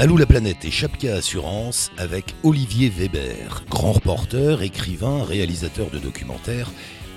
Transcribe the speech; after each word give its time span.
Allô 0.00 0.16
la 0.16 0.26
planète 0.26 0.64
et 0.64 0.70
Chapka 0.70 1.16
Assurance 1.16 1.90
avec 1.98 2.36
Olivier 2.44 2.88
Weber, 2.88 3.64
grand 3.68 3.90
reporter, 3.90 4.62
écrivain, 4.62 5.24
réalisateur 5.24 5.90
de 5.90 5.98
documentaires. 5.98 6.70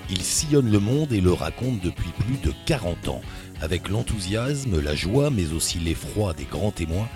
Il 0.10 0.24
sillonne 0.24 0.72
le 0.72 0.80
monde 0.80 1.14
et 1.14 1.22
le 1.22 1.32
raconte 1.32 1.80
depuis 1.80 2.10
plus 2.10 2.38
de 2.38 2.52
40 2.66 3.08
ans. 3.10 3.22
Avec 3.62 3.88
l'enthousiasme, 3.88 4.82
la 4.82 4.96
joie, 4.96 5.30
mais 5.30 5.54
aussi 5.54 5.78
l'effroi 5.78 6.34
des 6.34 6.46
grands 6.46 6.72
témoins, 6.72 7.08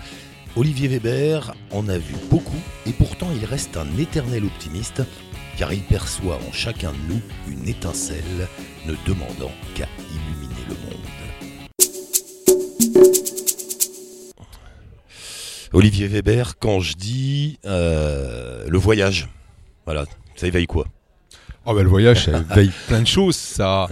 Olivier 0.54 0.86
Weber 0.86 1.52
en 1.72 1.88
a 1.88 1.98
vu 1.98 2.14
beaucoup 2.30 2.62
et 2.86 2.92
pourtant 2.92 3.30
il 3.36 3.44
reste 3.44 3.76
un 3.76 3.88
éternel 3.98 4.44
optimiste 4.44 5.02
car 5.58 5.72
il 5.72 5.82
perçoit 5.82 6.38
en 6.48 6.52
chacun 6.52 6.92
de 6.92 7.14
nous 7.14 7.20
une 7.52 7.68
étincelle 7.68 8.46
ne 8.86 8.94
demandant 9.04 9.52
qu'à 9.74 9.88
illuminer 10.12 10.25
Olivier 15.72 16.06
Weber, 16.06 16.58
quand 16.58 16.80
je 16.80 16.94
dis 16.94 17.58
euh, 17.64 18.64
le 18.68 18.78
voyage, 18.78 19.28
voilà, 19.84 20.04
ça 20.36 20.46
éveille 20.46 20.66
quoi? 20.66 20.86
Oh 21.64 21.74
ben, 21.74 21.82
le 21.82 21.88
voyage, 21.88 22.26
ça 22.26 22.38
éveille 22.38 22.70
plein 22.88 23.02
de 23.02 23.06
choses. 23.06 23.36
Ça 23.36 23.88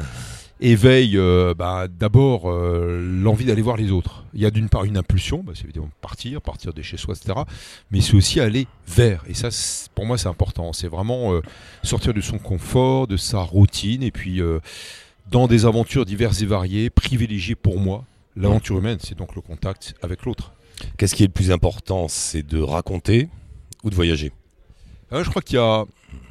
éveille 0.61 1.19
euh, 1.19 1.53
bah, 1.55 1.89
d'abord 1.89 2.49
euh, 2.51 3.01
l'envie 3.21 3.45
d'aller 3.45 3.63
voir 3.63 3.77
les 3.77 3.91
autres. 3.91 4.25
Il 4.35 4.41
y 4.41 4.47
a 4.47 4.51
d'une 4.51 4.69
part 4.69 4.85
une 4.85 4.97
impulsion, 4.97 5.43
bah, 5.45 5.53
c'est 5.55 5.65
évidemment 5.65 5.91
partir, 6.01 6.41
partir 6.41 6.73
de 6.73 6.83
chez 6.83 6.97
soi, 6.97 7.15
etc. 7.15 7.41
Mais 7.91 8.01
c'est 8.01 8.15
aussi 8.15 8.41
aller 8.41 8.69
vers. 8.87 9.25
Et 9.29 9.35
ça, 9.35 9.49
pour 9.95 10.07
moi, 10.07 10.17
c'est 10.17 10.29
important. 10.29 10.73
C'est 10.73 10.89
vraiment 10.89 11.41
sortir 11.83 12.15
de 12.15 12.21
son 12.21 12.39
confort, 12.39 13.09
de 13.09 13.17
sa 13.17 13.41
routine, 13.41 14.03
et 14.03 14.13
puis 14.13 14.41
dans 15.31 15.49
des 15.49 15.67
aventures 15.67 16.05
diverses 16.05 16.41
et 16.43 16.47
variées, 16.47 16.91
privilégier 16.91 17.57
pour 17.57 17.81
moi 17.81 18.05
l'aventure 18.37 18.79
humaine. 18.79 18.99
C'est 19.01 19.17
donc 19.17 19.35
le 19.35 19.41
contact 19.41 19.95
avec 20.03 20.25
l'autre. 20.25 20.53
Qu'est-ce 20.97 21.15
qui 21.15 21.23
est 21.23 21.27
le 21.27 21.33
plus 21.33 21.51
important 21.51 22.09
C'est 22.09 22.43
de 22.43 22.61
raconter 22.61 23.29
ou 23.83 23.91
de 23.91 23.95
voyager? 23.95 24.33
Ah, 25.11 25.23
Je 25.23 25.31
crois 25.31 25.43
qu'il 25.43 25.57
y 25.57 25.61
a, 25.61 25.85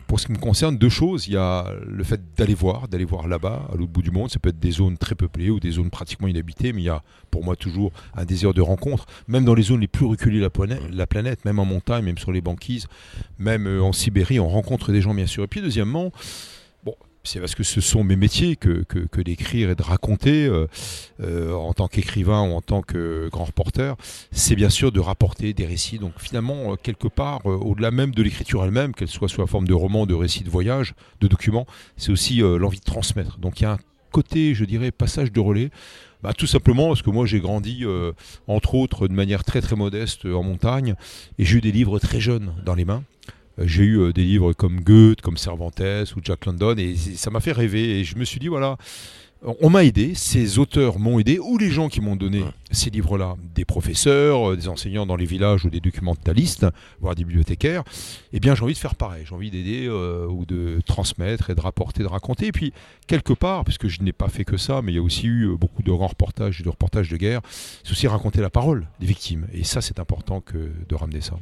pour 0.08 0.20
ce 0.20 0.26
qui 0.26 0.34
me 0.34 0.38
concerne, 0.38 0.78
deux 0.78 0.90
choses. 0.90 1.28
Il 1.28 1.34
y 1.34 1.38
a 1.38 1.72
le 1.88 2.04
fait 2.04 2.20
d'aller 2.36 2.54
voir, 2.54 2.88
d'aller 2.88 3.06
voir 3.06 3.28
là-bas, 3.28 3.68
à 3.72 3.76
l'autre 3.76 3.92
bout 3.92 4.02
du 4.02 4.12
monde. 4.12 4.30
Ça 4.30 4.40
peut 4.40 4.50
être 4.50 4.60
des 4.60 4.72
zones 4.72 4.98
très 4.98 5.16
peuplées 5.16 5.50
ou 5.50 5.60
des 5.60 5.72
zones 5.72 5.90
pratiquement 5.90 6.28
inhabitées, 6.28 6.74
mais 6.74 6.82
il 6.82 6.86
y 6.86 6.90
a 6.90 7.02
pour 7.32 7.44
moi 7.44 7.56
toujours 7.56 7.92
un 8.16 8.26
désir 8.26 8.54
de 8.54 8.62
rencontre, 8.62 9.06
même 9.28 9.46
dans 9.46 9.56
les 9.56 9.64
zones 9.64 9.80
les 9.80 9.88
plus 9.88 10.06
reculées 10.06 10.38
de 10.38 10.44
la 10.44 10.50
planète, 10.50 10.82
la 10.92 11.08
planète 11.08 11.46
même 11.46 11.60
en 11.60 11.66
montagne, 11.66 12.04
même 12.04 12.18
sur 12.18 12.32
les 12.32 12.42
banquises, 12.42 12.88
même 13.40 13.66
euh, 13.66 13.82
en 13.82 13.94
Sibérie, 13.94 14.40
on 14.40 14.50
rencontre 14.50 14.92
des 14.92 15.02
gens 15.02 15.14
bien 15.14 15.26
sûr. 15.26 15.44
Et 15.44 15.48
puis 15.48 15.62
deuxièmement, 15.62 16.12
c'est 17.24 17.40
parce 17.40 17.56
que 17.56 17.64
ce 17.64 17.80
sont 17.80 18.04
mes 18.04 18.18
métiers 18.18 18.58
que, 18.58 18.84
d'écrire 19.22 19.70
et 19.70 19.76
de 19.76 19.84
raconter 19.84 20.46
euh, 20.46 20.68
euh, 21.22 21.54
en 21.54 21.74
tant 21.74 21.88
qu'écrivain 21.88 22.42
ou 22.42 22.54
en 22.54 22.62
tant 22.62 22.82
que 22.82 23.30
grand 23.32 23.46
reporter, 23.46 23.96
c'est 24.32 24.56
bien 24.56 24.70
sûr 24.70 24.92
de 24.92 25.00
rapporter 25.00 25.54
des 25.54 25.66
récits. 25.66 26.00
Donc 26.00 26.14
finalement, 26.18 26.74
euh, 26.74 26.76
quelque 26.76 27.08
part, 27.08 27.46
au-delà 27.46 27.92
même 27.92 28.12
de 28.12 28.22
l'écriture 28.22 28.66
elle-même, 28.66 28.94
qu'elle 28.94 29.08
soit 29.08 29.30
sous 29.30 29.40
la 29.40 29.48
forme 29.48 29.68
de 29.68 29.74
roman, 29.74 30.06
de 30.06 30.14
récits 30.14 30.44
de 30.44 30.50
voyage, 30.50 30.96
de 31.22 31.28
documents, 31.28 31.66
c'est 31.96 32.12
aussi 32.12 32.40
l'envie 32.40 32.80
de 32.80 32.86
transmettre. 32.86 33.38
Donc 33.38 33.62
il 33.62 33.64
y 33.64 33.68
a 33.68 33.74
un 33.74 33.80
côté, 34.12 34.54
je 34.54 34.66
dirais, 34.66 34.92
passage 34.92 35.32
de 35.32 35.40
relais. 35.40 35.70
Bah, 36.22 36.34
tout 36.34 36.48
simplement 36.48 36.88
parce 36.88 37.02
que 37.02 37.10
moi 37.10 37.26
j'ai 37.26 37.40
grandi, 37.40 37.86
entre 38.48 38.76
autres, 38.76 39.08
de 39.08 39.14
manière 39.14 39.44
très 39.44 39.62
très 39.62 39.76
modeste 39.76 40.26
en 40.26 40.44
montagne, 40.44 40.96
et 41.38 41.46
j'ai 41.46 41.58
eu 41.58 41.62
des 41.62 41.72
livres 41.72 42.00
très 42.00 42.20
jeunes 42.20 42.54
dans 42.66 42.76
les 42.76 42.86
mains. 42.86 43.04
Euh, 43.60 43.64
j'ai 43.68 43.84
eu 43.84 44.00
euh, 44.00 44.14
des 44.14 44.24
livres 44.24 44.54
comme 44.54 44.82
Goethe, 44.82 45.22
comme 45.22 45.38
Cervantes 45.38 45.82
ou 46.16 46.20
Jack 46.24 46.46
London, 46.46 46.76
et 46.78 46.96
ça 46.96 47.30
m'a 47.30 47.40
fait 47.40 47.52
rêver. 47.52 48.00
Et 48.00 48.04
je 48.04 48.18
me 48.18 48.26
suis 48.26 48.40
dit, 48.40 48.48
voilà, 48.48 48.78
on 49.60 49.70
m'a 49.70 49.84
aidé, 49.84 50.16
ces 50.16 50.58
auteurs 50.58 51.00
m'ont 51.00 51.20
aidé, 51.20 51.38
ou 51.38 51.58
les 51.58 51.70
gens 51.70 51.90
qui 51.90 52.00
m'ont 52.00 52.16
donné 52.16 52.44
ces 52.72 52.90
livres-là, 52.90 53.36
des 53.54 53.66
professeurs, 53.66 54.52
euh, 54.52 54.56
des 54.56 54.70
enseignants 54.70 55.06
dans 55.06 55.18
les 55.18 55.26
villages 55.26 55.66
ou 55.66 55.70
des 55.70 55.82
documentalistes, 55.82 56.66
voire 57.02 57.14
des 57.14 57.26
bibliothécaires, 57.26 57.84
eh 58.32 58.40
bien 58.40 58.56
j'ai 58.56 58.64
envie 58.64 58.74
de 58.74 58.80
faire 58.80 58.96
pareil, 58.96 59.26
j'ai 59.28 59.36
envie 59.36 59.52
d'aider 59.52 59.90
ou 59.90 60.46
de 60.46 60.80
transmettre 60.86 61.50
et 61.50 61.56
de 61.56 61.62
rapporter, 61.62 62.04
de 62.04 62.08
raconter. 62.08 62.48
Et 62.48 62.52
puis, 62.52 62.74
quelque 63.06 63.34
part, 63.34 63.66
puisque 63.66 63.88
je 63.88 64.02
n'ai 64.02 64.14
pas 64.14 64.30
fait 64.30 64.46
que 64.46 64.58
ça, 64.58 64.82
mais 64.82 64.94
il 64.94 64.96
y 64.96 65.00
a 65.00 65.04
aussi 65.04 65.28
eu 65.28 65.56
beaucoup 65.58 65.84
de 65.84 65.92
grands 65.92 66.08
reportages 66.08 66.62
et 66.62 66.64
de 66.64 66.70
reportages 66.70 67.10
de 67.10 67.18
guerre, 67.18 67.42
c'est 67.84 67.92
aussi 67.92 68.08
raconter 68.08 68.42
la 68.42 68.50
parole 68.50 68.88
des 69.00 69.08
victimes. 69.08 69.48
Et 69.54 69.64
ça, 69.64 69.82
c'est 69.82 70.00
important 70.00 70.40
que 70.42 70.72
de 70.88 70.96
ramener 70.96 71.22
ça. 71.22 71.38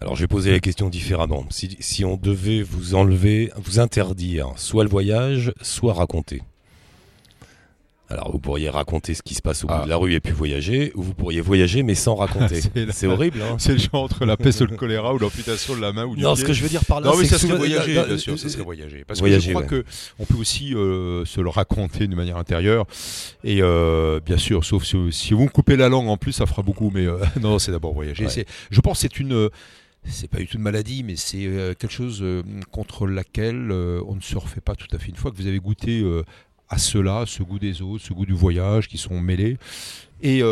Alors 0.00 0.14
je 0.16 0.22
vais 0.22 0.28
poser 0.28 0.50
la 0.52 0.60
question 0.60 0.88
différemment. 0.88 1.44
Si, 1.50 2.04
on 2.04 2.16
devait 2.16 2.62
vous 2.62 2.94
enlever, 2.94 3.50
vous 3.56 3.80
interdire 3.80 4.52
soit 4.56 4.84
le 4.84 4.90
voyage, 4.90 5.52
soit 5.60 5.92
raconter. 5.92 6.42
Alors 8.10 8.32
vous 8.32 8.38
pourriez 8.38 8.70
raconter 8.70 9.12
ce 9.12 9.22
qui 9.22 9.34
se 9.34 9.42
passe 9.42 9.64
au 9.64 9.66
bout 9.66 9.74
ah. 9.80 9.84
de 9.84 9.88
la 9.90 9.96
rue 9.96 10.14
et 10.14 10.20
puis 10.20 10.32
voyager, 10.32 10.92
ou 10.94 11.02
vous 11.02 11.12
pourriez 11.12 11.42
voyager 11.42 11.82
mais 11.82 11.94
sans 11.94 12.14
raconter. 12.14 12.62
c'est 12.90 13.06
horrible. 13.06 13.42
Hein 13.42 13.56
c'est 13.58 13.72
le 13.72 13.78
genre 13.78 14.04
entre 14.04 14.24
la 14.24 14.38
peste 14.38 14.62
ou 14.62 14.66
le 14.66 14.76
choléra 14.76 15.12
ou 15.12 15.18
l'amputation 15.18 15.76
de 15.76 15.82
la 15.82 15.92
main 15.92 16.06
ou 16.06 16.16
du 16.16 16.22
Non, 16.22 16.34
ce 16.34 16.42
que 16.42 16.54
je 16.54 16.62
veux 16.62 16.70
dire 16.70 16.84
par 16.86 17.02
là, 17.02 17.12
c'est 17.18 17.26
ça 17.26 17.38
serait 17.38 17.56
voyager, 17.56 17.92
bien 17.92 18.16
sûr, 18.16 18.38
ça 18.38 18.48
serait 18.48 18.62
voyager. 18.62 19.04
Parce 19.06 19.20
que 19.20 19.38
je 19.38 19.50
crois 19.50 19.62
qu'on 19.62 19.68
que 19.68 19.84
on 20.18 20.24
peut 20.24 20.38
aussi 20.38 20.74
euh, 20.74 21.26
se 21.26 21.42
le 21.42 21.50
raconter 21.50 22.06
d'une 22.06 22.16
manière 22.16 22.38
intérieure. 22.38 22.86
Et 23.44 23.58
euh, 23.60 24.20
bien 24.24 24.38
sûr, 24.38 24.64
sauf 24.64 24.84
si, 24.84 25.34
vous 25.34 25.44
me 25.44 25.50
coupez 25.50 25.76
la 25.76 25.90
langue 25.90 26.08
en 26.08 26.16
plus, 26.16 26.32
ça 26.32 26.46
fera 26.46 26.62
beaucoup. 26.62 26.90
Mais 26.94 27.06
euh, 27.06 27.18
non, 27.40 27.58
c'est 27.58 27.72
d'abord 27.72 27.92
voyager. 27.92 28.26
Je 28.70 28.80
pense 28.80 28.98
que 28.98 29.00
c'est 29.02 29.20
une 29.20 29.50
c'est 30.04 30.28
pas 30.28 30.38
du 30.38 30.46
tout 30.46 30.56
une 30.56 30.62
maladie, 30.62 31.02
mais 31.02 31.16
c'est 31.16 31.46
euh, 31.46 31.74
quelque 31.74 31.92
chose 31.92 32.20
euh, 32.22 32.42
contre 32.70 33.06
laquelle 33.06 33.70
euh, 33.70 34.02
on 34.06 34.16
ne 34.16 34.20
se 34.20 34.36
refait 34.36 34.60
pas 34.60 34.74
tout 34.74 34.86
à 34.92 34.98
fait. 34.98 35.08
Une 35.08 35.16
fois 35.16 35.30
que 35.30 35.36
vous 35.36 35.46
avez 35.46 35.60
goûté 35.60 36.04
à 36.68 36.78
cela, 36.78 37.24
ce 37.26 37.42
goût 37.42 37.58
des 37.58 37.82
autres, 37.82 38.04
ce 38.04 38.12
goût 38.12 38.26
du 38.26 38.34
voyage 38.34 38.88
qui 38.88 38.98
sont 38.98 39.20
mêlés, 39.20 39.56
et 40.20 40.42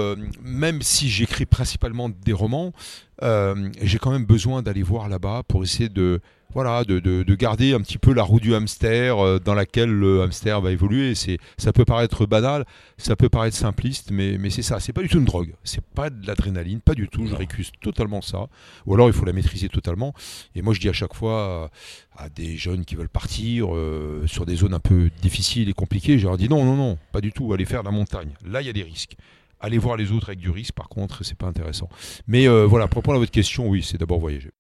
même 0.43 0.81
si 0.83 1.09
j'écris 1.11 1.47
principalement 1.47 2.09
des 2.09 2.33
romans, 2.33 2.73
j'ai 3.21 3.99
quand 3.99 4.11
même 4.11 4.25
besoin 4.25 4.63
d'aller 4.63 4.83
voir 4.83 5.09
là-bas 5.09 5.43
pour 5.47 5.63
essayer 5.63 5.89
de 5.89 6.21
voilà, 6.57 6.85
de, 6.85 7.01
de, 7.01 7.35
garder 7.35 7.75
un 7.75 7.83
petit 7.83 7.99
peu 7.99 8.15
la 8.15 8.23
roue 8.23 8.41
du 8.41 8.55
hamster 8.55 9.19
euh, 9.19 9.39
dans 9.39 9.53
laquelle 9.53 9.91
le 9.91 10.23
hamster 10.23 10.63
va 10.63 10.73
évoluer. 10.73 11.15
C'est, 11.15 11.37
ça 11.59 11.71
peut 11.71 11.85
paraître 11.85 12.25
banal, 12.25 12.65
ça 12.97 13.15
peut 13.15 13.29
paraître 13.29 13.55
simpliste, 13.55 14.11
mais, 14.11 14.39
mais 14.39 14.49
c'est 14.49 14.63
ça. 14.63 14.81
C'est 14.81 14.95
pas 14.95 15.03
du 15.03 15.09
tout 15.11 15.19
une 15.19 15.27
drogue. 15.27 15.53
C'est 15.65 15.85
pas 15.85 16.09
de 16.09 16.27
l'adrénaline, 16.27 16.81
pas 16.81 16.95
du 16.95 17.09
tout. 17.09 17.27
Je 17.27 17.35
récuse 17.35 17.73
totalement 17.83 18.23
ça. 18.23 18.47
Ou 18.87 18.95
alors 18.95 19.09
il 19.09 19.13
faut 19.13 19.27
la 19.27 19.35
maîtriser 19.35 19.69
totalement. 19.69 20.15
Et 20.55 20.63
moi 20.63 20.73
je 20.73 20.81
dis 20.81 20.89
à 20.89 20.95
chaque 20.95 21.13
fois 21.13 21.71
à, 22.17 22.31
des 22.31 22.57
jeunes 22.57 22.87
qui 22.87 22.95
veulent 22.95 23.11
partir 23.11 23.77
euh, 23.77 24.23
sur 24.27 24.47
des 24.47 24.57
zones 24.57 24.73
un 24.73 24.81
peu 24.81 25.11
difficiles 25.21 25.69
et 25.69 25.75
compliquées, 25.75 26.19
je 26.19 26.27
leur 26.27 26.39
dis 26.39 26.49
non, 26.49 26.65
non, 26.65 26.75
non, 26.75 26.97
pas 27.13 27.21
du 27.21 27.33
tout. 27.33 27.53
Allez 27.53 27.67
faire 27.67 27.83
la 27.83 27.91
montagne. 27.91 28.31
Là 28.47 28.63
il 28.63 28.67
y 28.67 28.71
a 28.71 28.73
des 28.73 28.83
risques. 28.83 29.19
Allez 29.61 29.77
voir 29.77 29.99
les 29.99 30.11
autres 30.11 30.31
avec 30.31 30.39
du 30.39 30.49
risque, 30.49 30.73
par 30.73 30.89
contre, 30.89 31.23
c'est 31.23 31.37
pas 31.37 31.49
intéressant. 31.49 31.91
Mais 32.27 32.49
euh, 32.49 32.65
voilà, 32.65 32.89
pour 32.89 33.03
répondre 33.03 33.17
à 33.17 33.21
votre 33.21 33.31
question, 33.31 33.69
oui, 33.69 33.83
c'est 33.83 33.99
d'abord 33.99 34.21
voyager. 34.21 34.53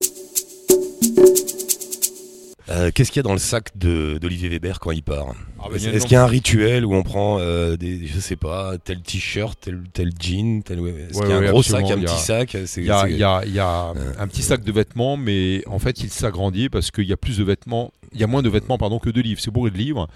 Euh, 2.68 2.90
qu'est-ce 2.92 3.10
qu'il 3.10 3.20
y 3.20 3.20
a 3.20 3.22
dans 3.22 3.32
le 3.32 3.38
sac 3.38 3.76
d'Olivier 3.76 4.48
Weber 4.48 4.80
quand 4.80 4.90
il 4.90 5.02
part 5.02 5.34
ah, 5.60 5.68
bah, 5.70 5.76
Est-ce 5.76 6.02
qu'il 6.02 6.12
y 6.12 6.16
a 6.16 6.24
un 6.24 6.26
rituel 6.26 6.84
où 6.84 6.94
on 6.94 7.02
prend 7.02 7.38
euh, 7.38 7.76
des, 7.76 8.06
je 8.06 8.18
sais 8.18 8.36
pas, 8.36 8.76
tel 8.78 9.02
t-shirt, 9.02 9.58
tel, 9.60 9.82
tel 9.92 10.10
jean, 10.18 10.62
tel, 10.62 10.78
est-ce 10.78 11.20
qu'il 11.20 11.30
y 11.30 11.32
a 11.32 11.36
un 11.36 11.50
gros 11.50 11.62
sac, 11.62 11.90
un 11.90 11.98
petit 11.98 12.20
sac 12.20 12.56
Il 12.76 12.84
y 12.84 12.90
a, 12.90 13.08
y 13.08 13.22
a, 13.22 13.44
y 13.46 13.58
a 13.58 13.92
un 14.18 14.26
petit 14.26 14.42
sac 14.42 14.64
de 14.64 14.72
vêtements, 14.72 15.16
mais 15.16 15.62
en 15.66 15.78
fait 15.78 16.00
il 16.00 16.10
s'agrandit 16.10 16.68
parce 16.68 16.90
qu'il 16.90 17.04
y 17.04 17.12
a 17.12 17.16
plus 17.16 17.38
de 17.38 17.44
vêtements 17.44 17.92
il 18.16 18.20
y 18.20 18.24
a 18.24 18.26
moins 18.26 18.42
de 18.42 18.48
vêtements 18.48 18.78
pardon 18.78 18.98
que 18.98 19.10
de 19.10 19.20
livres. 19.20 19.40
C'est 19.40 19.50
bourré 19.50 19.70
de 19.70 19.76
livres. 19.76 20.08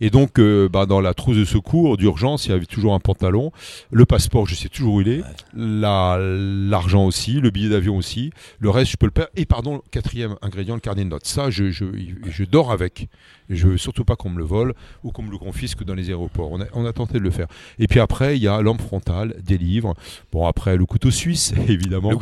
Et 0.00 0.10
donc, 0.10 0.38
euh, 0.38 0.68
bah, 0.68 0.86
dans 0.86 1.00
la 1.00 1.14
trousse 1.14 1.36
de 1.36 1.44
secours 1.44 1.96
d'urgence, 1.96 2.46
il 2.46 2.50
y 2.50 2.52
avait 2.52 2.66
toujours 2.66 2.94
un 2.94 3.00
pantalon, 3.00 3.50
le 3.90 4.04
passeport, 4.04 4.46
je 4.46 4.54
sais 4.54 4.68
toujours 4.68 4.94
où 4.94 5.00
il 5.00 5.08
est, 5.08 5.22
l'argent 5.54 7.04
aussi, 7.04 7.40
le 7.40 7.50
billet 7.50 7.70
d'avion 7.70 7.96
aussi. 7.96 8.30
Le 8.58 8.70
reste, 8.70 8.92
je 8.92 8.96
peux 8.96 9.06
le 9.06 9.12
perdre. 9.12 9.30
Et 9.36 9.46
pardon, 9.46 9.82
quatrième 9.90 10.36
ingrédient, 10.42 10.74
le 10.74 10.80
carnet 10.80 11.04
de 11.04 11.08
notes. 11.08 11.26
Ça, 11.26 11.50
je, 11.50 11.70
je, 11.70 11.84
je 11.96 12.44
dors 12.44 12.70
avec. 12.70 13.08
Je 13.50 13.68
veux 13.68 13.76
surtout 13.76 14.04
pas 14.04 14.16
qu'on 14.16 14.30
me 14.30 14.38
le 14.38 14.44
vole 14.44 14.74
ou 15.02 15.12
qu'on 15.12 15.22
me 15.22 15.30
le 15.30 15.38
confisque 15.38 15.84
dans 15.84 15.94
les 15.94 16.08
aéroports. 16.08 16.50
On 16.50 16.60
a, 16.60 16.66
on 16.72 16.84
a, 16.84 16.92
tenté 16.92 17.14
de 17.14 17.24
le 17.24 17.30
faire. 17.30 17.46
Et 17.78 17.86
puis 17.86 18.00
après, 18.00 18.36
il 18.36 18.42
y 18.42 18.48
a 18.48 18.60
lampe 18.60 18.80
frontale, 18.80 19.36
des 19.42 19.58
livres. 19.58 19.94
Bon, 20.32 20.46
après, 20.46 20.76
le 20.76 20.86
couteau 20.86 21.10
suisse, 21.10 21.52
évidemment. 21.68 22.12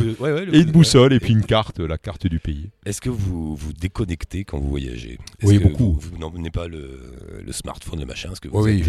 et 0.53 0.61
une 0.61 0.73
boussole, 0.73 1.13
et 1.13 1.21
puis 1.21 1.33
une 1.33 1.45
carte, 1.45 1.81
la 1.81 1.99
carte 1.99 2.27
du 2.27 2.39
pays. 2.39 2.71
Est-ce 2.85 3.01
que 3.01 3.11
vous 3.11 3.57
vous 3.57 3.73
déconnectez 3.73 4.45
quand 4.45 4.59
vous 4.59 4.69
voyagez? 4.69 5.19
Oui, 5.43 5.59
beaucoup. 5.59 5.99
Vous, 6.01 6.19
n'emmenez 6.19 6.51
pas 6.51 6.69
le, 6.69 7.01
smartphone, 7.51 8.01
le 8.01 8.07
machin, 8.07 8.31
ce 8.35 8.41
que 8.41 8.49
vous 8.49 8.63
Oui, 8.63 8.85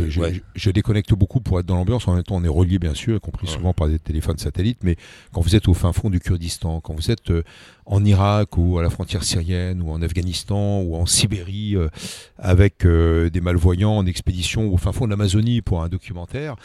je, 0.56 0.72
déconnecte 0.72 1.14
beaucoup 1.14 1.40
pour 1.40 1.60
être 1.60 1.66
dans 1.66 1.76
l'ambiance. 1.76 2.08
En 2.08 2.16
même 2.16 2.24
temps, 2.24 2.36
on 2.36 2.44
est 2.44 2.50
relié, 2.50 2.80
bien 2.80 2.94
sûr, 2.94 3.16
y 3.16 3.20
compris 3.20 3.48
souvent 3.48 3.74
par 3.74 3.88
des 3.88 4.00
téléphones 4.00 4.38
satellites. 4.38 4.80
Mais 4.84 4.96
quand 5.32 5.42
vous 5.42 5.56
êtes 5.56 5.68
au 5.68 5.74
fin 5.74 5.94
fond 5.94 6.10
du 6.10 6.20
Kurdistan, 6.20 6.82
quand 6.82 6.94
vous 6.94 7.12
êtes 7.12 7.32
euh, 7.32 7.44
en 7.86 8.04
Irak 8.04 8.58
ou 8.58 8.80
à 8.80 8.84
la 8.84 8.90
frontière 8.90 9.24
syrienne 9.24 9.82
ou 9.82 9.92
en 9.92 10.02
Afghanistan 10.02 10.82
ou 10.82 10.96
en 10.96 11.06
Sibérie 11.06 11.76
euh, 11.76 11.90
avec 12.38 12.86
euh, 12.86 13.30
des 13.30 13.42
malvoyants 13.42 13.98
en 13.98 14.06
expédition 14.06 14.74
au 14.74 14.78
fin 14.78 14.92
fond 14.92 15.06
de 15.06 15.12
l'Amazonie 15.12 15.62
pour 15.62 15.84
un 15.84 15.90
documentaire, 15.90 16.56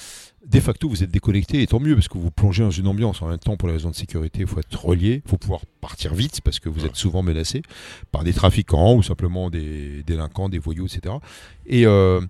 de 0.47 0.59
facto, 0.59 0.89
vous 0.89 1.03
êtes 1.03 1.11
déconnecté, 1.11 1.61
et 1.61 1.67
tant 1.67 1.81
mieux, 1.81 1.95
parce 1.95 2.09
que 2.09 2.17
vous 2.17 2.31
plongez 2.31 2.63
dans 2.63 2.71
une 2.71 2.87
ambiance. 2.87 3.21
En 3.21 3.29
même 3.29 3.39
temps, 3.39 3.57
pour 3.57 3.69
les 3.69 3.75
raisons 3.75 3.91
de 3.91 3.95
sécurité, 3.95 4.41
il 4.41 4.47
faut 4.47 4.59
être 4.59 4.85
relié, 4.85 5.23
il 5.25 5.31
faut 5.31 5.37
pouvoir 5.37 5.61
partir 5.83 6.15
vite, 6.15 6.41
parce 6.41 6.59
que 6.59 6.71
vous 6.71 6.87
êtes 6.87 6.97
souvent 6.97 7.23
menacé 7.23 7.63
par 8.11 8.25
des 8.25 8.33
trafiquants 8.33 8.95
ou 8.95 9.03
simplement 9.03 9.51
des 9.51 10.03
délinquants, 10.07 10.49
des 10.49 10.59
voyous, 10.59 10.87
etc. 10.87 11.15
Et, 11.67 11.87
euh, 11.87 12.21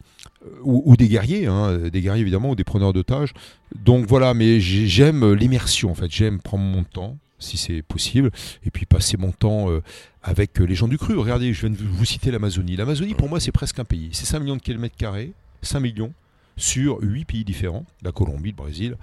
ou, 0.64 0.96
des 0.96 1.08
guerriers, 1.08 1.46
hein, 1.46 1.88
des 1.88 2.00
guerriers 2.00 2.22
évidemment, 2.22 2.50
ou 2.50 2.54
des 2.56 2.64
preneurs 2.64 2.92
d'otages. 2.92 3.32
Donc 3.76 4.06
voilà, 4.06 4.34
mais 4.34 4.58
j'aime 4.60 5.32
l'immersion, 5.32 5.92
en 5.92 5.94
fait. 5.94 6.10
J'aime 6.10 6.40
prendre 6.40 6.64
mon 6.64 6.82
temps, 6.82 7.16
si 7.40 7.56
c'est 7.56 7.82
possible, 7.82 8.30
et 8.64 8.70
puis 8.70 8.86
passer 8.86 9.16
mon 9.16 9.32
temps 9.32 9.70
euh, 9.70 9.82
avec 10.22 10.58
les 10.58 10.74
gens 10.74 10.88
du 10.88 10.98
cru. 10.98 11.16
Regardez, 11.16 11.52
je 11.52 11.66
viens 11.66 11.70
de 11.70 11.76
vous 11.76 12.04
citer 12.04 12.30
l'Amazonie. 12.30 12.76
L'Amazonie, 12.76 13.14
pour 13.14 13.28
moi, 13.28 13.40
c'est 13.40 13.52
presque 13.52 13.78
un 13.78 13.84
pays. 13.84 14.10
C'est 14.12 14.26
5 14.26 14.40
millions 14.40 14.56
de 14.56 14.62
kilomètres 14.62 14.96
carrés, 14.96 15.32
5 15.62 15.80
millions 15.80 16.12
sur 16.56 16.98
8 17.00 17.24
pays 17.24 17.44
différents, 17.44 17.86
la 18.02 18.12
Colombie, 18.12 18.50
le 18.50 18.56
Brésil, 18.56 18.96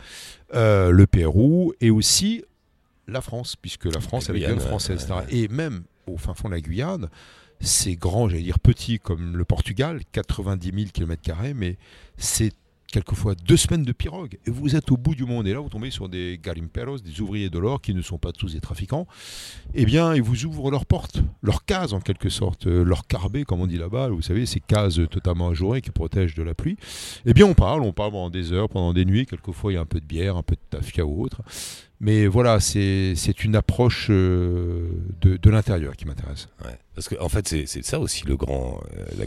euh, 0.53 0.91
le 0.91 1.07
Pérou, 1.07 1.73
et 1.81 1.89
aussi 1.89 2.43
la 3.07 3.21
France, 3.21 3.55
puisque 3.55 3.85
la 3.85 3.99
France, 3.99 4.29
avec 4.29 4.43
la 4.43 4.49
Guyane 4.49 4.61
française, 4.61 5.03
etc. 5.03 5.21
Et 5.29 5.47
même 5.47 5.83
au 6.05 6.17
fin 6.17 6.33
fond 6.33 6.49
de 6.49 6.53
la 6.53 6.61
Guyane, 6.61 7.09
c'est 7.59 7.95
grand, 7.95 8.29
j'allais 8.29 8.43
dire 8.43 8.59
petit 8.59 8.99
comme 8.99 9.35
le 9.35 9.45
Portugal, 9.45 10.01
90 10.11 10.71
000 10.73 10.89
km, 10.93 11.33
mais 11.55 11.77
c'est 12.17 12.53
quelquefois 12.91 13.35
deux 13.35 13.57
semaines 13.57 13.83
de 13.83 13.91
pirogue. 13.91 14.37
Et 14.45 14.51
vous 14.51 14.75
êtes 14.75 14.91
au 14.91 14.97
bout 14.97 15.15
du 15.15 15.25
monde. 15.25 15.47
Et 15.47 15.53
là, 15.53 15.59
vous 15.59 15.69
tombez 15.69 15.91
sur 15.91 16.09
des 16.09 16.39
garimperos, 16.41 16.99
des 16.99 17.21
ouvriers 17.21 17.49
de 17.49 17.59
l'or 17.59 17.81
qui 17.81 17.93
ne 17.93 18.01
sont 18.01 18.17
pas 18.17 18.31
tous 18.31 18.53
des 18.53 18.59
trafiquants. 18.59 19.07
Eh 19.73 19.85
bien, 19.85 20.15
ils 20.15 20.21
vous 20.21 20.45
ouvrent 20.45 20.71
leurs 20.71 20.85
portes, 20.85 21.21
leurs 21.41 21.65
cases 21.65 21.93
en 21.93 21.99
quelque 21.99 22.29
sorte, 22.29 22.67
euh, 22.67 22.83
leurs 22.83 23.07
carbets, 23.07 23.43
comme 23.43 23.61
on 23.61 23.67
dit 23.67 23.77
là-bas. 23.77 24.09
Vous 24.09 24.21
savez, 24.21 24.45
ces 24.45 24.59
cases 24.59 24.99
totalement 25.11 25.49
ajourées 25.49 25.81
qui 25.81 25.91
protègent 25.91 26.35
de 26.35 26.43
la 26.43 26.53
pluie. 26.53 26.77
Eh 27.25 27.33
bien, 27.33 27.45
on 27.45 27.53
parle, 27.53 27.81
on 27.83 27.93
parle 27.93 28.11
pendant 28.11 28.29
des 28.29 28.53
heures, 28.53 28.69
pendant 28.69 28.93
des 28.93 29.05
nuits. 29.05 29.25
Quelquefois, 29.25 29.71
il 29.71 29.75
y 29.75 29.77
a 29.77 29.81
un 29.81 29.85
peu 29.85 29.99
de 29.99 30.05
bière, 30.05 30.37
un 30.37 30.43
peu 30.43 30.55
de 30.55 30.77
tafia 30.77 31.05
ou 31.05 31.23
autre. 31.23 31.41
Mais 31.99 32.27
voilà, 32.27 32.59
c'est 32.59 33.43
une 33.43 33.55
approche 33.55 34.07
euh, 34.09 34.89
de, 35.21 35.37
de 35.37 35.49
l'intérieur 35.49 35.95
qui 35.95 36.05
m'intéresse. 36.05 36.47
Ouais. 36.63 36.77
Parce 36.97 37.09
qu'en 37.09 37.25
en 37.25 37.29
fait, 37.29 37.47
c'est 37.47 37.85
ça 37.85 37.99
aussi 37.99 38.25
le 38.25 38.35
grand, 38.35 38.81
euh, 38.97 39.25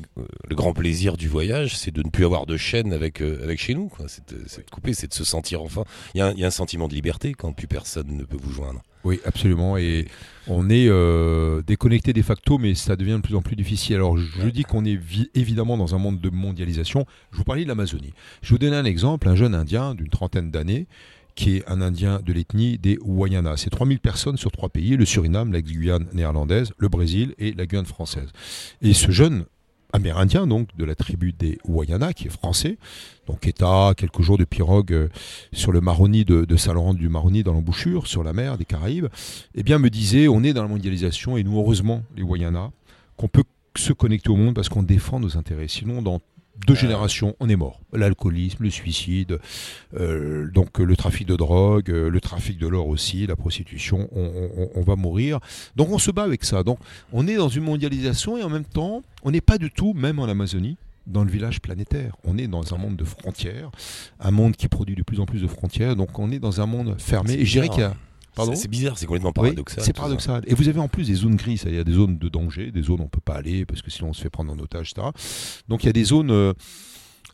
le 0.49 0.57
grand 0.57 0.73
plaisir 0.73 1.17
du 1.17 1.29
voyage, 1.29 1.77
c'est 1.77 1.93
de 1.93 2.03
ne 2.03 2.11
plus 2.11 2.25
avoir 2.25 2.45
de 2.45 2.57
chaîne 2.57 2.93
avec, 2.93 3.23
euh, 3.23 3.45
avec 3.45 3.61
chez 3.61 3.75
nous. 3.75 3.93
C'est 4.09 4.29
de, 4.35 4.39
de, 4.39 4.71
couper, 4.73 4.93
c'est 4.93 5.07
de 5.07 5.15
se 5.15 5.23
sentir 5.23 5.63
enfin. 5.63 5.85
Il 6.15 6.19
y, 6.19 6.21
a 6.21 6.27
un, 6.27 6.33
y, 6.33 6.43
a 6.43 6.49
un 6.49 6.51
sentiment 6.51 6.89
de 6.89 6.95
liberté 6.95 7.33
quand 7.33 7.53
plus 7.53 7.69
personne 7.69 8.09
ne 8.17 8.25
peut 8.25 8.39
vous 8.41 8.51
joindre. 8.51 8.83
Oui, 9.05 9.21
absolument. 9.25 9.77
Et 9.77 10.09
on 10.49 10.69
est 10.69 10.89
euh, 10.89 11.63
déconnecté 11.63 12.13
de 12.13 12.23
facto, 12.23 12.59
mais 12.59 12.75
ça 12.75 12.97
devient 12.97 13.19
de 13.19 13.23
plus 13.23 13.37
en 13.37 13.43
plus 13.43 13.55
difficile. 13.55 13.95
Alors, 13.95 14.19
je 14.19 14.49
dis 14.49 14.65
qu'on 14.65 14.85
est 14.85 14.99
évidemment 15.37 15.77
dans 15.77 15.95
un 15.95 15.99
monde 15.99 16.21
de 16.21 16.29
mondialisation. 16.29 17.07
Je 17.31 17.39
vous 17.39 17.45
parlais 17.45 17.63
de 17.63 17.69
l'Amazonie. 17.69 18.15
Je 18.43 18.49
vais 18.49 18.55
vous 18.55 18.59
donner 18.59 18.77
un 18.77 18.85
exemple. 18.85 19.29
Un 19.29 19.37
jeune 19.37 19.55
Indien 19.55 19.95
d'une 19.95 20.09
trentaine 20.09 20.51
d'années 20.51 20.89
qui 21.41 21.57
est 21.57 21.65
un 21.71 21.81
Indien 21.81 22.21
de 22.23 22.35
l'ethnie 22.35 22.77
des 22.77 22.99
Wayana. 23.03 23.57
C'est 23.57 23.71
3000 23.71 23.99
personnes 23.99 24.37
sur 24.37 24.53
trois 24.53 24.69
pays, 24.69 24.99
le 24.99 25.07
Suriname, 25.07 25.55
la 25.55 25.63
Guyane 25.63 26.07
néerlandaise, 26.13 26.75
le 26.77 26.91
Brésil 26.91 27.35
et 27.39 27.55
la 27.55 27.65
Guyane 27.65 27.87
française. 27.87 28.29
Et 28.83 28.93
ce 28.93 29.11
jeune 29.11 29.47
amérindien, 29.95 30.47
donc, 30.47 30.69
de 30.77 30.85
la 30.85 30.95
tribu 30.95 31.33
des 31.33 31.59
Wayana, 31.65 32.13
qui 32.13 32.27
est 32.27 32.31
français, 32.31 32.77
donc 33.27 33.51
à 33.63 33.95
quelques 33.97 34.21
jours 34.21 34.37
de 34.37 34.45
pirogue 34.45 34.93
euh, 34.93 35.09
sur 35.55 35.73
le 35.73 35.81
Maroni 35.81 36.27
de, 36.27 36.57
Saint-Laurent 36.57 36.93
du 36.93 37.09
Maroni, 37.09 37.43
dans 37.43 37.55
l'embouchure, 37.55 38.07
sur 38.07 38.23
la 38.23 38.35
mer 38.35 38.59
des 38.59 38.67
Caraïbes, 38.67 39.07
eh 39.55 39.63
bien, 39.63 39.79
me 39.79 39.89
disait, 39.89 40.29
on 40.29 40.43
est 40.43 40.53
dans 40.53 40.63
la 40.63 40.69
mondialisation, 40.69 41.39
et 41.39 41.43
nous, 41.43 41.59
heureusement, 41.59 42.03
les 42.19 42.23
Wayana, 42.23 42.71
qu'on 43.17 43.29
peut 43.29 43.45
se 43.79 43.95
connecter 43.95 44.29
au 44.29 44.37
monde 44.37 44.55
parce 44.55 44.69
qu'on 44.69 44.83
défend 44.83 45.21
nos 45.21 45.39
intérêts. 45.39 45.69
Sinon, 45.69 46.03
dans 46.03 46.21
deux 46.67 46.75
générations, 46.75 47.35
on 47.41 47.49
est 47.49 47.57
mort. 47.57 47.81
L'alcoolisme, 47.93 48.65
le 48.65 48.71
suicide, 48.71 49.39
euh, 49.99 50.51
donc 50.51 50.79
le 50.79 50.97
trafic 50.97 51.27
de 51.27 51.37
drogue, 51.37 51.91
euh, 51.91 52.11
le 52.11 52.21
trafic 52.21 52.59
de 52.59 52.69
l'or 52.69 52.89
aussi, 52.89 53.27
la 53.27 53.37
prostitution, 53.37 54.09
on, 54.13 54.83
va 54.83 54.97
mourir. 54.97 55.41
Donc 55.77 55.91
on 55.91 55.99
se 55.99 56.11
bat 56.11 56.23
avec 56.23 56.45
ça. 56.45 56.63
Donc 56.63 56.79
on 57.13 57.27
est 57.27 57.37
dans 57.37 57.49
une 57.49 57.65
mondialisation 57.65 58.37
et 58.37 58.43
en 58.43 58.51
même 58.51 58.65
temps, 58.65 59.03
on 59.23 59.31
n'est 59.31 59.41
pas 59.41 59.59
du 59.59 59.71
tout, 59.71 59.95
même 59.95 60.19
en 60.19 60.25
Amazonie, 60.25 60.77
dans 61.07 61.25
le 61.25 61.31
village 61.31 61.61
planétaire. 61.61 62.17
On 62.25 62.39
est 62.39 62.47
dans 62.47 62.75
un 62.75 62.79
monde 62.79 62.97
de 62.97 63.05
frontières, 63.05 63.71
un 64.21 64.31
monde 64.31 64.57
qui 64.57 64.69
produit 64.69 64.97
de 64.97 65.03
plus 65.03 65.21
en 65.21 65.27
plus 65.27 65.41
de 65.41 65.47
frontières. 65.47 65.97
Donc 65.97 66.19
on 66.19 66.31
est 66.31 66.39
dans 66.39 66.61
un 66.61 66.67
monde 66.67 66.97
fermé. 66.99 67.35
Et 67.35 67.45
je 67.45 67.53
dirais 67.53 67.69
qu'il 67.69 67.81
y 67.81 67.85
a 67.85 67.95
c'est 68.55 68.69
bizarre, 68.69 68.99
c'est 68.99 69.07
complètement 69.07 69.33
paradoxal. 69.33 69.85
c'est 69.85 69.93
paradoxal. 69.93 70.43
Et 70.47 70.55
vous 70.55 70.69
avez 70.69 70.81
en 70.81 70.89
plus 70.89 71.07
des 71.07 71.15
zones 71.15 71.37
grises, 71.37 71.65
il 71.67 71.75
y 71.75 71.79
a 71.79 71.85
des 71.85 71.93
zones 71.93 72.19
de 72.19 72.29
danger, 72.29 72.71
des 72.71 72.83
zones 72.83 73.01
où 73.01 73.03
on 73.03 73.05
ne 73.05 73.09
peut 73.09 73.21
pas 73.21 73.35
aller 73.35 73.65
parce 73.65 73.83
que 73.83 73.91
sinon 73.91 74.11
on 74.11 74.13
se 74.13 74.23
fait 74.23 74.31
prendre 74.31 74.53
en 74.53 74.59
otage, 74.59 74.93
etc. 74.93 75.09
Donc 75.69 75.85
il 75.85 75.87
y 75.87 75.91
a 75.91 75.93
des 75.93 76.05
zones 76.05 76.31
euh, 76.31 76.53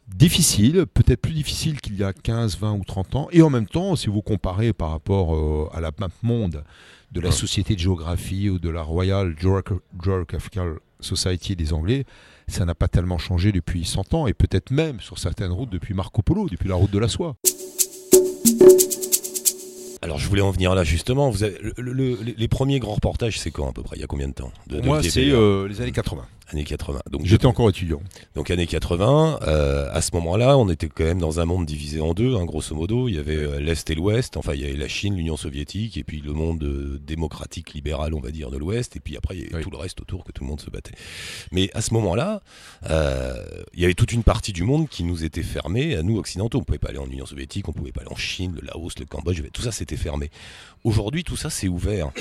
difficiles, 0.08 0.86
peut-être 0.92 1.20
plus 1.20 1.32
difficiles 1.32 1.80
qu'il 1.80 1.96
y 1.96 2.04
a 2.04 2.12
15, 2.12 2.58
20 2.58 2.72
ou 2.74 2.84
30 2.84 3.16
ans. 3.16 3.28
Et 3.32 3.42
en 3.42 3.50
même 3.50 3.66
temps, 3.66 3.96
si 3.96 4.08
vous 4.08 4.22
comparez 4.22 4.72
par 4.72 4.90
rapport 4.90 5.34
euh, 5.34 5.68
à 5.74 5.80
la 5.80 5.90
map 5.98 6.08
monde 6.22 6.64
de 7.12 7.20
la 7.20 7.30
Société 7.30 7.74
de 7.74 7.80
géographie 7.80 8.50
ou 8.50 8.58
de 8.58 8.68
la 8.68 8.82
Royal 8.82 9.34
Geographical 9.38 10.78
Society 11.00 11.56
des 11.56 11.72
Anglais, 11.72 12.04
ça 12.48 12.64
n'a 12.64 12.74
pas 12.74 12.88
tellement 12.88 13.18
changé 13.18 13.52
depuis 13.52 13.84
100 13.84 14.14
ans 14.14 14.26
et 14.26 14.34
peut-être 14.34 14.70
même 14.70 15.00
sur 15.00 15.18
certaines 15.18 15.52
routes 15.52 15.70
depuis 15.70 15.94
Marco 15.94 16.22
Polo, 16.22 16.48
depuis 16.48 16.68
la 16.68 16.74
route 16.74 16.90
de 16.90 16.98
la 16.98 17.08
soie. 17.08 17.36
Alors 20.06 20.18
je 20.18 20.28
voulais 20.28 20.40
en 20.40 20.52
venir 20.52 20.72
là 20.76 20.84
justement. 20.84 21.30
Vous 21.30 21.42
avez, 21.42 21.58
les 21.76 22.48
premiers 22.48 22.78
grands 22.78 22.94
reportages, 22.94 23.40
c'est 23.40 23.50
quand 23.50 23.68
à 23.68 23.72
peu 23.72 23.82
près? 23.82 23.96
Il 23.96 24.00
y 24.00 24.04
a 24.04 24.06
combien 24.06 24.28
de 24.28 24.34
temps? 24.34 24.52
Moi, 24.84 25.02
c'est 25.02 25.30
euh, 25.30 25.66
les 25.66 25.80
années 25.80 25.90
80 25.90 26.24
années 26.48 26.64
80. 26.64 27.00
Donc 27.10 27.24
j'étais 27.24 27.46
encore 27.46 27.68
étudiant. 27.68 28.00
Donc 28.34 28.50
années 28.50 28.66
80, 28.66 29.40
euh, 29.42 29.88
à 29.92 30.00
ce 30.00 30.10
moment-là, 30.14 30.56
on 30.56 30.68
était 30.68 30.88
quand 30.88 31.04
même 31.04 31.18
dans 31.18 31.40
un 31.40 31.44
monde 31.44 31.66
divisé 31.66 32.00
en 32.00 32.14
deux, 32.14 32.36
hein, 32.36 32.44
grosso 32.44 32.74
modo. 32.74 33.08
Il 33.08 33.16
y 33.16 33.18
avait 33.18 33.36
euh, 33.36 33.60
l'est 33.60 33.88
et 33.90 33.94
l'ouest. 33.94 34.36
Enfin, 34.36 34.54
il 34.54 34.60
y 34.60 34.64
avait 34.64 34.76
la 34.76 34.88
Chine, 34.88 35.16
l'Union 35.16 35.36
soviétique, 35.36 35.96
et 35.96 36.04
puis 36.04 36.20
le 36.20 36.32
monde 36.32 36.62
euh, 36.62 37.00
démocratique 37.04 37.74
libéral, 37.74 38.14
on 38.14 38.20
va 38.20 38.30
dire, 38.30 38.50
de 38.50 38.58
l'ouest. 38.58 38.96
Et 38.96 39.00
puis 39.00 39.16
après, 39.16 39.36
il 39.36 39.50
y 39.50 39.54
avait 39.54 39.62
tout 39.62 39.70
le 39.70 39.78
reste 39.78 40.00
autour 40.00 40.24
que 40.24 40.32
tout 40.32 40.44
le 40.44 40.48
monde 40.48 40.60
se 40.60 40.70
battait. 40.70 40.94
Mais 41.52 41.70
à 41.74 41.80
ce 41.80 41.92
moment-là, 41.94 42.42
euh, 42.90 43.44
il 43.74 43.80
y 43.80 43.84
avait 43.84 43.94
toute 43.94 44.12
une 44.12 44.22
partie 44.22 44.52
du 44.52 44.62
monde 44.62 44.88
qui 44.88 45.04
nous 45.04 45.24
était 45.24 45.42
fermée 45.42 45.96
à 45.96 46.02
nous 46.02 46.18
occidentaux. 46.18 46.58
On 46.58 46.64
pouvait 46.64 46.78
pas 46.78 46.88
aller 46.88 46.98
en 46.98 47.10
Union 47.10 47.26
soviétique, 47.26 47.68
on 47.68 47.72
pouvait 47.72 47.92
pas 47.92 48.02
aller 48.02 48.12
en 48.12 48.16
Chine, 48.16 48.54
le 48.54 48.66
Laos, 48.66 48.98
le 48.98 49.04
Cambodge. 49.04 49.42
Tout 49.52 49.62
ça, 49.62 49.72
c'était 49.72 49.96
fermé. 49.96 50.30
Aujourd'hui, 50.86 51.24
tout 51.24 51.34
ça, 51.34 51.50
c'est 51.50 51.66
ouvert. 51.66 52.12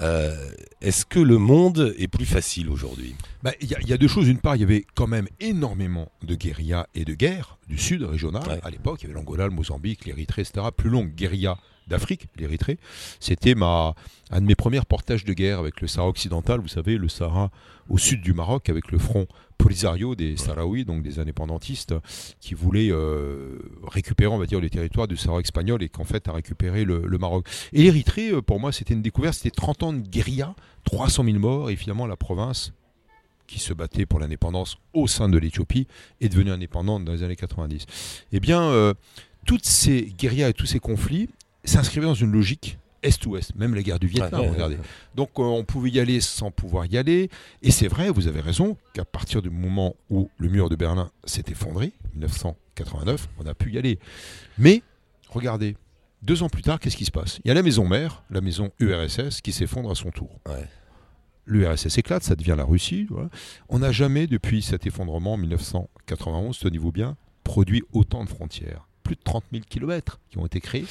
Euh, 0.00 0.34
Est-ce 0.80 1.04
que 1.04 1.20
le 1.20 1.36
monde 1.36 1.94
est 1.98 2.08
plus 2.08 2.24
facile 2.24 2.70
aujourd'hui? 2.70 3.14
Bah, 3.42 3.52
Il 3.60 3.68
y, 3.68 3.92
a 3.92 3.98
deux 3.98 4.08
choses. 4.08 4.24
D'une 4.24 4.38
part, 4.38 4.56
il 4.56 4.60
y 4.60 4.64
avait 4.64 4.86
quand 4.94 5.06
même 5.06 5.28
énormément 5.40 6.10
de 6.22 6.34
guérillas 6.34 6.86
et 6.94 7.04
de 7.04 7.12
guerres 7.12 7.58
du 7.68 7.76
sud 7.76 8.02
régional. 8.02 8.60
À 8.62 8.70
l'époque, 8.70 9.02
il 9.02 9.04
y 9.04 9.06
avait 9.10 9.14
l'Angola, 9.20 9.44
le 9.44 9.52
Mozambique, 9.52 10.06
l'Érythrée, 10.06 10.40
etc. 10.40 10.68
Plus 10.74 10.88
longue 10.88 11.14
guérilla 11.14 11.58
d'Afrique, 11.86 12.28
l'Érythrée. 12.36 12.78
C'était 13.20 13.54
ma, 13.54 13.94
un 14.30 14.40
de 14.40 14.46
mes 14.46 14.54
premiers 14.54 14.80
portages 14.88 15.26
de 15.26 15.34
guerre 15.34 15.58
avec 15.58 15.82
le 15.82 15.86
Sahara 15.86 16.08
occidental, 16.08 16.60
vous 16.60 16.68
savez, 16.68 16.96
le 16.96 17.10
Sahara 17.10 17.50
au 17.90 17.98
sud 17.98 18.22
du 18.22 18.32
Maroc, 18.32 18.70
avec 18.70 18.90
le 18.90 18.98
front 18.98 19.26
Polisario 19.58 20.14
des 20.14 20.36
Sahraouis, 20.36 20.84
donc 20.84 21.02
des 21.02 21.18
indépendantistes, 21.18 21.94
qui 22.40 22.54
voulaient 22.54 22.90
euh, 22.90 23.58
récupérer, 23.86 24.32
on 24.32 24.38
va 24.38 24.46
dire, 24.46 24.60
les 24.60 24.70
territoires 24.70 25.08
du 25.08 25.16
Sahara 25.16 25.40
espagnol 25.40 25.82
et 25.82 25.88
qu'en 25.88 26.04
fait 26.04 26.28
a 26.28 26.32
récupéré 26.32 26.84
le, 26.84 27.00
Maroc. 27.18 27.46
Et 27.72 27.82
l'Érythrée, 27.82 28.30
euh, 28.30 28.42
pour 28.42 28.60
moi, 28.60 28.72
c'était 28.72 28.94
une 28.94 29.02
découverte, 29.02 29.34
c'était 29.34 29.50
30 29.50 29.82
ans 29.82 29.92
de 29.92 30.00
guérilla, 30.00 30.54
300 30.84 31.24
000 31.24 31.38
morts, 31.38 31.70
et 31.70 31.76
finalement 31.76 32.06
la 32.06 32.16
province 32.16 32.72
qui 33.46 33.58
se 33.58 33.72
battait 33.72 34.06
pour 34.06 34.20
l'indépendance 34.20 34.78
au 34.92 35.06
sein 35.06 35.28
de 35.28 35.38
l'Éthiopie 35.38 35.86
est 36.20 36.28
devenue 36.28 36.50
indépendante 36.50 37.04
dans 37.04 37.12
les 37.12 37.22
années 37.22 37.36
90. 37.36 37.86
Eh 38.32 38.40
bien, 38.40 38.62
euh, 38.62 38.94
toutes 39.46 39.66
ces 39.66 40.02
guérillas 40.18 40.48
et 40.48 40.54
tous 40.54 40.66
ces 40.66 40.80
conflits 40.80 41.28
s'inscrivait 41.64 42.06
dans 42.06 42.14
une 42.14 42.32
logique 42.32 42.78
est-ouest, 43.04 43.54
même 43.54 43.74
la 43.74 43.82
guerre 43.82 44.00
du 44.00 44.08
Vietnam, 44.08 44.40
regardez. 44.50 44.78
Donc 45.14 45.30
euh, 45.38 45.42
on 45.42 45.64
pouvait 45.64 45.90
y 45.90 46.00
aller 46.00 46.20
sans 46.20 46.50
pouvoir 46.50 46.86
y 46.86 46.98
aller. 46.98 47.30
Et 47.62 47.70
c'est 47.70 47.86
vrai, 47.86 48.10
vous 48.10 48.26
avez 48.26 48.40
raison, 48.40 48.76
qu'à 48.94 49.04
partir 49.04 49.42
du 49.42 49.50
moment 49.50 49.94
où 50.10 50.30
le 50.38 50.48
mur 50.48 50.68
de 50.68 50.76
Berlin 50.76 51.10
s'est 51.24 51.44
effondré, 51.48 51.92
1989, 52.14 53.28
on 53.38 53.46
a 53.46 53.54
pu 53.54 53.72
y 53.72 53.78
aller. 53.78 53.98
Mais, 54.58 54.82
regardez, 55.28 55.76
deux 56.22 56.42
ans 56.42 56.48
plus 56.48 56.62
tard, 56.62 56.80
qu'est-ce 56.80 56.96
qui 56.96 57.04
se 57.04 57.10
passe? 57.10 57.38
Il 57.44 57.48
y 57.48 57.50
a 57.50 57.54
la 57.54 57.62
maison 57.62 57.86
mère, 57.86 58.24
la 58.30 58.40
maison 58.40 58.72
URSS, 58.80 59.42
qui 59.42 59.52
s'effondre 59.52 59.90
à 59.90 59.94
son 59.94 60.10
tour. 60.10 60.40
L'URSS 61.46 61.98
éclate, 61.98 62.22
ça 62.22 62.34
devient 62.34 62.54
la 62.56 62.64
Russie. 62.64 63.06
On 63.68 63.80
n'a 63.80 63.92
jamais, 63.92 64.26
depuis 64.26 64.62
cet 64.62 64.86
effondrement 64.86 65.34
en 65.34 65.36
1991, 65.36 66.58
tenez-vous 66.58 66.92
bien, 66.92 67.16
produit 67.44 67.82
autant 67.92 68.24
de 68.24 68.30
frontières. 68.30 68.88
Plus 69.02 69.16
de 69.16 69.20
30 69.22 69.44
000 69.52 69.64
kilomètres 69.68 70.18
qui 70.30 70.38
ont 70.38 70.46
été 70.46 70.62
créés 70.62 70.86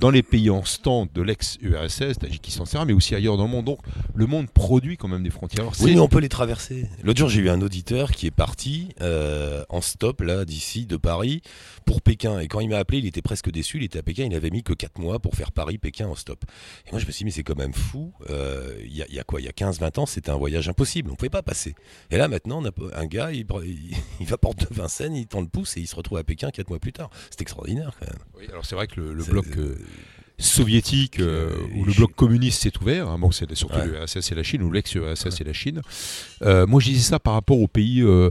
dans 0.00 0.10
les 0.10 0.22
pays 0.22 0.50
en 0.50 0.64
stand 0.64 1.08
de 1.14 1.22
l'ex-URSS, 1.22 2.18
Tadjikistan, 2.18 2.64
etc., 2.64 2.84
mais 2.86 2.92
aussi 2.92 3.14
ailleurs 3.14 3.36
dans 3.36 3.44
le 3.44 3.50
monde. 3.50 3.64
Donc 3.64 3.78
le 4.14 4.26
monde 4.26 4.50
produit 4.50 4.96
quand 4.96 5.08
même 5.08 5.22
des 5.22 5.30
frontières. 5.30 5.70
oui, 5.80 5.94
mais 5.94 6.00
on 6.00 6.08
peut 6.08 6.18
les 6.18 6.28
traverser. 6.28 6.88
L'autre 7.02 7.18
jour, 7.18 7.28
j'ai 7.28 7.40
eu 7.40 7.48
un 7.48 7.60
auditeur 7.60 8.10
qui 8.10 8.26
est 8.26 8.32
parti 8.32 8.88
euh, 9.00 9.64
en 9.68 9.80
stop, 9.80 10.20
là, 10.20 10.44
d'ici, 10.44 10.86
de 10.86 10.96
Paris, 10.96 11.42
pour 11.84 12.02
Pékin. 12.02 12.40
Et 12.40 12.48
quand 12.48 12.60
il 12.60 12.68
m'a 12.68 12.78
appelé, 12.78 12.98
il 12.98 13.06
était 13.06 13.22
presque 13.22 13.50
déçu. 13.50 13.78
Il 13.78 13.84
était 13.84 13.98
à 13.98 14.02
Pékin, 14.02 14.24
il 14.24 14.34
avait 14.34 14.50
mis 14.50 14.62
que 14.62 14.72
4 14.72 14.98
mois 14.98 15.18
pour 15.18 15.34
faire 15.34 15.52
Paris-Pékin 15.52 16.06
en 16.08 16.14
stop. 16.14 16.44
Et 16.86 16.90
moi, 16.90 17.00
je 17.00 17.06
me 17.06 17.12
suis 17.12 17.20
dit, 17.20 17.24
mais 17.26 17.30
c'est 17.30 17.42
quand 17.42 17.56
même 17.56 17.74
fou. 17.74 18.12
Euh, 18.30 18.74
il 18.84 18.94
y, 18.94 19.18
a 19.18 19.24
quoi? 19.24 19.40
Il 19.40 19.44
y 19.44 19.48
a 19.48 19.52
15-20 19.52 20.00
ans, 20.00 20.06
c'était 20.06 20.30
un 20.30 20.36
voyage 20.36 20.68
impossible. 20.68 21.10
On 21.10 21.12
ne 21.12 21.16
pouvait 21.16 21.30
pas 21.30 21.42
passer. 21.42 21.74
Et 22.10 22.16
là, 22.16 22.28
maintenant, 22.28 22.62
on 22.62 22.66
a 22.66 23.00
un 23.00 23.06
gars, 23.06 23.32
il, 23.32 23.46
il, 24.20 24.26
va 24.26 24.38
porte 24.38 24.60
de 24.60 24.74
Vincennes, 24.74 25.16
il 25.16 25.26
tend 25.26 25.40
le 25.40 25.48
pouce 25.48 25.76
et 25.76 25.80
il 25.80 25.86
se 25.86 25.96
retrouve 25.96 26.18
à 26.18 26.24
Pékin 26.24 26.50
4 26.50 26.68
mois 26.68 26.78
plus 26.78 26.92
tard. 26.92 27.10
C'est 27.30 27.42
extraordinaire, 27.42 27.96
quand 27.98 28.06
même. 28.06 28.22
Oui, 28.36 28.46
alors 28.50 28.64
c'est 28.66 28.74
vrai 28.74 28.86
que 28.86 29.00
le, 29.00 29.24
bloc. 29.24 29.46
Euh, 29.56 29.76
soviétique 30.38 31.20
euh, 31.20 31.50
où 31.76 31.84
le 31.84 31.92
bloc 31.92 32.14
communiste 32.14 32.62
s'est 32.62 32.72
ouvert. 32.80 33.08
Hein, 33.08 33.18
bon, 33.18 33.30
c'est 33.30 33.52
surtout 33.54 33.78
ouais. 33.78 33.86
l'URSS 33.86 34.32
et 34.32 34.34
la 34.34 34.42
Chine 34.42 34.62
ou 34.62 34.72
l'ex-URSS 34.72 35.40
et 35.40 35.44
la 35.44 35.52
Chine. 35.52 35.80
Euh, 36.42 36.66
moi, 36.66 36.80
je 36.80 36.86
disais 36.86 37.02
ça 37.02 37.18
par 37.18 37.34
rapport 37.34 37.60
aux 37.60 37.68
pays 37.68 38.02
euh, 38.02 38.30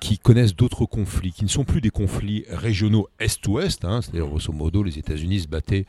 qui 0.00 0.18
connaissent 0.18 0.56
d'autres 0.56 0.86
conflits, 0.86 1.32
qui 1.32 1.44
ne 1.44 1.50
sont 1.50 1.64
plus 1.64 1.80
des 1.80 1.90
conflits 1.90 2.44
régionaux 2.48 3.08
est-ouest. 3.20 3.84
Hein, 3.84 4.00
C'est-à-dire, 4.00 4.26
grosso 4.26 4.52
modo, 4.52 4.82
les 4.82 4.98
États-Unis 4.98 5.40
se 5.40 5.48
battaient 5.48 5.84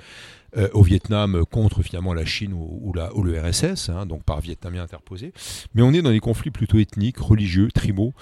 euh, 0.56 0.70
au 0.74 0.84
Vietnam 0.84 1.44
contre 1.50 1.82
finalement 1.82 2.14
la 2.14 2.26
Chine 2.26 2.54
ou, 2.54 2.94
la, 2.94 3.16
ou 3.16 3.24
le 3.24 3.40
RSS, 3.40 3.90
hein, 3.90 4.06
donc 4.06 4.24
par 4.24 4.40
Vietnamiens 4.40 4.84
interposés. 4.84 5.34
Mais 5.74 5.82
on 5.82 5.94
est 5.94 6.02
dans 6.02 6.12
des 6.12 6.20
conflits 6.20 6.52
plutôt 6.52 6.78
ethniques, 6.78 7.18
religieux, 7.18 7.70
tribaux, 7.74 8.14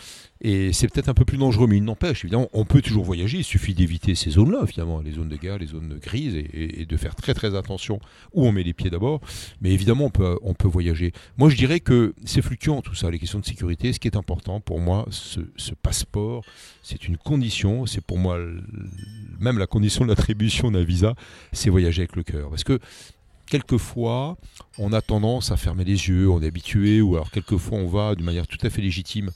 et 0.44 0.74
c'est 0.74 0.88
peut-être 0.88 1.08
un 1.08 1.14
peu 1.14 1.24
plus 1.24 1.38
dangereux, 1.38 1.68
mais 1.68 1.78
il 1.78 1.84
n'empêche, 1.84 2.26
évidemment, 2.26 2.50
on 2.54 2.66
peut 2.66 2.82
toujours 2.82 3.06
voyager, 3.06 3.38
il 3.38 3.44
suffit 3.44 3.76
d'éviter 3.76 4.16
ces 4.16 4.32
zones-là, 4.32 4.66
finalement, 4.66 5.00
les 5.00 5.12
zones 5.12 5.30
de 5.30 5.36
guerre, 5.38 5.60
les 5.60 5.68
zones 5.68 6.00
grises, 6.02 6.36
et, 6.36 6.86
de 6.86 6.98
faire 6.98 7.16
très 7.16 7.36
très 7.36 7.56
attention 7.56 8.00
où 8.34 8.48
on 8.48 8.52
met 8.52 8.64
les 8.64 8.74
pieds 8.74 8.90
d'abord. 8.90 9.22
Mais 9.62 9.72
évidemment, 9.72 10.06
on 10.06 10.10
peut, 10.10 10.40
on 10.42 10.56
peut 10.56 10.68
voyager. 10.68 11.14
Moi, 11.38 11.50
je 11.50 11.56
dirais 11.56 11.80
que 11.80 12.16
c'est 12.26 12.42
fluctuant 12.42 12.82
tout 12.82 12.96
ça, 12.96 13.12
les 13.12 13.20
questions 13.20 13.40
de 13.40 13.46
sécurité. 13.46 13.94
Ce 13.94 14.00
qui 14.00 14.08
est 14.08 14.18
important 14.18 14.60
pour 14.60 14.80
moi, 14.80 15.06
ce, 15.12 15.42
ce 15.58 15.76
passeport, 15.76 16.44
c'est 16.82 17.08
une 17.08 17.18
condition, 17.18 17.86
c'est 17.86 18.02
pour 18.02 18.18
moi 18.18 18.40
même 19.40 19.60
la 19.60 19.68
condition 19.68 20.06
de 20.06 20.10
l'attribution 20.10 20.72
d'un 20.72 20.84
visa, 20.84 21.16
c'est 21.52 21.70
voyager 21.70 22.02
avec 22.02 22.16
le 22.16 22.24
cœur. 22.24 22.50
Parce 22.50 22.64
que 22.64 22.80
quelquefois, 23.46 24.38
on 24.80 24.92
a 24.92 25.02
tendance 25.02 25.52
à 25.52 25.58
fermer 25.58 25.84
les 25.84 26.08
yeux, 26.08 26.30
on 26.30 26.42
est 26.42 26.48
habitué, 26.48 27.02
ou 27.02 27.16
alors 27.16 27.30
quelquefois 27.30 27.78
on 27.78 27.88
va 27.88 28.16
de 28.16 28.24
manière 28.24 28.48
tout 28.48 28.58
à 28.66 28.70
fait 28.70 28.82
légitime 28.82 29.30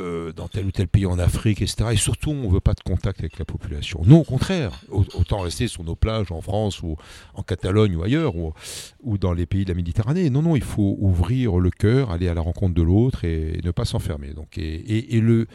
euh, 0.00 0.32
dans 0.32 0.48
tel 0.48 0.64
ou 0.64 0.70
tel 0.70 0.88
pays 0.88 1.04
en 1.04 1.18
Afrique, 1.18 1.60
etc. 1.60 1.90
Et 1.92 1.96
surtout, 1.96 2.30
on 2.30 2.48
ne 2.48 2.52
veut 2.52 2.60
pas 2.60 2.74
de 2.74 2.80
contact 2.80 3.20
avec 3.20 3.38
la 3.38 3.44
population. 3.44 4.00
Non, 4.06 4.20
au 4.20 4.24
contraire, 4.24 4.80
autant 4.90 5.40
rester 5.40 5.68
sur 5.68 5.84
nos 5.84 5.94
plages 5.94 6.32
en 6.32 6.40
France 6.40 6.82
ou 6.82 6.96
en 7.34 7.42
Catalogne 7.42 7.96
ou 7.96 8.02
ailleurs, 8.02 8.34
ou, 8.36 8.54
ou 9.02 9.18
dans 9.18 9.32
les 9.32 9.44
pays 9.44 9.64
de 9.64 9.70
la 9.70 9.74
Méditerranée. 9.74 10.30
Non, 10.30 10.42
non, 10.42 10.56
il 10.56 10.62
faut 10.62 10.96
ouvrir 10.98 11.58
le 11.58 11.70
cœur, 11.70 12.10
aller 12.10 12.28
à 12.28 12.34
la 12.34 12.40
rencontre 12.40 12.74
de 12.74 12.82
l'autre 12.82 13.24
et, 13.24 13.60
ne 13.62 13.70
pas 13.70 13.84
s'enfermer. 13.84 14.32
Donc, 14.32 14.56
et, 14.56 15.16
et, 15.16 15.20
le, 15.20 15.46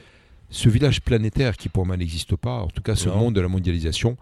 ce 0.50 0.70
village 0.70 1.02
planétaire 1.02 1.58
qui 1.58 1.70
pour 1.70 1.86
moi 1.86 1.98
n'existe 1.98 2.36
pas, 2.36 2.60
en 2.62 2.68
tout 2.68 2.82
cas 2.82 2.96
ce 2.96 3.10
monde 3.10 3.34
de 3.34 3.42
la 3.42 3.48
mondialisation, 3.48 4.18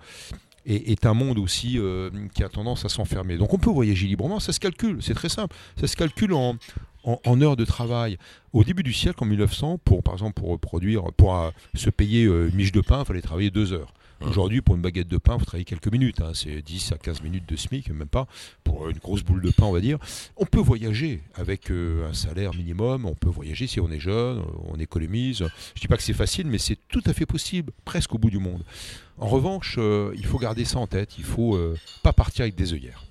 est, 0.66 1.06
un 1.06 1.14
monde 1.14 1.38
aussi 1.38 1.78
euh, 1.78 2.10
qui 2.34 2.44
a 2.44 2.50
tendance 2.50 2.86
à 2.86 2.90
s'enfermer. 2.90 3.38
Donc 3.38 3.54
on 3.54 3.58
peut 3.58 3.70
voyager 3.70 4.08
librement, 4.08 4.40
ça 4.40 4.54
se 4.54 4.60
calcule, 4.60 4.98
c'est 5.02 5.14
très 5.14 5.30
simple. 5.30 5.56
Ça 5.80 5.88
se 5.88 5.96
calcule 5.96 6.34
en, 6.34 6.56
en, 7.04 7.42
heures 7.42 7.56
de 7.56 7.66
travail. 7.66 8.18
Au 8.54 8.64
début 8.64 8.84
du 8.84 8.94
siècle, 8.94 9.24
en 9.24 9.26
1900, 9.26 9.80
pour, 9.84 10.04
par 10.04 10.14
exemple, 10.14 10.42
pour 10.42 10.60
produire, 10.60 11.04
pour 11.18 11.36
euh, 11.36 11.50
se 11.74 11.90
payer 11.90 12.26
euh, 12.26 12.50
une 12.50 12.56
miche 12.56 12.72
de 12.72 12.82
pain, 12.82 13.00
il 13.02 13.06
fallait 13.06 13.22
travailler 13.22 13.52
deux 13.52 13.74
heures. 13.74 13.94
Mmh. 14.22 14.28
Aujourd'hui, 14.28 14.62
pour 14.62 14.76
une 14.76 14.82
baguette 14.82 15.08
de 15.08 15.18
pain, 15.18 15.36
il 15.36 15.40
faut 15.40 15.46
travailler 15.46 15.66
quelques 15.66 15.92
minutes. 15.92 16.22
Hein. 16.22 16.32
c'est 16.34 16.62
10 16.62 16.92
à 16.94 16.98
15 16.98 17.22
minutes 17.22 17.48
de 17.48 17.56
SMIC, 17.56 17.90
même 17.90 18.08
pas, 18.08 18.28
pour 18.64 18.90
une 18.90 18.98
grosse 18.98 19.24
boule 19.24 19.42
de 19.42 19.52
pain, 19.52 19.66
on 19.66 19.72
va 19.72 19.82
dire. 19.82 19.98
On 20.38 20.46
peut 20.46 20.60
voyager 20.60 21.22
avec 21.36 21.72
euh, 21.72 22.10
un 22.10 22.14
salaire 22.14 22.54
minimum, 22.54 23.06
on 23.06 23.16
peut 23.16 23.30
voyager 23.30 23.68
si 23.68 23.80
on 23.80 23.92
est 23.92 24.00
jeune, 24.00 24.44
on 24.68 24.80
économise. 24.80 25.38
Je 25.38 25.44
ne 25.44 25.82
dis 25.82 25.88
pas 25.88 25.98
que 25.98 26.04
c'est 26.04 26.14
facile, 26.14 26.48
mais 26.48 26.58
c'est 26.58 26.78
tout 26.88 27.04
à 27.06 27.14
fait 27.14 27.26
possible, 27.26 27.72
presque 27.84 28.14
au 28.14 28.18
bout 28.18 28.30
du 28.30 28.40
monde. 28.40 28.64
En 29.18 29.28
revanche, 29.28 29.78
il 29.78 30.26
faut 30.26 30.40
garder 30.40 30.66
ça 30.66 30.80
en 30.80 30.88
tête, 30.88 31.18
il 31.18 31.22
ne 31.22 31.28
faut 31.28 31.58
pas 32.04 32.12
partir 32.12 32.44
avec 32.44 32.56
des 32.56 32.74
œillères. 32.74 33.06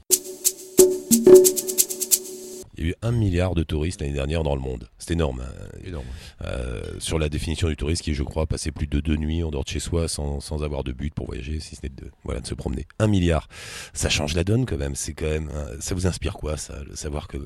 Il 2.76 2.84
y 2.84 2.86
a 2.88 2.90
eu 2.90 2.94
un 3.02 3.12
milliard 3.12 3.54
de 3.54 3.62
touristes 3.62 4.00
l'année 4.00 4.12
dernière 4.12 4.42
dans 4.42 4.54
le 4.54 4.60
monde. 4.60 4.88
C'est 4.98 5.12
énorme. 5.12 5.40
Hein. 5.40 5.78
énorme. 5.84 6.06
Euh, 6.42 6.82
sur 6.98 7.18
la 7.18 7.28
définition 7.28 7.68
du 7.68 7.76
tourisme, 7.76 8.02
qui 8.02 8.10
est, 8.10 8.14
je 8.14 8.22
crois, 8.22 8.46
passer 8.46 8.70
plus 8.72 8.86
de 8.86 9.00
deux 9.00 9.16
nuits 9.16 9.42
en 9.42 9.50
dehors 9.50 9.64
de 9.64 9.68
chez 9.68 9.80
soi 9.80 10.08
sans, 10.08 10.40
sans 10.40 10.62
avoir 10.62 10.84
de 10.84 10.92
but 10.92 11.12
pour 11.12 11.26
voyager, 11.26 11.60
si 11.60 11.76
ce 11.76 11.82
n'est 11.82 11.88
de, 11.88 12.10
voilà, 12.24 12.40
de 12.40 12.46
se 12.46 12.54
promener. 12.54 12.86
Un 12.98 13.06
milliard. 13.06 13.48
Ça 13.92 14.08
change 14.08 14.34
la 14.34 14.44
donne 14.44 14.66
quand 14.66 14.76
même. 14.76 14.94
C'est 14.94 15.12
quand 15.12 15.26
même. 15.26 15.50
Ça 15.80 15.94
vous 15.94 16.06
inspire 16.06 16.34
quoi, 16.34 16.56
ça 16.56 16.82
Le 16.88 16.96
savoir 16.96 17.28
que 17.28 17.38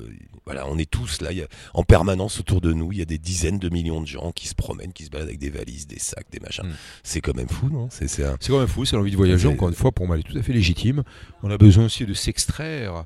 voilà, 0.45 0.67
on 0.67 0.77
est 0.77 0.89
tous 0.89 1.21
là, 1.21 1.29
en 1.73 1.83
permanence 1.83 2.39
autour 2.39 2.61
de 2.61 2.73
nous. 2.73 2.91
Il 2.91 2.99
y 2.99 3.01
a 3.01 3.05
des 3.05 3.17
dizaines 3.17 3.59
de 3.59 3.69
millions 3.69 4.01
de 4.01 4.07
gens 4.07 4.31
qui 4.31 4.47
se 4.47 4.55
promènent, 4.55 4.93
qui 4.93 5.05
se 5.05 5.09
baladent 5.09 5.27
avec 5.27 5.39
des 5.39 5.49
valises, 5.49 5.87
des 5.87 5.99
sacs, 5.99 6.27
des 6.31 6.39
machins. 6.39 6.65
Hmm. 6.65 6.75
C'est 7.03 7.21
quand 7.21 7.35
même 7.35 7.49
fou, 7.49 7.69
non? 7.69 7.87
C'est 7.91 8.07
quand 8.47 8.59
même 8.59 8.67
fou. 8.67 8.85
C'est 8.85 8.95
l'envie 8.95 9.11
de 9.11 9.17
voyager. 9.17 9.47
Encore 9.47 9.69
une 9.69 9.75
fois, 9.75 9.91
pour 9.91 10.07
moi, 10.07 10.15
elle 10.15 10.21
est 10.21 10.31
tout 10.31 10.37
à 10.37 10.41
fait 10.41 10.53
légitime. 10.53 11.03
On 11.43 11.51
a 11.51 11.57
besoin 11.57 11.85
aussi 11.85 12.05
de 12.05 12.13
s'extraire 12.13 13.05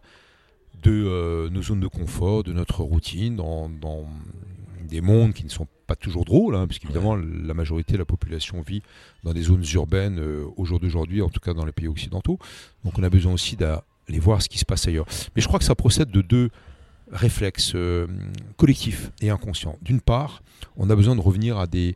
de 0.84 0.92
euh, 0.92 1.50
nos 1.50 1.62
zones 1.62 1.80
de 1.80 1.88
confort, 1.88 2.44
de 2.44 2.54
notre 2.54 2.84
routine, 2.84 3.36
dans, 3.36 3.70
des 4.90 5.02
mondes 5.02 5.34
qui 5.34 5.44
ne 5.44 5.50
sont 5.50 5.68
pas 5.88 5.96
toujours 5.96 6.26
drôles, 6.26 6.56
hein, 6.56 6.68
puisqu'évidemment 6.68 7.16
la 7.16 7.54
majorité 7.54 7.94
de 7.94 7.98
la 7.98 8.06
population 8.06 8.62
vit 8.62 8.84
dans 9.24 9.34
des 9.34 9.42
zones 9.42 9.64
urbaines 9.74 10.20
euh, 10.20 10.46
au 10.58 10.66
jour 10.66 10.80
d'aujourd'hui, 10.80 11.22
en 11.22 11.30
tout 11.30 11.40
cas 11.40 11.54
dans 11.54 11.66
les 11.66 11.72
pays 11.72 11.88
occidentaux. 11.88 12.38
Donc 12.84 13.00
on 13.00 13.04
a 13.04 13.10
besoin 13.10 13.34
aussi 13.34 13.56
d'aller 13.56 14.20
voir 14.20 14.42
ce 14.42 14.50
qui 14.50 14.60
se 14.60 14.66
passe 14.66 14.88
ailleurs. 14.88 15.06
Mais 15.36 15.42
je 15.42 15.48
crois 15.48 15.58
que 15.58 15.66
ça 15.66 15.76
procède 15.76 16.12
de 16.12 16.22
deux 16.22 16.50
réflexes 17.12 17.74
euh, 17.76 18.08
collectifs 18.58 19.12
et 19.22 19.30
inconscients. 19.30 19.78
D'une 19.82 20.02
part, 20.02 20.44
on 20.78 20.90
a 20.90 20.96
besoin 20.96 21.16
de 21.16 21.22
revenir 21.22 21.58
à 21.58 21.68
des 21.68 21.96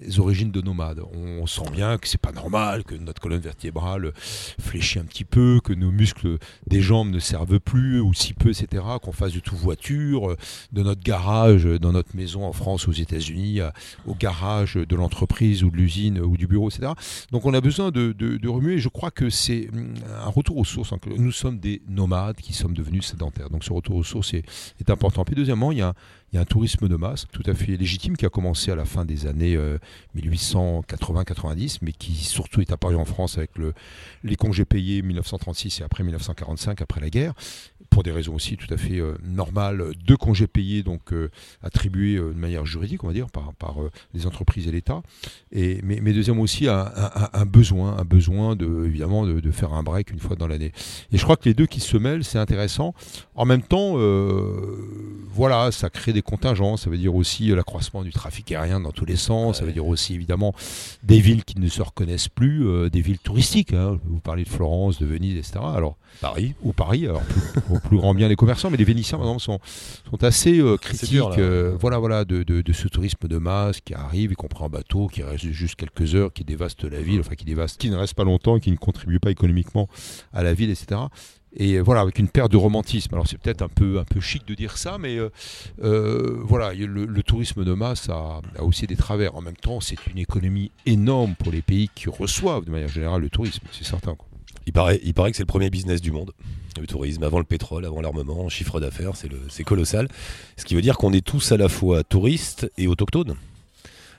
les 0.00 0.20
origines 0.20 0.50
de 0.50 0.60
nomades. 0.60 1.00
On 1.12 1.46
sent 1.46 1.70
bien 1.72 1.98
que 1.98 2.08
c'est 2.08 2.20
pas 2.20 2.32
normal, 2.32 2.84
que 2.84 2.94
notre 2.94 3.20
colonne 3.20 3.40
vertébrale 3.40 4.12
fléchit 4.60 4.98
un 4.98 5.04
petit 5.04 5.24
peu, 5.24 5.60
que 5.62 5.72
nos 5.72 5.90
muscles 5.90 6.38
des 6.66 6.80
jambes 6.80 7.10
ne 7.10 7.18
servent 7.18 7.60
plus, 7.60 8.00
ou 8.00 8.14
si 8.14 8.34
peu, 8.34 8.50
etc. 8.50 8.84
Qu'on 9.02 9.12
fasse 9.12 9.32
de 9.32 9.40
tout 9.40 9.56
voiture, 9.56 10.36
de 10.72 10.82
notre 10.82 11.02
garage, 11.02 11.64
dans 11.64 11.92
notre 11.92 12.14
maison 12.16 12.44
en 12.44 12.52
France, 12.52 12.88
aux 12.88 12.92
États-Unis, 12.92 13.60
au 14.06 14.14
garage 14.14 14.74
de 14.74 14.96
l'entreprise 14.96 15.62
ou 15.62 15.70
de 15.70 15.76
l'usine 15.76 16.20
ou 16.20 16.36
du 16.36 16.46
bureau, 16.46 16.68
etc. 16.70 16.92
Donc 17.30 17.44
on 17.46 17.54
a 17.54 17.60
besoin 17.60 17.90
de, 17.90 18.48
remuer. 18.48 18.78
Je 18.78 18.88
crois 18.88 19.10
que 19.10 19.28
c'est 19.30 19.68
hum, 19.72 19.94
un 20.24 20.30
retour 20.30 20.58
aux 20.58 20.64
sources. 20.64 20.92
Hein, 20.92 20.98
nous 21.16 21.32
sommes 21.32 21.58
des 21.58 21.82
nomades 21.88 22.36
qui 22.36 22.52
sommes 22.52 22.74
devenus 22.74 23.06
sédentaires. 23.06 23.50
Donc 23.50 23.64
ce 23.64 23.72
retour 23.72 23.96
aux 23.96 24.04
sources 24.04 24.34
est, 24.34 24.44
est 24.80 24.90
important. 24.90 25.24
Puis 25.24 25.34
deuxièmement, 25.34 25.72
il 25.72 25.78
y 25.78 25.82
a 25.82 25.94
un 26.36 26.44
tourisme 26.44 26.88
de 26.88 26.96
masse 26.96 27.26
tout 27.32 27.42
à 27.46 27.54
fait 27.54 27.76
légitime 27.76 28.16
qui 28.16 28.26
a 28.26 28.28
commencé 28.28 28.70
à 28.70 28.74
la 28.74 28.84
fin 28.84 29.04
des 29.04 29.26
années 29.26 29.58
1880-90, 30.16 31.74
euh, 31.74 31.78
mais 31.82 31.92
qui 31.92 32.14
surtout 32.14 32.60
est 32.60 32.72
apparu 32.72 32.96
en 32.96 33.04
France 33.04 33.38
avec 33.38 33.56
le, 33.58 33.72
les 34.24 34.36
congés 34.36 34.64
payés 34.64 35.02
1936 35.02 35.80
et 35.80 35.84
après 35.84 36.02
1945, 36.04 36.80
après 36.82 37.00
la 37.00 37.10
guerre, 37.10 37.34
pour 37.90 38.02
des 38.02 38.10
raisons 38.10 38.34
aussi 38.34 38.56
tout 38.56 38.72
à 38.72 38.76
fait 38.76 38.98
euh, 38.98 39.16
normales, 39.24 39.92
deux 40.04 40.16
congés 40.16 40.46
payés 40.46 40.82
donc 40.82 41.12
euh, 41.12 41.30
attribués 41.62 42.16
de 42.16 42.32
manière 42.32 42.66
juridique, 42.66 43.04
on 43.04 43.08
va 43.08 43.12
dire, 43.12 43.30
par, 43.30 43.52
par 43.54 43.76
les 44.14 44.26
entreprises 44.26 44.68
et 44.68 44.72
l'État. 44.72 45.02
Et 45.52 45.80
mais, 45.82 46.00
mais 46.02 46.12
deuxièmement 46.12 46.42
aussi 46.42 46.68
un, 46.68 46.90
un, 47.32 47.46
besoin, 47.46 47.96
un 47.98 48.04
besoin 48.04 48.56
de 48.56 48.84
évidemment 48.84 49.26
de, 49.26 49.40
de, 49.40 49.50
faire 49.50 49.72
un 49.72 49.82
break 49.82 50.10
une 50.10 50.18
fois 50.18 50.36
dans 50.36 50.46
l'année. 50.46 50.72
Et 51.12 51.18
je 51.18 51.22
crois 51.22 51.36
que 51.36 51.48
les 51.48 51.54
deux 51.54 51.66
qui 51.66 51.80
se 51.80 51.96
mêlent, 51.96 52.24
c'est 52.24 52.38
intéressant. 52.38 52.94
En 53.34 53.44
même 53.44 53.62
temps, 53.62 53.96
voilà, 55.36 55.70
ça 55.70 55.90
crée 55.90 56.14
des 56.14 56.22
contingents, 56.22 56.78
ça 56.78 56.88
veut 56.88 56.96
dire 56.96 57.14
aussi 57.14 57.52
euh, 57.52 57.56
l'accroissement 57.56 58.02
du 58.02 58.10
trafic 58.10 58.52
aérien 58.52 58.80
dans 58.80 58.90
tous 58.90 59.04
les 59.04 59.16
sens, 59.16 59.58
ça 59.58 59.66
veut 59.66 59.72
dire 59.72 59.86
aussi 59.86 60.14
évidemment 60.14 60.54
des 61.02 61.20
villes 61.20 61.44
qui 61.44 61.60
ne 61.60 61.68
se 61.68 61.82
reconnaissent 61.82 62.30
plus, 62.30 62.66
euh, 62.66 62.88
des 62.88 63.02
villes 63.02 63.18
touristiques. 63.18 63.74
Hein. 63.74 63.98
Vous 64.06 64.18
parlez 64.18 64.44
de 64.44 64.48
Florence, 64.48 64.98
de 64.98 65.04
Venise, 65.04 65.36
etc. 65.36 65.58
Alors 65.62 65.96
Paris 66.22 66.54
ou 66.62 66.72
Paris, 66.72 67.06
alors 67.06 67.22
au 67.76 67.88
plus 67.88 67.96
grand 67.96 68.14
bien 68.14 68.28
les 68.28 68.36
commerçants, 68.36 68.70
mais 68.70 68.76
les 68.76 68.84
Vénitiens 68.84 69.18
par 69.18 69.26
exemple 69.26 69.42
sont, 69.42 69.58
sont 70.10 70.24
assez 70.24 70.58
euh, 70.58 70.76
critiques. 70.76 71.18
voilà, 71.80 71.98
voilà, 71.98 72.24
de, 72.24 72.42
de, 72.42 72.72
ce 72.72 72.88
tourisme 72.88 73.28
de 73.28 73.38
masse 73.38 73.80
qui 73.80 73.94
arrive, 73.94 74.32
y 74.32 74.34
compris 74.34 74.64
en 74.64 74.68
bateau, 74.68 75.06
qui 75.06 75.22
reste 75.22 75.46
juste 75.46 75.76
quelques 75.76 76.14
heures, 76.14 76.32
qui 76.32 76.44
dévaste 76.44 76.84
la 76.84 77.00
ville, 77.00 77.20
enfin 77.20 77.34
qui 77.34 77.44
dévaste, 77.44 77.80
qui 77.80 77.90
ne 77.90 77.96
reste 77.96 78.14
pas 78.14 78.24
longtemps, 78.24 78.58
qui 78.58 78.70
ne 78.70 78.76
contribue 78.76 79.20
pas 79.20 79.30
économiquement 79.30 79.88
à 80.32 80.42
la 80.42 80.54
ville, 80.54 80.70
etc 80.70 81.00
et 81.56 81.80
voilà 81.80 82.02
avec 82.02 82.18
une 82.18 82.28
paire 82.28 82.48
de 82.48 82.56
romantisme. 82.56 83.14
Alors 83.14 83.26
c'est 83.26 83.38
peut-être 83.38 83.62
un 83.62 83.68
peu 83.68 83.98
un 83.98 84.04
peu 84.04 84.20
chic 84.20 84.46
de 84.46 84.54
dire 84.54 84.76
ça, 84.76 84.98
mais 84.98 85.16
euh, 85.16 85.30
euh, 85.82 86.38
voilà, 86.42 86.72
le, 86.74 87.22
tourisme 87.22 87.64
de 87.64 87.72
masse 87.72 88.08
a, 88.08 88.40
aussi 88.60 88.86
des 88.86 88.96
travers. 88.96 89.34
En 89.34 89.40
même 89.40 89.56
temps, 89.56 89.80
c'est 89.80 90.06
une 90.06 90.18
économie 90.18 90.70
énorme 90.84 91.34
pour 91.34 91.50
les 91.50 91.62
pays 91.62 91.90
qui 91.94 92.08
reçoivent 92.08 92.64
de 92.64 92.70
manière 92.70 92.88
générale 92.88 93.22
le 93.22 93.30
tourisme, 93.30 93.66
c'est 93.72 93.84
certain. 93.84 94.16
Il 94.66 94.72
paraît, 94.72 95.00
il 95.02 95.14
paraît 95.14 95.30
que 95.30 95.36
c'est 95.36 95.44
le 95.44 95.48
premier 95.48 95.70
business 95.70 96.00
du 96.00 96.12
monde, 96.12 96.32
le 96.80 96.86
tourisme, 96.86 97.22
avant 97.22 97.38
le 97.38 97.44
pétrole, 97.44 97.84
avant 97.84 98.00
l'armement, 98.00 98.48
chiffre 98.48 98.80
d'affaires, 98.80 99.12
c'est 99.48 99.64
colossal. 99.64 100.08
Ce 100.56 100.64
qui 100.64 100.74
veut 100.74 100.82
dire 100.82 100.96
qu'on 100.98 101.12
est 101.12 101.24
tous 101.24 101.52
à 101.52 101.56
la 101.56 101.68
fois 101.68 102.04
touristes 102.04 102.70
et 102.78 102.86
autochtones. 102.86 103.36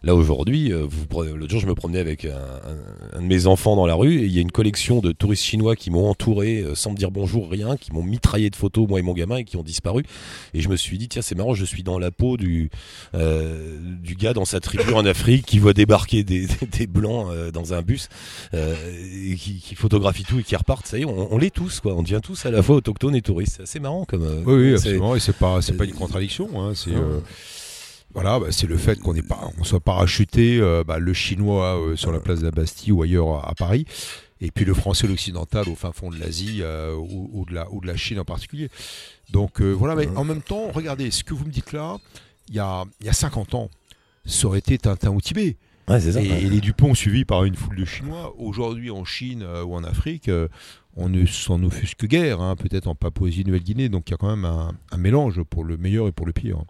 Là 0.03 0.15
aujourd'hui, 0.15 0.71
euh, 0.71 0.87
l'autre 1.35 1.51
jour 1.51 1.59
je 1.59 1.67
me 1.67 1.75
promenais 1.75 1.99
avec 1.99 2.25
un, 2.25 3.19
de 3.19 3.25
mes 3.25 3.47
enfants 3.47 3.75
dans 3.75 3.85
la 3.85 3.95
rue 3.95 4.19
et 4.19 4.25
il 4.25 4.31
y 4.31 4.37
a 4.37 4.41
une 4.41 4.51
collection 4.51 4.99
de 4.99 5.11
touristes 5.11 5.43
chinois 5.43 5.75
qui 5.75 5.89
m'ont 5.89 6.09
entouré 6.09 6.61
euh, 6.61 6.75
sans 6.75 6.91
me 6.91 6.97
dire 6.97 7.11
bonjour, 7.11 7.49
rien, 7.49 7.77
qui 7.77 7.91
m'ont 7.91 8.03
mitraillé 8.03 8.49
de 8.49 8.55
photos, 8.55 8.87
moi 8.87 8.99
et 8.99 9.01
mon 9.01 9.13
gamin, 9.13 9.37
et 9.37 9.43
qui 9.43 9.57
ont 9.57 9.63
disparu. 9.63 10.03
Et 10.53 10.61
je 10.61 10.69
me 10.69 10.75
suis 10.75 10.97
dit, 10.97 11.07
tiens, 11.07 11.21
c'est 11.21 11.35
marrant, 11.35 11.53
je 11.53 11.65
suis 11.65 11.83
dans 11.83 11.97
la 11.97 12.11
peau 12.11 12.37
du, 12.37 12.69
euh, 13.15 13.77
du 14.01 14.15
gars 14.15 14.33
dans 14.33 14.45
sa 14.45 14.59
tribu 14.59 14.93
en 14.93 15.05
Afrique 15.05 15.45
qui 15.45 15.59
voit 15.59 15.73
débarquer 15.73 16.23
des, 16.23 16.47
des, 16.77 16.87
blancs 16.87 17.27
dans 17.51 17.73
un 17.73 17.81
bus, 17.81 18.09
et 18.53 19.35
qui, 19.35 19.59
qui, 19.59 19.75
photographie 19.75 20.23
tout 20.23 20.39
et 20.39 20.43
qui 20.43 20.55
repartent. 20.55 20.87
Ça 20.87 20.97
y 20.97 21.01
est, 21.01 21.05
on, 21.05 21.33
on 21.33 21.37
l'est 21.37 21.53
tous, 21.53 21.79
quoi. 21.79 21.95
On 21.95 22.03
devient 22.03 22.21
tous 22.23 22.45
à 22.45 22.51
la 22.51 22.61
fois 22.61 22.75
autochtones 22.77 23.15
et 23.15 23.21
touristes. 23.21 23.55
C'est 23.57 23.63
assez 23.63 23.79
marrant 23.79 24.05
comme. 24.05 24.43
oui, 24.45 24.53
oui, 24.53 24.73
absolument. 24.73 25.15
Et 25.15 25.19
c'est 25.19 25.35
pas, 25.35 25.61
c'est 25.61 25.73
pas 25.73 25.85
une 25.85 25.93
contradiction. 25.93 26.49
Hein, 26.55 26.73
c'est. 26.75 26.91
Voilà, 28.13 28.39
bah, 28.39 28.47
c'est 28.51 28.67
le 28.67 28.77
fait 28.77 28.99
qu'on 28.99 29.13
on 29.59 29.63
soit 29.63 29.79
parachuté, 29.79 30.59
euh, 30.59 30.83
bah, 30.83 30.97
le 30.97 31.13
chinois 31.13 31.79
euh, 31.79 31.95
sur 31.95 32.11
la 32.11 32.19
place 32.19 32.39
de 32.39 32.45
la 32.45 32.51
Bastille 32.51 32.91
ou 32.91 33.03
ailleurs 33.03 33.47
à, 33.47 33.53
Paris, 33.53 33.85
et 34.41 34.49
puis 34.49 34.65
le 34.65 34.73
français, 34.73 35.07
l'occidental 35.07 35.67
au 35.69 35.75
fin 35.75 35.91
fond 35.91 36.09
de 36.09 36.17
l'Asie 36.17 36.59
euh, 36.61 36.95
ou, 36.95 37.45
de 37.47 37.53
la, 37.53 37.71
ou 37.71 37.81
de 37.81 37.87
la 37.87 37.97
Chine 37.97 38.19
en 38.19 38.25
particulier. 38.25 38.69
Donc 39.31 39.61
voilà, 39.61 39.95
mais 39.95 40.07
en 40.15 40.23
même 40.23 40.41
temps, 40.41 40.71
regardez, 40.73 41.11
ce 41.11 41.23
que 41.23 41.33
vous 41.33 41.45
me 41.45 41.51
dites 41.51 41.73
là, 41.73 41.97
il 42.49 42.55
y 42.55 42.59
a, 42.59 42.85
il 43.01 43.07
y 43.07 43.09
a 43.09 43.13
50 43.13 43.55
ans, 43.55 43.69
ça 44.25 44.47
aurait 44.47 44.59
été 44.59 44.77
Tintin 44.77 45.11
ou 45.11 45.21
Tibet. 45.21 45.57
Ouais, 45.87 45.99
c'est 45.99 46.13
ça. 46.13 46.21
Et, 46.21 46.29
ouais. 46.29 46.43
et 46.43 46.49
les 46.49 46.59
Dupont 46.59 46.93
suivis 46.95 47.23
par 47.23 47.43
une 47.43 47.55
foule 47.55 47.75
de 47.75 47.85
Chinois. 47.85 48.33
Aujourd'hui, 48.37 48.89
en 48.89 49.05
Chine 49.05 49.45
ou 49.65 49.75
en 49.75 49.83
Afrique, 49.83 50.29
on 50.95 51.09
ne 51.09 51.25
s'en 51.25 51.63
offusque 51.63 52.05
guère, 52.07 52.41
hein, 52.41 52.55
peut-être 52.55 52.87
en 52.87 52.95
Papouasie-Nouvelle-Guinée. 52.95 53.89
Donc 53.89 54.09
il 54.09 54.11
y 54.11 54.13
a 54.15 54.17
quand 54.17 54.29
même 54.29 54.45
un, 54.45 54.73
un 54.91 54.97
mélange 54.97 55.43
pour 55.43 55.63
le 55.63 55.77
meilleur 55.77 56.07
et 56.07 56.11
pour 56.11 56.25
le 56.25 56.33
pire. 56.33 56.63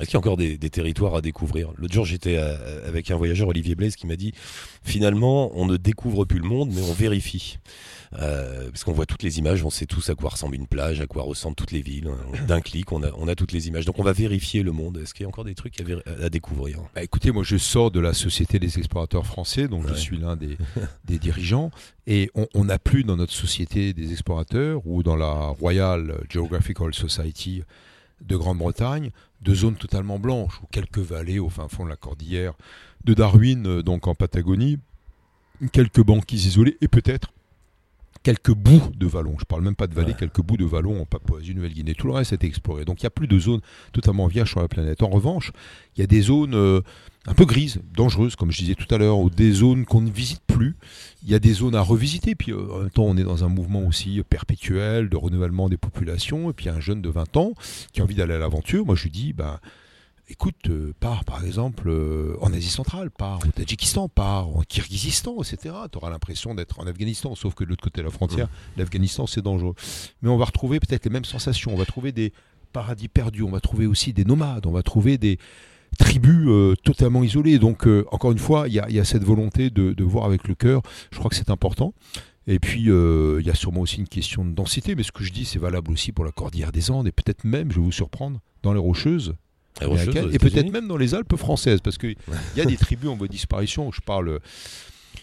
Est-ce 0.00 0.08
qu'il 0.08 0.14
y 0.14 0.16
a 0.16 0.20
encore 0.20 0.36
des, 0.36 0.56
des 0.56 0.70
territoires 0.70 1.14
à 1.14 1.20
découvrir 1.20 1.72
L'autre 1.76 1.92
jour, 1.92 2.06
j'étais 2.06 2.36
euh, 2.38 2.88
avec 2.88 3.10
un 3.10 3.16
voyageur, 3.16 3.48
Olivier 3.48 3.74
Blaise, 3.74 3.96
qui 3.96 4.06
m'a 4.06 4.16
dit 4.16 4.32
finalement, 4.82 5.50
on 5.54 5.66
ne 5.66 5.76
découvre 5.76 6.24
plus 6.24 6.38
le 6.38 6.48
monde, 6.48 6.70
mais 6.72 6.82
on 6.82 6.92
vérifie. 6.92 7.58
Euh, 8.18 8.70
parce 8.70 8.82
qu'on 8.82 8.92
voit 8.92 9.06
toutes 9.06 9.22
les 9.22 9.38
images, 9.38 9.64
on 9.64 9.70
sait 9.70 9.86
tous 9.86 10.10
à 10.10 10.14
quoi 10.14 10.30
ressemble 10.30 10.56
une 10.56 10.66
plage, 10.66 11.00
à 11.00 11.06
quoi 11.06 11.22
ressemblent 11.22 11.54
toutes 11.54 11.70
les 11.70 11.82
villes. 11.82 12.10
D'un 12.48 12.60
clic, 12.60 12.90
on 12.92 13.02
a, 13.02 13.10
on 13.16 13.28
a 13.28 13.34
toutes 13.34 13.52
les 13.52 13.68
images. 13.68 13.84
Donc 13.84 13.98
on 13.98 14.02
va 14.02 14.12
vérifier 14.12 14.62
le 14.62 14.72
monde. 14.72 14.98
Est-ce 14.98 15.14
qu'il 15.14 15.22
y 15.22 15.26
a 15.26 15.28
encore 15.28 15.44
des 15.44 15.54
trucs 15.54 15.80
à, 15.80 16.28
découvrir? 16.28 16.78
Bah, 16.94 17.02
écoutez, 17.02 17.30
moi 17.30 17.44
je 17.44 17.56
sors 17.56 17.90
de 17.90 18.00
la 18.00 18.12
Société 18.12 18.58
des 18.58 18.78
explorateurs 18.78 19.26
français, 19.26 19.68
donc 19.68 19.86
je 19.86 19.94
suis 19.94 20.16
l'un 20.16 20.36
des, 20.36 20.56
des 21.04 21.18
dirigeants, 21.18 21.70
et 22.06 22.30
on 22.54 22.64
n'a 22.64 22.78
plus 22.78 23.04
dans 23.04 23.16
notre 23.16 23.32
Société 23.32 23.92
des 23.92 24.12
explorateurs 24.12 24.82
ou 24.86 25.02
dans 25.02 25.16
la 25.16 25.48
Royal 25.48 26.24
Geographical 26.28 26.94
Society 26.94 27.62
de 28.20 28.36
Grande-Bretagne 28.36 29.10
de 29.42 29.54
zones 29.54 29.76
totalement 29.76 30.18
blanches 30.18 30.60
ou 30.62 30.66
quelques 30.70 30.98
vallées 30.98 31.38
au 31.38 31.48
fin 31.48 31.68
fond 31.68 31.84
de 31.84 31.90
la 31.90 31.96
cordillère 31.96 32.54
de 33.04 33.14
Darwin, 33.14 33.66
euh, 33.66 33.82
donc 33.82 34.06
en 34.06 34.14
Patagonie, 34.14 34.78
quelques 35.72 36.02
banquises 36.02 36.46
isolées 36.46 36.76
et 36.80 36.88
peut-être 36.88 37.32
quelques 38.22 38.52
bouts 38.52 38.82
de 38.96 39.06
vallons. 39.06 39.36
Je 39.38 39.44
parle 39.44 39.62
même 39.62 39.74
pas 39.74 39.86
de 39.86 39.94
vallées, 39.94 40.08
Ouais. 40.12 40.16
quelques 40.18 40.42
bouts 40.42 40.56
de 40.56 40.64
vallons 40.64 41.00
en 41.00 41.06
Papouasie-Nouvelle-Guinée. 41.06 41.94
Tout 41.94 42.06
le 42.06 42.12
reste 42.12 42.32
a 42.32 42.34
été 42.36 42.46
exploré. 42.46 42.84
Donc 42.84 43.00
il 43.00 43.04
n'y 43.04 43.08
a 43.08 43.10
plus 43.10 43.26
de 43.28 43.38
zones 43.38 43.60
totalement 43.92 44.26
vierges 44.26 44.50
sur 44.50 44.60
la 44.60 44.68
planète. 44.68 45.02
En 45.02 45.08
revanche, 45.08 45.52
il 45.96 46.00
y 46.00 46.04
a 46.04 46.06
des 46.06 46.20
zones 46.20 46.54
euh, 46.54 46.80
un 47.26 47.34
peu 47.34 47.44
grises, 47.46 47.80
dangereuses, 47.94 48.36
comme 48.36 48.50
je 48.50 48.58
disais 48.58 48.74
tout 48.74 48.92
à 48.94 48.98
l'heure, 48.98 49.18
ou 49.18 49.30
des 49.30 49.52
zones 49.52 49.84
qu'on 49.84 50.00
ne 50.02 50.10
visite 50.10 50.42
plus. 50.46 50.76
Il 51.22 51.30
y 51.30 51.34
a 51.34 51.38
des 51.38 51.52
zones 51.54 51.74
à 51.74 51.80
revisiter. 51.82 52.34
Puis 52.34 52.52
euh, 52.52 52.72
en 52.72 52.78
même 52.80 52.90
temps, 52.90 53.04
on 53.04 53.16
est 53.16 53.24
dans 53.24 53.44
un 53.44 53.48
mouvement 53.48 53.86
aussi 53.86 54.22
perpétuel 54.28 55.08
de 55.08 55.16
renouvellement 55.16 55.68
des 55.68 55.76
populations. 55.78 56.50
Et 56.50 56.52
puis 56.52 56.66
il 56.66 56.68
y 56.68 56.70
a 56.72 56.74
un 56.74 56.80
jeune 56.80 57.00
de 57.02 57.08
20 57.08 57.36
ans 57.36 57.52
qui 57.92 58.00
a 58.00 58.04
envie 58.04 58.14
d'aller 58.14 58.34
à 58.34 58.38
l'aventure. 58.38 58.84
Moi, 58.84 58.96
je 58.96 59.04
lui 59.04 59.10
dis, 59.10 59.32
ben, 59.32 59.58
écoute, 60.30 60.68
euh, 60.68 60.94
pars 60.98 61.24
par 61.24 61.44
exemple 61.44 61.88
euh, 61.88 62.36
en 62.40 62.52
Asie 62.52 62.70
centrale, 62.70 63.10
pars 63.10 63.40
au 63.46 63.50
Tadjikistan, 63.50 64.08
pars 64.08 64.48
en 64.48 64.62
Kirghizistan, 64.62 65.36
etc. 65.42 65.74
Tu 65.90 65.98
auras 65.98 66.10
l'impression 66.10 66.54
d'être 66.54 66.80
en 66.80 66.86
Afghanistan, 66.86 67.34
sauf 67.34 67.54
que 67.54 67.64
de 67.64 67.68
l'autre 67.68 67.82
côté 67.82 68.00
de 68.00 68.06
la 68.06 68.12
frontière, 68.12 68.48
l'Afghanistan, 68.76 69.26
c'est 69.26 69.42
dangereux. 69.42 69.74
Mais 70.22 70.30
on 70.30 70.36
va 70.36 70.44
retrouver 70.44 70.80
peut-être 70.80 71.04
les 71.04 71.10
mêmes 71.10 71.24
sensations. 71.24 71.72
On 71.72 71.76
va 71.76 71.84
trouver 71.84 72.12
des 72.12 72.32
paradis 72.72 73.08
perdus. 73.08 73.42
On 73.42 73.50
va 73.50 73.60
trouver 73.60 73.86
aussi 73.86 74.12
des 74.12 74.24
nomades. 74.24 74.66
On 74.66 74.72
va 74.72 74.82
trouver 74.82 75.18
des 75.18 75.38
tribus 75.98 76.46
euh, 76.48 76.74
totalement 76.84 77.24
isolées. 77.24 77.58
Donc, 77.58 77.86
encore 78.12 78.32
une 78.32 78.38
fois, 78.38 78.68
il 78.68 78.74
y 78.74 78.80
a, 78.80 78.88
il 78.88 78.94
y 78.94 79.00
a 79.00 79.04
cette 79.04 79.24
volonté 79.24 79.70
de, 79.70 79.92
de 79.92 80.04
voir 80.04 80.24
avec 80.24 80.46
le 80.46 80.54
cœur. 80.54 80.82
Je 81.12 81.18
crois 81.18 81.28
que 81.28 81.36
c'est 81.36 81.50
important. 81.50 81.92
Et 82.46 82.58
puis, 82.58 82.90
euh, 82.90 83.38
il 83.40 83.46
y 83.46 83.50
a 83.50 83.54
sûrement 83.54 83.82
aussi 83.82 83.98
une 83.98 84.08
question 84.08 84.44
de 84.44 84.50
densité, 84.50 84.94
mais 84.94 85.02
ce 85.02 85.12
que 85.12 85.22
je 85.22 85.32
dis, 85.32 85.44
c'est 85.44 85.58
valable 85.58 85.92
aussi 85.92 86.10
pour 86.10 86.24
la 86.24 86.32
Cordillère 86.32 86.72
des 86.72 86.90
Andes, 86.90 87.06
et 87.06 87.12
peut-être 87.12 87.44
même, 87.44 87.70
je 87.70 87.76
vais 87.76 87.84
vous 87.84 87.92
surprendre, 87.92 88.40
dans 88.62 88.72
les 88.72 88.80
Rocheuses, 88.80 89.34
Et 89.80 90.38
peut-être 90.38 90.70
même 90.70 90.88
dans 90.88 90.96
les 90.96 91.14
Alpes 91.14 91.36
françaises, 91.36 91.80
parce 91.80 91.98
qu'il 91.98 92.16
y 92.56 92.60
a 92.60 92.64
des 92.64 92.76
tribus 92.78 93.08
en 93.08 93.16
voie 93.16 93.26
de 93.26 93.32
disparition. 93.32 93.90
Je 93.92 94.00
parle 94.00 94.40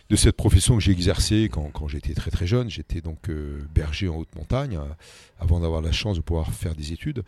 de 0.10 0.16
cette 0.16 0.36
profession 0.36 0.76
que 0.76 0.84
j'ai 0.84 0.92
exercée 0.92 1.50
quand, 1.52 1.70
quand 1.72 1.88
j'étais 1.88 2.14
très 2.14 2.32
très 2.32 2.48
jeune. 2.48 2.70
J'étais 2.70 3.02
donc 3.02 3.30
euh, 3.30 3.60
berger 3.74 4.08
en 4.08 4.16
haute 4.16 4.34
montagne, 4.36 4.78
euh, 4.78 4.86
avant 5.40 5.60
d'avoir 5.60 5.82
la 5.82 5.92
chance 5.92 6.16
de 6.16 6.22
pouvoir 6.22 6.54
faire 6.54 6.76
des 6.76 6.94
études. 6.94 7.24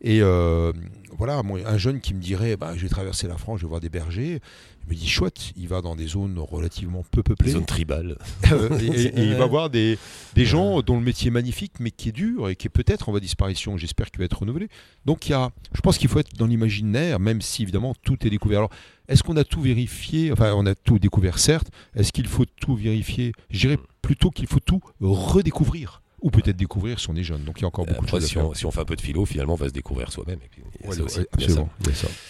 Et 0.00 0.20
euh, 0.20 0.72
voilà, 1.16 1.38
un 1.66 1.78
jeune 1.78 2.00
qui 2.00 2.12
me 2.12 2.20
dirait, 2.20 2.56
bah, 2.56 2.72
je 2.76 2.82
vais 2.82 2.88
traverser 2.88 3.26
la 3.26 3.38
France, 3.38 3.60
je 3.60 3.64
vais 3.64 3.70
voir 3.70 3.80
des 3.80 3.88
bergers. 3.88 4.40
Il 4.86 4.94
me 4.96 5.00
dit, 5.00 5.08
chouette, 5.08 5.52
il 5.56 5.66
va 5.66 5.80
dans 5.80 5.96
des 5.96 6.06
zones 6.08 6.38
relativement 6.38 7.04
peu 7.10 7.22
peuplées. 7.22 7.52
zones 7.52 7.64
tribales. 7.64 8.18
Euh, 8.52 8.78
et, 8.78 8.84
et- 8.86 9.18
et 9.20 9.24
il 9.24 9.34
va 9.34 9.46
voir 9.46 9.70
des, 9.70 9.98
des 10.34 10.44
gens 10.44 10.82
dont 10.82 10.96
le 10.98 11.02
métier 11.02 11.28
est 11.28 11.30
magnifique, 11.30 11.72
mais 11.80 11.90
qui 11.90 12.10
est 12.10 12.12
dur 12.12 12.48
et 12.50 12.56
qui 12.56 12.66
est 12.66 12.70
peut-être 12.70 13.08
en 13.08 13.12
voie 13.12 13.20
de 13.20 13.24
disparition. 13.24 13.76
J'espère 13.78 14.10
qu'il 14.10 14.18
va 14.18 14.26
être 14.26 14.38
renouvelé. 14.38 14.68
Donc 15.06 15.26
il 15.26 15.30
y 15.32 15.34
a, 15.34 15.50
je 15.74 15.80
pense 15.80 15.96
qu'il 15.96 16.08
faut 16.08 16.18
être 16.18 16.34
dans 16.36 16.46
l'imaginaire, 16.46 17.18
même 17.18 17.40
si 17.40 17.62
évidemment 17.62 17.94
tout 18.02 18.26
est 18.26 18.30
découvert. 18.30 18.58
Alors, 18.58 18.70
est-ce 19.08 19.22
qu'on 19.22 19.36
a 19.38 19.44
tout 19.44 19.60
vérifié? 19.62 20.32
Enfin, 20.32 20.52
on 20.54 20.66
a 20.66 20.74
tout 20.74 20.98
découvert, 20.98 21.38
certes. 21.38 21.68
Est-ce 21.96 22.12
qu'il 22.12 22.26
faut 22.26 22.44
tout 22.44 22.74
vérifier? 22.76 23.32
Je 23.50 23.60
dirais 23.60 23.78
plutôt 24.02 24.30
qu'il 24.30 24.46
faut 24.46 24.60
tout 24.60 24.80
redécouvrir. 25.00 26.02
Ou 26.22 26.30
peut-être 26.30 26.56
découvrir 26.56 27.00
si 27.00 27.10
on 27.10 27.16
est 27.16 27.22
jeune. 27.22 27.44
Donc 27.44 27.58
il 27.58 27.62
y 27.62 27.64
a 27.64 27.68
encore 27.68 27.84
beaucoup 27.84 28.02
Après, 28.04 28.16
de 28.16 28.22
choses 28.22 28.30
si 28.30 28.38
à 28.38 28.40
faire. 28.40 28.50
on, 28.50 28.54
si 28.54 28.64
on 28.66 28.70
fait 28.70 28.80
un 28.80 28.84
peu 28.86 28.96
de 28.96 29.00
philo, 29.02 29.26
finalement, 29.26 29.54
on 29.54 29.56
va 29.56 29.68
se 29.68 29.74
découvrir 29.74 30.10
soi-même. 30.10 30.38
Ouais, 30.84 30.96
absolument. 31.32 31.68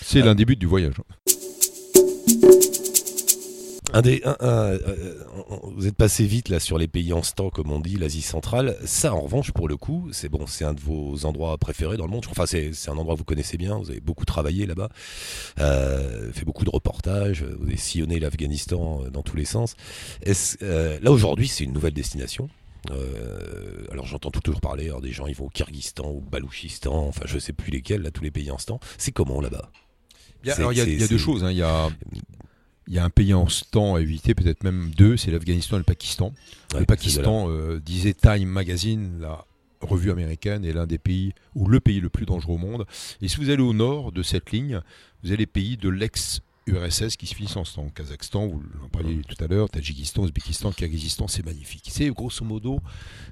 C'est 0.03 0.21
l'un 0.21 0.35
des 0.35 0.45
buts 0.45 0.57
du 0.57 0.67
voyage. 0.67 0.95
Un 3.93 4.03
des, 4.03 4.23
un- 4.25 4.37
un- 4.41 4.73
euh, 4.73 5.23
on- 5.51 5.71
vous 5.71 5.87
êtes 5.87 5.95
passé 5.95 6.27
vite 6.27 6.49
là 6.49 6.59
sur 6.59 6.79
les 6.79 6.89
pays 6.89 7.13
en 7.13 7.23
stand, 7.23 7.53
comme 7.53 7.71
on 7.71 7.79
dit, 7.79 7.95
l'Asie 7.95 8.23
centrale. 8.23 8.77
Ça, 8.85 9.15
en 9.15 9.21
revanche, 9.21 9.53
pour 9.53 9.69
le 9.69 9.77
coup, 9.77 10.09
c'est 10.11 10.29
bon, 10.29 10.47
c'est 10.49 10.65
un 10.65 10.75
de 10.75 10.81
vos 10.81 11.25
endroits 11.27 11.57
préférés 11.59 11.97
dans 11.97 12.07
le 12.07 12.11
monde. 12.11 12.25
Enfin, 12.29 12.45
c'est 12.45 12.73
c'est 12.73 12.91
un 12.91 12.95
endroit 12.99 13.15
que 13.15 13.19
vous 13.21 13.25
connaissez 13.25 13.57
bien. 13.57 13.79
Vous 13.79 13.91
avez 13.91 14.01
beaucoup 14.01 14.25
travaillé 14.25 14.67
là-bas, 14.67 14.89
euh, 15.61 16.33
fait 16.33 16.45
beaucoup 16.45 16.65
de 16.65 16.71
reportages. 16.71 17.45
Vous 17.45 17.67
avez 17.69 17.77
sillonné 17.77 18.19
l'Afghanistan 18.19 19.03
euh, 19.05 19.11
dans 19.11 19.23
tous 19.23 19.37
les 19.37 19.45
sens. 19.45 19.77
Euh, 20.63 20.99
là 21.01 21.13
aujourd'hui, 21.13 21.47
c'est 21.47 21.63
une 21.63 21.73
nouvelle 21.73 21.95
destination. 21.95 22.49
Euh, 22.91 23.87
alors 23.93 24.07
j'entends 24.07 24.31
toujours 24.33 24.61
parler, 24.61 24.87
alors 24.87 25.01
des 25.03 25.13
gens 25.13 25.27
ils 25.29 25.37
vont 25.37 25.47
au 25.47 25.51
Kyrgyzstan, 25.51 26.05
au 26.05 26.21
Balouchistan, 26.21 27.07
enfin 27.07 27.23
je 27.27 27.39
sais 27.39 27.53
plus 27.55 27.71
lesquels, 27.71 28.03
là 28.03 28.11
tous 28.11 28.25
les 28.25 28.31
pays 28.33 28.51
en 28.51 28.59
stand. 28.59 28.79
C'est 28.99 29.13
comment 29.13 29.41
là-bas? 29.41 29.71
Il 30.43 30.49
y 30.49 30.51
a, 30.51 30.57
alors, 30.57 30.73
il 30.75 30.77
y 30.79 30.81
a- 30.83 30.85
c'est- 30.85 30.93
il 30.93 31.01
y 31.01 31.05
a 31.05 31.09
deux 31.09 31.17
choses. 31.17 31.43
hein. 31.45 31.51
Il, 31.51 31.57
y 31.57 31.63
a, 31.63 31.89
il 32.87 32.94
y 32.94 32.99
a 32.99 33.05
un 33.05 33.11
pays 33.11 33.35
en 33.35 33.49
ce 33.49 33.64
temps 33.64 33.94
à 33.94 34.01
éviter, 34.01 34.35
peut-être 34.35 34.62
même 34.62 34.90
deux, 34.97 35.16
c'est 35.16 35.31
l'Afghanistan 35.31 35.77
et 35.77 35.79
le 35.79 35.85
Pakistan. 35.85 36.33
Ouais, 36.73 36.81
le 36.81 36.87
Pakistan, 36.87 37.47
euh, 37.49 37.81
disait 37.81 38.14
Time 38.14 38.49
Magazine, 38.49 39.18
la 39.20 39.44
revue 39.81 40.11
américaine, 40.11 40.64
est 40.64 40.73
l'un 40.73 40.87
des 40.87 40.99
pays, 40.99 41.33
ou 41.55 41.66
le 41.68 41.81
pays 41.81 42.01
le 42.01 42.09
plus 42.09 42.27
dangereux 42.27 42.55
au 42.55 42.59
monde. 42.59 42.87
Et 43.23 43.29
si 43.29 43.37
vous 43.37 43.51
allez 43.51 43.62
au 43.62 43.73
nord 43.73 44.12
de 44.12 44.23
cette 44.23 44.51
ligne, 44.53 44.81
vous 45.23 45.31
avez 45.31 45.38
les 45.38 45.47
pays 45.47 45.77
de 45.77 45.88
l'ex-URSS 45.88 47.16
qui 47.16 47.27
se 47.27 47.35
finissent 47.35 47.57
en 47.57 47.64
ce 47.64 47.77
temps. 47.77 47.88
Kazakhstan, 47.94 48.47
vous 48.49 48.62
en 48.85 48.88
parliez 48.88 49.23
tout 49.27 49.42
à 49.42 49.47
l'heure, 49.47 49.70
Tadjikistan, 49.70 50.23
Ouzbékistan, 50.23 50.73
Kyrgyzstan, 50.73 51.29
c'est 51.29 51.44
magnifique. 51.44 51.88
C'est 51.88 52.09
grosso 52.11 52.44
modo 52.44 52.81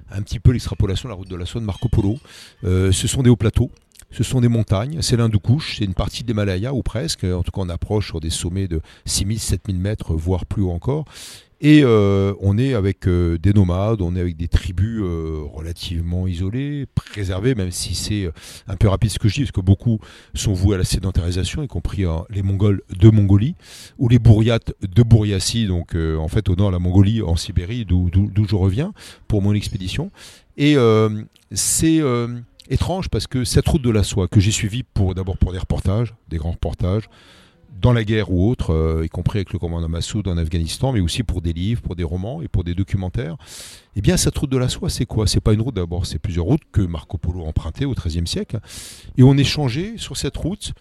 un 0.09 0.21
petit 0.23 0.39
peu 0.39 0.51
l'extrapolation 0.51 1.09
de 1.09 1.11
la 1.11 1.15
route 1.15 1.29
de 1.29 1.35
la 1.35 1.45
soie 1.45 1.61
de 1.61 1.65
Marco 1.65 1.89
Polo. 1.89 2.17
Euh, 2.63 2.91
ce 2.91 3.07
sont 3.07 3.21
des 3.21 3.29
hauts 3.29 3.35
plateaux. 3.35 3.71
Ce 4.13 4.23
sont 4.23 4.41
des 4.41 4.47
montagnes, 4.47 4.99
c'est 5.01 5.17
l'Hindoukouche, 5.17 5.77
c'est 5.77 5.85
une 5.85 5.95
partie 5.95 6.21
de 6.23 6.27
l'Himalaya 6.27 6.73
ou 6.73 6.83
presque, 6.83 7.23
en 7.23 7.41
tout 7.41 7.51
cas 7.51 7.61
on 7.61 7.69
approche 7.69 8.07
sur 8.07 8.19
des 8.19 8.29
sommets 8.29 8.67
de 8.67 8.79
6000, 9.05 9.39
7000 9.39 9.79
mètres, 9.79 10.13
voire 10.13 10.45
plus 10.45 10.61
haut 10.61 10.71
encore. 10.71 11.05
Et 11.65 11.81
euh, 11.81 12.33
on 12.41 12.57
est 12.57 12.73
avec 12.73 13.07
euh, 13.07 13.39
des 13.39 13.53
nomades, 13.53 14.01
on 14.01 14.17
est 14.17 14.19
avec 14.19 14.35
des 14.35 14.49
tribus 14.49 14.99
euh, 15.01 15.43
relativement 15.53 16.27
isolées, 16.27 16.87
préservées, 16.93 17.55
même 17.55 17.71
si 17.71 17.95
c'est 17.95 18.29
un 18.67 18.75
peu 18.75 18.89
rapide 18.89 19.11
ce 19.11 19.17
que 19.17 19.29
je 19.29 19.35
dis, 19.35 19.41
parce 19.43 19.53
que 19.53 19.61
beaucoup 19.61 19.99
sont 20.33 20.51
voués 20.51 20.75
à 20.75 20.77
la 20.77 20.83
sédentarisation, 20.83 21.63
y 21.63 21.67
compris 21.67 22.03
les 22.29 22.43
Mongols 22.43 22.81
de 22.99 23.09
Mongolie, 23.09 23.55
ou 23.97 24.09
les 24.09 24.19
Bouriates 24.19 24.73
de 24.81 25.03
Bouriassi, 25.03 25.65
donc 25.65 25.95
en 25.95 26.27
fait 26.27 26.49
au 26.49 26.55
nord 26.57 26.67
de 26.67 26.73
la 26.73 26.79
Mongolie, 26.79 27.21
en 27.21 27.37
Sibérie, 27.37 27.85
d'où 27.85 28.09
je 28.13 28.55
reviens 28.55 28.91
pour 29.29 29.41
mon 29.41 29.53
expédition. 29.53 30.11
Et 30.57 30.75
c'est 31.51 32.01
étrange 32.73 33.09
parce 33.09 33.27
que 33.27 33.43
cette 33.43 33.67
route 33.67 33.81
de 33.81 33.89
la 33.89 34.03
soie 34.03 34.27
que 34.27 34.39
j'ai 34.39 34.51
suivie 34.51 34.83
pour 34.83 35.15
d'abord 35.15 35.37
pour 35.37 35.53
des 35.53 35.59
reportages, 35.59 36.13
des 36.29 36.37
grands 36.37 36.51
reportages, 36.51 37.09
dans 37.81 37.93
la 37.93 38.03
guerre 38.03 38.31
ou 38.31 38.49
autre, 38.49 38.71
euh, 38.71 39.05
y 39.05 39.09
compris 39.09 39.39
avec 39.39 39.51
le 39.51 39.59
commandant 39.59 39.89
Massoud 39.89 40.27
en 40.27 40.37
Afghanistan, 40.37 40.91
mais 40.91 40.99
aussi 40.99 41.23
pour 41.23 41.41
des 41.41 41.53
livres, 41.53 41.81
pour 41.81 41.95
des 41.95 42.03
romans 42.03 42.41
et 42.41 42.47
pour 42.47 42.63
des 42.63 42.75
documentaires. 42.75 43.35
Eh 43.95 44.01
bien, 44.01 44.15
cette 44.15 44.37
route 44.37 44.49
de 44.49 44.57
la 44.57 44.69
soie, 44.69 44.89
c'est 44.89 45.05
quoi? 45.05 45.27
C'est 45.27 45.41
pas 45.41 45.53
une 45.53 45.61
route 45.61 45.75
d'abord, 45.75 46.05
c'est 46.05 46.19
plusieurs 46.19 46.45
routes 46.45 46.61
que 46.71 46.81
Marco 46.81 47.17
Polo 47.17 47.43
a 47.43 47.47
empruntées 47.47 47.85
au 47.85 47.93
XIIIe 47.93 48.27
siècle. 48.27 48.59
Et 49.17 49.23
on 49.23 49.37
échangeait 49.37 49.97
sur 49.97 50.17
cette 50.17 50.37
route 50.37 50.73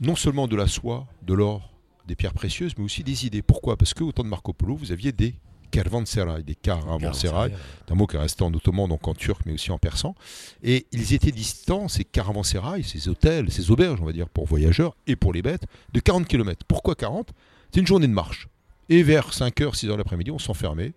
non 0.00 0.16
seulement 0.16 0.48
de 0.48 0.56
la 0.56 0.66
soie, 0.66 1.06
de 1.26 1.34
l'or, 1.34 1.70
des 2.06 2.14
pierres 2.14 2.34
précieuses, 2.34 2.74
mais 2.76 2.84
aussi 2.84 3.04
des 3.04 3.26
idées. 3.26 3.42
Pourquoi? 3.42 3.76
Parce 3.76 3.94
qu'au 3.94 4.12
temps 4.12 4.24
de 4.24 4.28
Marco 4.28 4.52
Polo, 4.52 4.76
vous 4.76 4.92
aviez 4.92 5.12
des 5.12 5.34
caravansérail, 5.72 6.44
des 6.44 6.54
caravansérail, 6.54 7.52
c'est 7.84 7.92
un 7.92 7.96
mot 7.96 8.06
qui 8.06 8.16
est 8.16 8.20
resté 8.20 8.44
en 8.44 8.52
ottoman, 8.54 8.88
donc 8.88 9.08
en 9.08 9.14
turc, 9.14 9.40
mais 9.46 9.52
aussi 9.52 9.72
en 9.72 9.78
persan. 9.78 10.14
Et 10.62 10.86
ils 10.92 11.14
étaient 11.14 11.32
distants, 11.32 11.88
ces 11.88 12.04
caravansérails, 12.04 12.84
ces 12.84 13.08
hôtels, 13.08 13.50
ces 13.50 13.70
auberges, 13.70 13.98
on 14.00 14.04
va 14.04 14.12
dire, 14.12 14.28
pour 14.28 14.46
voyageurs 14.46 14.94
et 15.06 15.16
pour 15.16 15.32
les 15.32 15.42
bêtes, 15.42 15.64
de 15.92 15.98
40 15.98 16.28
km. 16.28 16.64
Pourquoi 16.68 16.94
40 16.94 17.30
C'est 17.72 17.80
une 17.80 17.86
journée 17.86 18.06
de 18.06 18.12
marche. 18.12 18.48
Et 18.88 19.02
vers 19.02 19.30
5h, 19.30 19.74
6h 19.74 19.96
l'après-midi, 19.96 20.30
on 20.30 20.38
s'enfermait 20.38 20.92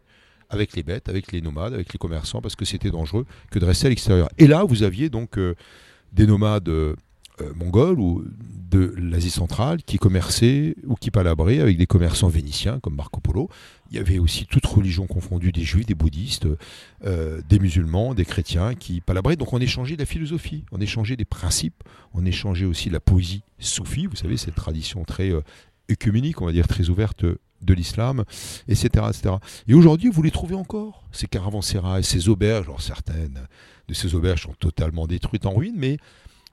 avec 0.49 0.75
les 0.75 0.83
bêtes, 0.83 1.09
avec 1.09 1.31
les 1.31 1.41
nomades, 1.41 1.73
avec 1.73 1.93
les 1.93 1.97
commerçants, 1.97 2.41
parce 2.41 2.55
que 2.55 2.65
c'était 2.65 2.91
dangereux 2.91 3.25
que 3.49 3.57
de 3.57 3.65
rester 3.65 3.88
à 3.88 3.89
l'extérieur. 3.89 4.29
Et 4.38 4.47
là, 4.47 4.63
vous 4.63 4.83
aviez 4.83 5.09
donc 5.09 5.38
euh, 5.38 5.55
des 6.11 6.27
nomades 6.27 6.69
euh, 6.69 6.95
euh, 7.41 7.51
mongols 7.53 7.99
ou 7.99 8.23
de 8.71 8.93
l'Asie 8.97 9.29
centrale 9.29 9.83
qui 9.83 9.97
commerçaient 9.97 10.75
ou 10.85 10.95
qui 10.95 11.11
palabraient 11.11 11.59
avec 11.59 11.77
des 11.77 11.85
commerçants 11.85 12.29
vénitiens 12.29 12.79
comme 12.79 12.95
Marco 12.95 13.19
Polo. 13.19 13.49
Il 13.91 13.98
y 13.98 14.00
avait 14.00 14.19
aussi 14.19 14.45
toute 14.45 14.65
religion 14.65 15.06
confondue, 15.08 15.52
des 15.52 15.63
juifs, 15.63 15.86
des 15.86 15.95
bouddhistes, 15.95 16.48
euh, 17.06 17.41
des 17.48 17.60
musulmans, 17.60 18.13
des 18.13 18.26
chrétiens 18.26 18.74
qui 18.76 19.02
palabraient. 19.02 19.36
Donc 19.36 19.54
on 19.54 19.60
échangeait 19.60 19.95
de 19.95 20.02
la 20.02 20.06
philosophie, 20.06 20.63
on 20.71 20.82
échangeait 20.82 21.15
des 21.15 21.26
principes, 21.26 21.84
on 22.13 22.26
échangeait 22.26 22.65
aussi 22.65 22.89
la 22.89 23.00
poésie 23.00 23.43
soufie, 23.60 24.08
vous 24.08 24.15
savez, 24.15 24.38
cette 24.38 24.56
tradition 24.56 25.04
très 25.04 25.30
euh, 25.30 25.41
œcuménique, 25.91 26.41
on 26.41 26.45
va 26.45 26.52
dire 26.52 26.67
très 26.67 26.89
ouverte 26.89 27.26
de 27.62 27.74
l'islam, 27.74 28.24
etc., 28.67 28.88
etc. 29.10 29.36
Et 29.67 29.74
aujourd'hui, 29.74 30.10
vous 30.10 30.21
les 30.21 30.32
trouvez 30.32 30.56
encore, 30.56 31.04
ces 31.12 31.28
caravansérails, 31.28 32.04
ces 32.04 32.30
auberges. 32.30 32.65
Alors 32.65 32.82
certaines 32.82 33.48
de 33.88 33.93
ces 33.93 34.15
auberges 34.15 34.43
sont 34.43 34.54
totalement 34.54 35.08
détruites 35.08 35.45
en 35.45 35.54
ruine, 35.54 35.76
mais 35.78 35.98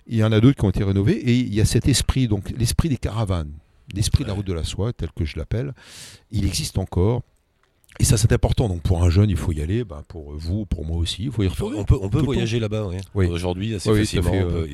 il 0.06 0.16
y 0.16 0.24
en 0.24 0.32
a 0.32 0.40
d'autres 0.40 0.58
qui 0.58 0.64
ont 0.64 0.70
été 0.70 0.84
rénovées. 0.84 1.16
Et 1.16 1.38
il 1.38 1.54
y 1.54 1.60
a 1.60 1.64
cet 1.64 1.88
esprit, 1.88 2.28
donc 2.28 2.50
l'esprit 2.56 2.88
des 2.88 2.96
caravanes, 2.96 3.52
l'esprit 3.94 4.24
de 4.24 4.28
la 4.28 4.34
route 4.34 4.46
de 4.46 4.52
la 4.52 4.64
soie, 4.64 4.92
tel 4.92 5.10
que 5.12 5.24
je 5.24 5.38
l'appelle, 5.38 5.72
il 6.30 6.46
existe 6.46 6.78
encore. 6.78 7.22
Et 8.00 8.04
ça, 8.04 8.16
c'est 8.16 8.32
important. 8.32 8.68
Donc, 8.68 8.80
pour 8.82 9.02
un 9.02 9.10
jeune, 9.10 9.28
il 9.28 9.36
faut 9.36 9.52
y 9.52 9.60
aller. 9.60 9.84
Bah, 9.84 10.02
pour 10.08 10.32
vous, 10.32 10.64
pour 10.64 10.84
moi 10.84 10.96
aussi, 10.96 11.24
il 11.24 11.30
faut 11.30 11.42
y 11.42 11.48
retourner. 11.48 11.78
On 11.78 11.84
peut, 11.84 11.98
on 12.00 12.08
peut 12.08 12.20
voyager 12.20 12.58
là-bas, 12.58 12.88
oui. 13.14 13.26
Aujourd'hui, 13.26 13.74
assez 13.74 13.94
facilement. 13.94 14.30
Fait, 14.30 14.42
euh, 14.42 14.66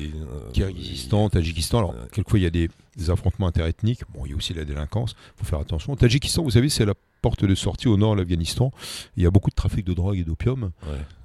Kyrgyzstan, 0.53 1.29
Tadjikistan. 1.29 1.79
Alors, 1.79 1.95
quelquefois, 2.11 2.39
il 2.39 2.43
y 2.43 2.45
a 2.45 2.49
des, 2.49 2.69
affrontements 3.09 3.47
interethniques. 3.47 4.01
Bon, 4.13 4.25
il 4.25 4.31
y 4.31 4.33
a 4.33 4.37
aussi 4.37 4.53
la 4.53 4.63
délinquance. 4.63 5.15
Il 5.35 5.39
faut 5.39 5.45
faire 5.45 5.59
attention. 5.59 5.95
Tadjikistan, 5.95 6.43
vous 6.43 6.51
savez, 6.51 6.69
c'est 6.69 6.85
la 6.85 6.93
porte 7.21 7.45
de 7.45 7.55
sortie 7.55 7.87
au 7.87 7.97
nord 7.97 8.15
de 8.15 8.21
l'Afghanistan. 8.21 8.71
Il 9.17 9.23
y 9.23 9.25
a 9.25 9.31
beaucoup 9.31 9.49
de 9.49 9.55
trafic 9.55 9.85
de 9.85 9.93
drogue 9.93 10.17
et 10.17 10.23
d'opium. 10.23 10.71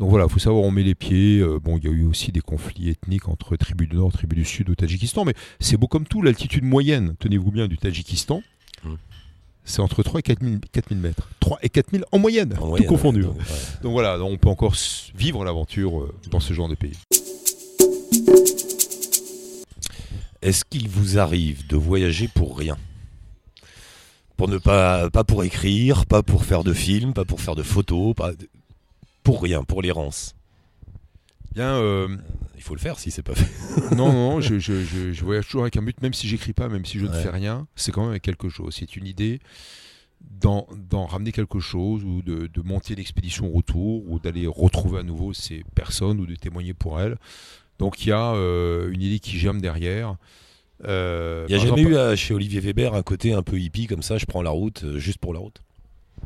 Donc 0.00 0.10
voilà, 0.10 0.26
il 0.28 0.30
faut 0.30 0.38
savoir 0.38 0.62
où 0.62 0.66
on 0.66 0.70
met 0.70 0.82
les 0.82 0.94
pieds. 0.94 1.40
Euh, 1.40 1.58
bon, 1.58 1.78
il 1.78 1.84
y 1.84 1.88
a 1.88 1.90
eu 1.90 2.04
aussi 2.04 2.32
des 2.32 2.40
conflits 2.40 2.90
ethniques 2.90 3.28
entre 3.28 3.56
tribus 3.56 3.88
du 3.88 3.96
nord 3.96 4.12
tribus 4.12 4.38
du 4.38 4.44
sud 4.44 4.70
au 4.70 4.74
Tadjikistan. 4.74 5.24
Mais 5.24 5.34
c'est 5.60 5.76
beau 5.76 5.86
comme 5.86 6.06
tout. 6.06 6.22
L'altitude 6.22 6.64
moyenne, 6.64 7.14
tenez-vous 7.18 7.50
bien, 7.50 7.68
du 7.68 7.78
Tadjikistan, 7.78 8.42
hum 8.84 8.96
c'est 9.64 9.80
entre 9.80 10.02
3 10.02 10.20
et 10.20 10.22
4 10.22 10.40
000, 10.42 11.00
mètres. 11.00 11.28
3 11.40 11.58
et 11.62 11.70
4 11.70 11.90
000 11.92 12.04
en 12.12 12.18
moyenne, 12.18 12.54
tout 12.76 12.84
confondu. 12.84 13.22
donc, 13.22 13.92
voilà, 13.92 14.22
on 14.22 14.36
peut 14.36 14.48
encore 14.48 14.74
vivre 15.14 15.44
l'aventure 15.44 16.00
euh, 16.00 16.14
dans 16.30 16.40
ce 16.40 16.52
genre 16.52 16.68
de 16.68 16.74
pays. 16.74 16.98
Est-ce 20.42 20.64
qu'il 20.66 20.88
vous 20.88 21.18
arrive 21.18 21.66
de 21.66 21.76
voyager 21.76 22.28
pour 22.28 22.58
rien? 22.58 22.76
Pour 24.36 24.48
ne 24.48 24.58
pas, 24.58 25.10
pas 25.10 25.24
pour 25.24 25.44
écrire, 25.44 26.06
pas 26.06 26.22
pour 26.22 26.44
faire 26.44 26.64
de 26.64 26.72
films, 26.72 27.12
pas 27.12 27.24
pour 27.24 27.40
faire 27.40 27.54
de 27.54 27.62
photos, 27.62 28.14
pas 28.14 28.32
pour 29.22 29.42
rien, 29.42 29.64
pour 29.64 29.82
l'errance 29.82 30.34
Bien, 31.54 31.76
euh, 31.76 32.08
il 32.56 32.62
faut 32.62 32.74
le 32.74 32.80
faire 32.80 32.98
si 32.98 33.12
c'est 33.12 33.22
pas 33.22 33.36
fait. 33.36 33.94
non, 33.94 34.12
non, 34.12 34.40
je, 34.40 34.58
je, 34.58 35.24
voyage 35.24 35.46
toujours 35.46 35.62
avec 35.62 35.76
un 35.76 35.82
but, 35.82 36.00
même 36.02 36.12
si 36.12 36.26
j'écris 36.26 36.52
pas, 36.52 36.68
même 36.68 36.84
si 36.84 36.98
je 36.98 37.06
ne 37.06 37.12
fais 37.12 37.30
rien, 37.30 37.68
c'est 37.76 37.92
quand 37.92 38.02
même 38.02 38.10
avec 38.10 38.22
quelque 38.22 38.48
chose. 38.48 38.74
C'est 38.76 38.96
une 38.96 39.06
idée 39.06 39.40
d'en 40.40 41.06
ramener 41.06 41.32
quelque 41.32 41.60
chose 41.60 42.02
ou 42.04 42.22
de, 42.22 42.48
monter 42.64 42.94
l'expédition 42.94 43.50
retour 43.50 44.02
ou 44.08 44.18
d'aller 44.18 44.46
retrouver 44.46 45.00
à 45.00 45.02
nouveau 45.02 45.32
ces 45.32 45.64
personnes 45.74 46.18
ou 46.20 46.26
de 46.26 46.34
témoigner 46.34 46.74
pour 46.74 47.00
elles. 47.00 47.18
Donc 47.78 48.04
il 48.04 48.08
y 48.08 48.12
a 48.12 48.32
euh, 48.34 48.90
une 48.90 49.02
idée 49.02 49.20
qui 49.20 49.38
germe 49.38 49.60
derrière. 49.60 50.16
Euh, 50.86 51.46
il 51.48 51.54
n'y 51.56 51.62
a 51.62 51.64
jamais 51.64 51.82
eu 51.82 52.16
chez 52.16 52.34
Olivier 52.34 52.60
Weber 52.60 52.94
un 52.94 53.02
côté 53.02 53.32
un 53.32 53.42
peu 53.42 53.58
hippie 53.58 53.86
comme 53.86 54.02
ça, 54.02 54.18
je 54.18 54.26
prends 54.26 54.42
la 54.42 54.50
route 54.50 54.84
juste 54.96 55.18
pour 55.18 55.32
la 55.32 55.40
route 55.40 55.60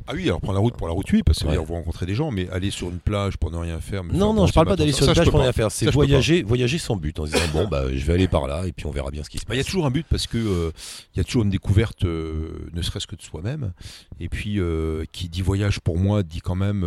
ah 0.06 0.12
oui, 0.14 0.24
alors 0.24 0.40
prendre 0.40 0.54
la 0.54 0.60
route 0.60 0.74
pour 0.74 0.86
la 0.86 0.94
route, 0.94 1.10
oui, 1.12 1.22
parce 1.22 1.40
que 1.40 1.48
ouais. 1.48 1.56
vous 1.56 1.74
rencontrer 1.74 2.06
des 2.06 2.14
gens, 2.14 2.30
mais 2.30 2.48
aller 2.50 2.70
sur 2.70 2.88
une 2.88 2.98
plage 2.98 3.36
pour 3.36 3.50
ne 3.50 3.58
rien 3.58 3.80
faire. 3.80 4.04
Non, 4.04 4.32
non, 4.32 4.46
je 4.46 4.52
parle 4.52 4.66
pas 4.66 4.76
d'aller 4.76 4.92
sur 4.92 5.06
une 5.06 5.12
plage 5.12 5.28
pour 5.28 5.38
ne 5.38 5.44
rien 5.44 5.52
faire. 5.52 5.70
C'est 5.70 5.90
voyager, 5.90 6.42
voyager 6.42 6.78
sans 6.78 6.96
but, 6.96 7.18
en 7.18 7.26
se 7.26 7.32
disant 7.32 7.48
bon, 7.52 7.68
bah, 7.68 7.84
je 7.92 8.04
vais 8.04 8.14
aller 8.14 8.28
par 8.28 8.46
là 8.46 8.66
et 8.66 8.72
puis 8.72 8.86
on 8.86 8.90
verra 8.90 9.10
bien 9.10 9.22
ce 9.22 9.30
qui 9.30 9.38
se 9.38 9.44
passe. 9.44 9.54
Il 9.54 9.58
y 9.58 9.60
a 9.60 9.64
toujours 9.64 9.86
un 9.86 9.90
but 9.90 10.06
parce 10.08 10.26
que 10.26 10.38
euh, 10.38 10.70
il 11.14 11.18
y 11.18 11.20
a 11.20 11.24
toujours 11.24 11.42
une 11.42 11.50
découverte, 11.50 12.04
euh, 12.04 12.70
ne 12.72 12.82
serait-ce 12.82 13.06
que 13.06 13.16
de 13.16 13.22
soi-même. 13.22 13.72
Et 14.20 14.28
puis, 14.28 14.58
euh, 14.60 15.04
qui 15.12 15.28
dit 15.28 15.42
voyage 15.42 15.80
pour 15.80 15.98
moi 15.98 16.22
dit 16.22 16.40
quand 16.40 16.54
même 16.54 16.86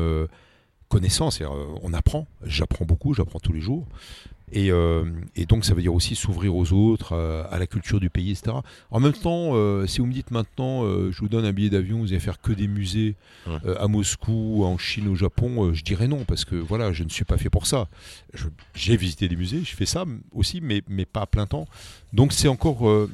connaissance. 0.90 1.42
on 1.84 1.94
apprend. 1.94 2.28
J'apprends 2.44 2.86
beaucoup, 2.86 3.14
j'apprends 3.14 3.40
tous 3.40 3.54
les 3.54 3.62
jours. 3.62 3.88
Euh, 4.56 5.06
et, 5.36 5.46
donc 5.46 5.66
ça 5.66 5.74
veut 5.74 5.82
dire 5.82 5.94
aussi 5.94 6.16
s'ouvrir 6.16 6.56
aux 6.56 6.74
autres, 6.74 7.14
euh, 7.14 7.44
à 7.50 7.60
la 7.60 7.68
culture 7.68 8.00
du 8.00 8.10
pays, 8.10 8.32
etc. 8.32 8.58
En 8.90 9.00
même 9.00 9.14
temps, 9.14 9.52
euh, 9.54 9.88
si 9.88 10.00
vous 10.00 10.08
me 10.08 10.14
dites 10.14 10.32
maintenant, 10.32 10.84
je 10.84 11.18
vous 11.20 11.30
donne 11.30 11.46
un 11.46 11.54
billet 11.54 11.70
d'avion, 11.70 12.00
vous 12.00 12.12
allez 12.12 12.20
faire 12.20 12.42
que 12.42 12.52
des 12.52 12.68
musées 12.68 13.16
à 13.46 13.88
Moscou, 13.88 14.64
en 14.64 14.78
Chine, 14.78 15.08
au 15.08 15.16
Japon, 15.16 15.74
je 15.74 15.84
dirais 15.84 16.08
non, 16.08 16.24
parce 16.26 16.46
que 16.46 16.56
voilà, 16.56 16.92
je 16.92 17.04
ne 17.04 17.10
suis 17.10 17.26
pas 17.26 17.38
fait 17.38 17.50
pour 17.50 17.66
ça. 17.66 17.88
J'ai 18.76 18.98
visité 18.98 19.28
des 19.28 19.36
musées, 19.36 19.62
je 19.64 19.76
fais 19.76 19.86
ça 19.86 20.06
aussi, 20.34 20.62
mais, 20.62 20.82
mais 20.88 21.06
pas 21.06 21.22
à 21.22 21.26
plein 21.26 21.46
temps. 21.46 21.68
Donc 22.14 22.34
c'est 22.34 22.48
encore 22.48 23.08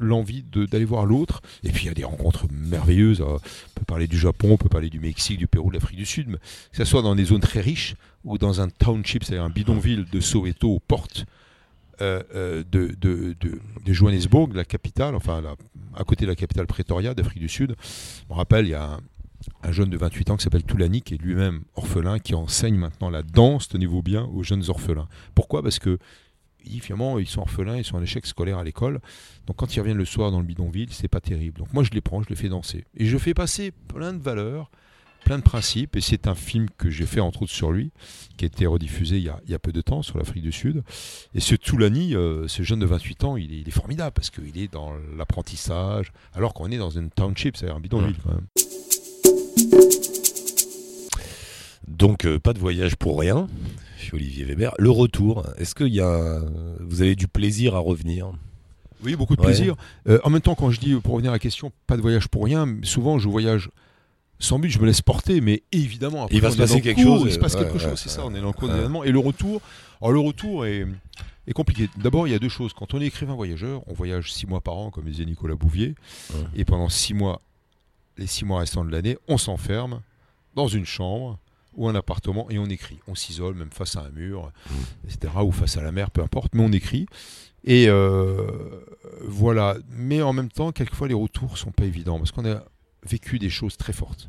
l'envie 0.00 0.42
d'aller 0.42 0.84
voir 0.84 1.06
l'autre. 1.06 1.42
Et 1.64 1.70
puis 1.70 1.84
il 1.84 1.88
y 1.88 1.90
a 1.90 1.94
des 1.94 2.04
rencontres 2.04 2.46
merveilleuses. 2.50 3.20
On 3.20 3.38
peut 3.74 3.84
parler 3.86 4.06
du 4.06 4.18
Japon, 4.18 4.52
on 4.52 4.56
peut 4.56 4.68
parler 4.68 4.90
du 4.90 5.00
Mexique, 5.00 5.38
du 5.38 5.46
Pérou, 5.46 5.70
de 5.70 5.74
l'Afrique 5.74 5.98
du 5.98 6.06
Sud, 6.06 6.38
que 6.72 6.76
ce 6.76 6.84
soit 6.84 7.02
dans 7.02 7.14
des 7.14 7.24
zones 7.24 7.40
très 7.40 7.60
riches 7.60 7.94
ou 8.24 8.38
dans 8.38 8.60
un 8.60 8.68
township, 8.68 9.24
c'est-à-dire 9.24 9.44
un 9.44 9.50
bidonville 9.50 10.06
de 10.10 10.20
Soweto 10.20 10.68
aux 10.68 10.80
portes 10.80 11.24
euh, 12.00 12.22
euh, 12.34 12.64
de, 12.70 13.36
Johannesburg, 13.86 14.54
la 14.54 14.64
capitale, 14.64 15.14
enfin 15.14 15.42
à 15.94 16.04
côté 16.04 16.24
de 16.24 16.30
la 16.30 16.36
capitale 16.36 16.66
Pretoria 16.66 17.12
d'Afrique 17.12 17.40
du 17.40 17.48
Sud. 17.48 17.74
Me 18.30 18.34
rappelle, 18.34 18.66
il 18.66 18.70
y 18.70 18.74
a 18.74 18.98
un, 19.62 19.72
jeune 19.72 19.90
de 19.90 19.98
28 19.98 20.30
ans 20.30 20.36
qui 20.36 20.44
s'appelle 20.44 20.62
Toulani, 20.62 21.02
qui 21.02 21.14
est 21.14 21.18
lui-même 21.18 21.62
orphelin, 21.74 22.18
qui 22.18 22.34
enseigne 22.34 22.76
maintenant 22.76 23.10
la 23.10 23.22
danse, 23.22 23.68
tenez-vous 23.68 24.02
bien, 24.02 24.24
aux 24.24 24.42
jeunes 24.42 24.64
orphelins. 24.68 25.08
Pourquoi? 25.34 25.62
Parce 25.62 25.78
que 25.78 25.98
finalement, 26.80 27.18
ils 27.18 27.26
sont 27.26 27.40
orphelins, 27.40 27.76
ils 27.76 27.84
sont 27.84 27.96
en 27.96 28.02
échec 28.02 28.26
scolaire 28.26 28.58
à 28.58 28.64
l'école. 28.64 29.00
Donc 29.46 29.56
quand 29.56 29.74
ils 29.74 29.80
reviennent 29.80 29.96
le 29.96 30.04
soir 30.04 30.30
dans 30.30 30.40
le 30.40 30.46
bidonville, 30.46 30.92
c'est 30.92 31.08
pas 31.08 31.20
terrible. 31.20 31.58
Donc 31.58 31.72
moi, 31.72 31.82
je 31.82 31.90
les 31.90 32.00
prends, 32.00 32.22
je 32.22 32.28
les 32.28 32.36
fais 32.36 32.48
danser. 32.48 32.84
Et 32.96 33.06
je 33.06 33.18
fais 33.18 33.34
passer 33.34 33.72
plein 33.88 34.12
de 34.12 34.22
valeurs, 34.22 34.70
plein 35.24 35.38
de 35.38 35.42
principes. 35.42 35.96
Et 35.96 36.00
c'est 36.00 36.26
un 36.26 36.34
film 36.34 36.68
que 36.78 36.90
j'ai 36.90 37.06
fait 37.06 37.20
entre 37.20 37.42
autres 37.42 37.52
sur 37.52 37.72
lui, 37.72 37.90
qui 38.36 38.44
a 38.44 38.46
été 38.46 38.66
rediffusé 38.66 39.16
il 39.16 39.24
y 39.24 39.54
a, 39.54 39.58
peu 39.58 39.72
de 39.72 39.80
temps 39.80 40.02
sur 40.02 40.18
l'Afrique 40.18 40.42
du 40.42 40.52
Sud. 40.52 40.82
Et 41.34 41.40
ce 41.40 41.54
Toulani, 41.54 42.14
euh, 42.14 42.48
ce 42.48 42.62
jeune 42.62 42.80
de 42.80 42.86
28 42.86 43.24
ans, 43.24 43.36
il 43.36 43.66
est, 43.66 43.70
formidable 43.70 44.12
parce 44.12 44.30
qu'il 44.30 44.58
est 44.58 44.72
dans 44.72 44.92
l'apprentissage, 45.16 46.12
alors 46.34 46.54
qu'on 46.54 46.70
est 46.70 46.78
dans 46.78 46.90
une 46.90 47.10
township, 47.10 47.56
c'est-à-dire 47.56 47.76
un 47.76 47.80
bidonville 47.80 48.16
quand 48.22 48.34
même. 48.34 48.46
Donc 51.86 52.24
euh, 52.24 52.38
pas 52.38 52.52
de 52.52 52.58
voyage 52.58 52.96
pour 52.96 53.18
rien 53.18 53.46
chez 54.00 54.14
Olivier 54.14 54.44
Weber. 54.44 54.74
Le 54.78 54.90
retour, 54.90 55.44
est-ce 55.58 55.74
que 55.74 55.84
y 55.84 56.00
a, 56.00 56.40
vous 56.80 57.02
avez 57.02 57.14
du 57.14 57.28
plaisir 57.28 57.76
à 57.76 57.78
revenir? 57.78 58.32
Oui, 59.02 59.16
beaucoup 59.16 59.36
de 59.36 59.40
plaisir. 59.40 59.76
Euh, 60.08 60.18
en 60.24 60.30
même 60.30 60.42
temps, 60.42 60.54
quand 60.54 60.70
je 60.70 60.80
dis, 60.80 60.94
pour 60.94 61.14
revenir 61.14 61.30
à 61.30 61.34
la 61.34 61.38
question, 61.38 61.72
pas 61.86 61.96
de 61.96 62.02
voyage 62.02 62.28
pour 62.28 62.44
rien, 62.44 62.66
souvent 62.82 63.18
je 63.18 63.28
voyage 63.28 63.70
sans 64.38 64.58
but, 64.58 64.70
je 64.70 64.78
me 64.78 64.86
laisse 64.86 65.02
porter, 65.02 65.42
mais 65.42 65.62
évidemment, 65.70 66.24
après, 66.24 66.36
il 66.36 66.40
va 66.40 66.50
se 66.50 66.56
passer 66.56 66.80
quelque 66.80 67.02
chose. 67.02 67.24
Il 67.26 67.32
se 67.32 67.38
passe 67.38 67.56
quelque 67.56 67.78
chose, 67.78 67.98
c'est 67.98 68.08
ça, 68.08 68.24
on 68.24 68.34
est 68.34 68.40
dans 68.40 68.48
le 68.48 68.52
cours 68.52 68.68
d'événement. 68.68 69.04
Et 69.04 69.12
le 69.12 69.18
retour, 69.18 69.60
alors 70.00 70.12
le 70.12 70.20
retour 70.20 70.64
est, 70.64 70.86
est 71.46 71.52
compliqué. 71.52 71.90
D'abord, 71.98 72.26
il 72.26 72.30
y 72.30 72.34
a 72.34 72.38
deux 72.38 72.48
choses. 72.48 72.72
Quand 72.72 72.94
on 72.94 73.00
est 73.00 73.06
écrivain 73.06 73.34
voyageur, 73.34 73.82
on 73.86 73.92
voyage 73.92 74.32
six 74.32 74.46
mois 74.46 74.62
par 74.62 74.76
an, 74.76 74.90
comme 74.90 75.04
disait 75.04 75.26
Nicolas 75.26 75.56
Bouvier, 75.56 75.94
et 76.54 76.64
pendant 76.64 76.88
six 76.88 77.12
mois, 77.12 77.42
les 78.16 78.26
six 78.26 78.44
mois 78.46 78.60
restants 78.60 78.84
de 78.84 78.90
l'année, 78.90 79.18
on 79.28 79.36
s'enferme 79.36 80.00
dans 80.54 80.68
une 80.68 80.86
chambre 80.86 81.38
ou 81.76 81.88
un 81.88 81.94
appartement 81.94 82.50
et 82.50 82.58
on 82.58 82.66
écrit. 82.66 82.98
On 83.06 83.14
s'isole 83.14 83.54
même 83.54 83.70
face 83.70 83.96
à 83.96 84.00
un 84.00 84.10
mur, 84.10 84.52
mmh. 84.68 84.74
etc. 85.08 85.32
ou 85.44 85.52
face 85.52 85.76
à 85.76 85.82
la 85.82 85.92
mer, 85.92 86.10
peu 86.10 86.22
importe, 86.22 86.54
mais 86.54 86.62
on 86.62 86.72
écrit. 86.72 87.06
Et 87.64 87.86
euh, 87.88 88.46
voilà. 89.22 89.76
Mais 89.90 90.22
en 90.22 90.32
même 90.32 90.50
temps, 90.50 90.72
quelquefois, 90.72 91.08
les 91.08 91.14
retours 91.14 91.58
sont 91.58 91.72
pas 91.72 91.84
évidents 91.84 92.18
parce 92.18 92.32
qu'on 92.32 92.50
a 92.50 92.64
vécu 93.08 93.38
des 93.38 93.50
choses 93.50 93.76
très 93.76 93.92
fortes. 93.92 94.28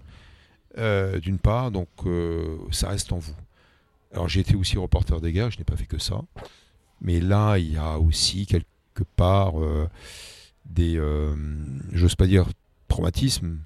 Euh, 0.78 1.20
d'une 1.20 1.38
part, 1.38 1.72
donc 1.72 1.90
euh, 2.06 2.58
ça 2.72 2.90
reste 2.90 3.12
en 3.12 3.20
vous. 3.20 3.36
Alors 4.14 4.30
j'ai 4.30 4.40
été 4.40 4.56
aussi 4.56 4.78
reporter 4.78 5.20
des 5.20 5.34
guerres, 5.34 5.52
je 5.52 5.58
n'ai 5.58 5.66
pas 5.66 5.76
fait 5.76 5.86
que 5.86 5.98
ça. 5.98 6.22
Mais 7.02 7.20
là, 7.20 7.58
il 7.58 7.74
y 7.74 7.78
a 7.78 7.98
aussi 7.98 8.46
quelque 8.46 9.04
part 9.16 9.54
des, 10.66 11.02
j'ose 11.92 12.16
pas 12.16 12.28
dire 12.28 12.48
traumatismes, 12.88 13.60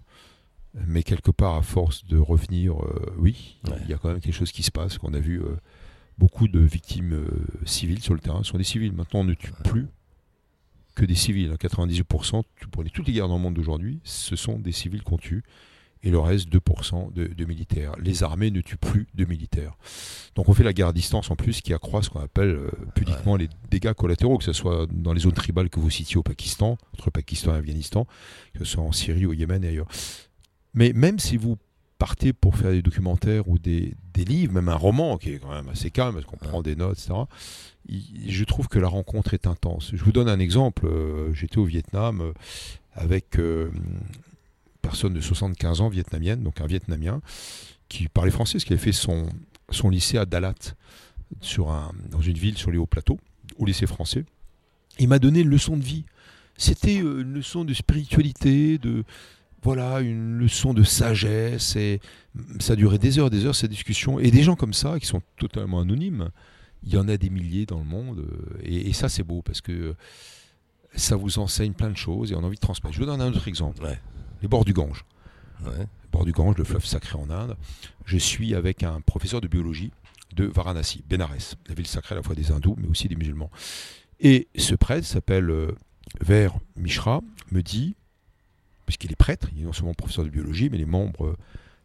mais 0.88 1.04
quelque 1.04 1.32
part, 1.32 1.56
à 1.56 1.62
force 1.62 2.06
de 2.06 2.18
revenir, 2.18 2.76
euh, 2.82 3.14
oui, 3.18 3.60
il 3.84 3.90
y 3.90 3.94
a 3.94 3.98
quand 3.98 4.10
même 4.10 4.20
quelque 4.20 4.34
chose 4.34 4.52
qui 4.52 4.64
se 4.64 4.72
passe, 4.72 4.98
qu'on 4.98 5.14
a 5.14 5.20
vu 5.20 5.42
euh, 5.42 5.56
beaucoup 6.18 6.48
de 6.48 6.60
victimes 6.60 7.14
euh, 7.14 7.28
civiles 7.66 8.02
sur 8.02 8.14
le 8.14 8.20
terrain. 8.20 8.44
Ce 8.44 8.52
sont 8.52 8.58
des 8.58 8.64
civils. 8.64 8.92
Maintenant, 8.92 9.22
on 9.22 9.26
ne 9.26 9.34
tue 9.34 9.54
plus 9.64 9.88
que 10.96 11.06
des 11.06 11.16
civils. 11.16 11.52
98%, 11.54 12.44
tu 12.60 12.68
prenais 12.68 12.90
toutes 12.90 13.08
les 13.08 13.14
guerres 13.14 13.28
dans 13.28 13.38
le 13.38 13.42
monde 13.42 13.54
d'aujourd'hui, 13.54 14.00
ce 14.04 14.36
sont 14.36 14.60
des 14.60 14.72
civils 14.72 15.04
qu'on 15.04 15.18
tue. 15.18 15.44
Et 16.04 16.12
le 16.12 16.20
reste, 16.20 16.50
2% 16.50 17.14
de, 17.14 17.46
militaires. 17.46 17.94
Les 18.00 18.22
armées 18.22 18.52
ne 18.52 18.62
tuent 18.62 18.78
plus 18.78 19.08
de 19.16 19.26
militaires. 19.26 19.76
Donc 20.36 20.50
on 20.50 20.54
fait 20.54 20.64
la 20.64 20.72
guerre 20.72 20.90
à 20.90 20.94
distance 20.94 21.32
en 21.32 21.36
plus 21.36 21.62
qui 21.62 21.74
accroît 21.74 22.04
ce 22.04 22.12
qu'on 22.12 22.20
appelle 22.20 22.60
pudiquement 22.94 23.36
les 23.36 23.50
dégâts 23.72 23.94
collatéraux, 23.94 24.38
que 24.38 24.44
ce 24.44 24.54
soit 24.54 24.86
dans 24.92 25.14
les 25.14 25.22
zones 25.22 25.34
tribales 25.34 25.70
que 25.70 25.80
vous 25.80 25.90
citiez 25.90 26.18
au 26.18 26.22
Pakistan, 26.22 26.78
entre 26.94 27.10
Pakistan 27.10 27.56
et 27.56 27.58
Afghanistan, 27.58 28.06
que 28.54 28.60
ce 28.60 28.66
soit 28.66 28.84
en 28.84 28.92
Syrie, 28.92 29.26
au 29.26 29.34
Yémen 29.34 29.64
et 29.64 29.70
ailleurs. 29.70 29.88
Mais 30.76 30.94
même 30.94 31.18
si 31.20 31.38
vous 31.38 31.58
partez 31.98 32.34
pour 32.34 32.58
faire 32.58 32.72
des 32.72 32.82
documentaires 32.82 33.48
ou 33.48 33.58
des, 33.58 33.96
des 34.14 34.26
livres, 34.26 34.54
même 34.54 34.70
un 34.70 34.76
roman 34.76 35.18
qui 35.18 35.32
est 35.32 35.40
quand 35.40 35.52
même 35.52 35.70
assez 35.70 35.90
calme 35.90 36.14
parce 36.16 36.26
qu'on 36.26 36.38
prend 36.38 36.62
des 36.62 36.76
notes, 36.76 37.00
etc. 37.00 37.14
je 38.28 38.44
trouve 38.44 38.68
que 38.68 38.80
la 38.80 38.88
rencontre 38.90 39.34
est 39.34 39.48
intense. 39.48 39.92
Je 39.94 40.04
vous 40.04 40.12
donne 40.12 40.28
un 40.30 40.40
exemple. 40.40 40.86
euh, 40.86 41.34
J'étais 41.34 41.58
au 41.58 41.66
Vietnam 41.66 42.20
euh, 42.22 42.34
avec 42.94 43.40
euh, 43.40 43.72
une 43.74 44.02
personne 44.82 45.14
de 45.14 45.22
75 45.22 45.82
ans 45.82 45.90
vietnamienne, 45.90 46.44
donc 46.44 46.60
un 46.62 46.68
Vietnamien 46.68 47.22
qui 47.88 48.08
parlait 48.10 48.32
français, 48.32 48.54
parce 48.54 48.66
qu'il 48.66 48.74
avait 48.74 48.84
fait 48.84 48.92
son, 48.92 49.30
son 49.70 49.90
lycée 49.90 50.18
à 50.18 50.26
Dalat, 50.26 50.54
sur 51.42 51.72
un, 51.72 51.92
dans 52.12 52.22
une 52.22 52.38
ville 52.38 52.58
sur 52.58 52.72
les 52.72 52.78
hauts 52.78 52.86
plateaux, 52.86 53.20
au 53.58 53.66
lycée 53.66 53.88
français. 53.88 54.26
Il 55.00 55.08
m'a 55.08 55.20
donné 55.20 55.42
une 55.42 55.50
leçon 55.50 55.78
de 55.78 55.84
vie. 55.84 56.04
C'était 56.58 57.02
euh, 57.02 57.22
une 57.22 57.34
leçon 57.34 57.64
de 57.66 57.74
spiritualité, 57.74 58.78
de 58.78 59.04
voilà, 59.65 59.99
une 59.99 60.38
leçon 60.38 60.73
de 60.73 60.84
sagesse. 60.84 61.75
Et 61.75 61.99
ça 62.60 62.73
a 62.73 62.75
duré 62.75 62.97
des 62.99 63.19
heures, 63.19 63.30
des 63.30 63.45
heures 63.45 63.56
cette 63.56 63.71
discussion. 63.71 64.19
Et 64.19 64.32
des 64.32 64.43
gens 64.43 64.56
comme 64.56 64.73
ça, 64.73 64.99
qui 64.99 65.06
sont 65.08 65.21
totalement 65.38 65.80
anonymes, 65.82 66.30
il 66.84 66.93
y 66.93 66.97
en 66.97 67.08
a 67.10 67.17
des 67.17 67.30
milliers 67.32 67.65
dans 67.65 67.80
le 67.80 67.84
monde. 67.86 68.19
euh, 68.19 68.60
Et, 68.63 68.89
et 68.89 68.93
ça, 68.93 69.10
c'est 69.10 69.23
beau 69.23 69.41
parce 69.41 69.60
que 69.62 69.95
ça 70.95 71.15
vous 71.15 71.39
enseigne 71.39 71.73
plein 71.73 71.89
de 71.89 71.97
choses 71.97 72.32
et 72.32 72.36
on 72.36 72.43
a 72.43 72.45
envie 72.45 72.56
de 72.56 72.62
transmettre. 72.62 72.93
Je 72.95 72.99
vous 73.01 73.06
donne 73.06 73.19
un 73.21 73.28
autre 73.30 73.47
exemple. 73.47 73.82
Ouais. 73.84 73.99
Les 74.41 74.47
bords 74.47 74.65
du 74.65 74.71
Gange 74.73 75.04
Ouais. 75.65 75.88
bord 76.12 76.25
du 76.25 76.32
Gange, 76.32 76.56
le 76.58 76.63
fleuve 76.63 76.86
sacré 76.86 77.17
en 77.17 77.30
Inde. 77.30 77.56
Je 78.06 78.17
suis 78.17 78.54
avec 78.56 78.84
un 78.84 79.01
professeur 79.01 79.41
de 79.41 79.47
biologie 79.47 79.91
de 80.36 80.45
Varanasi, 80.45 81.04
Benares, 81.10 81.56
la 81.69 81.73
ville 81.75 81.88
sacrée 81.88 82.13
à 82.13 82.17
la 82.17 82.23
fois 82.23 82.36
des 82.36 82.51
hindous 82.51 82.75
mais 82.78 82.88
aussi 82.88 83.08
des 83.08 83.15
musulmans. 83.15 83.49
Et 84.19 84.47
ce 84.58 84.75
prêtre 84.75 85.08
s'appelle 85.08 85.49
euh, 85.49 85.71
Ver 86.21 86.54
Mishra, 86.75 87.21
me 87.51 87.62
dit, 87.63 87.95
puisqu'il 88.86 89.12
est 89.12 89.17
prêtre, 89.17 89.50
il 89.56 89.62
est 89.62 89.65
non 89.65 89.74
seulement 89.74 89.93
professeur 89.93 90.26
de 90.26 90.30
biologie, 90.30 90.69
mais 90.69 90.78
les 90.78 90.86
membres, 90.86 91.26
euh, 91.26 91.38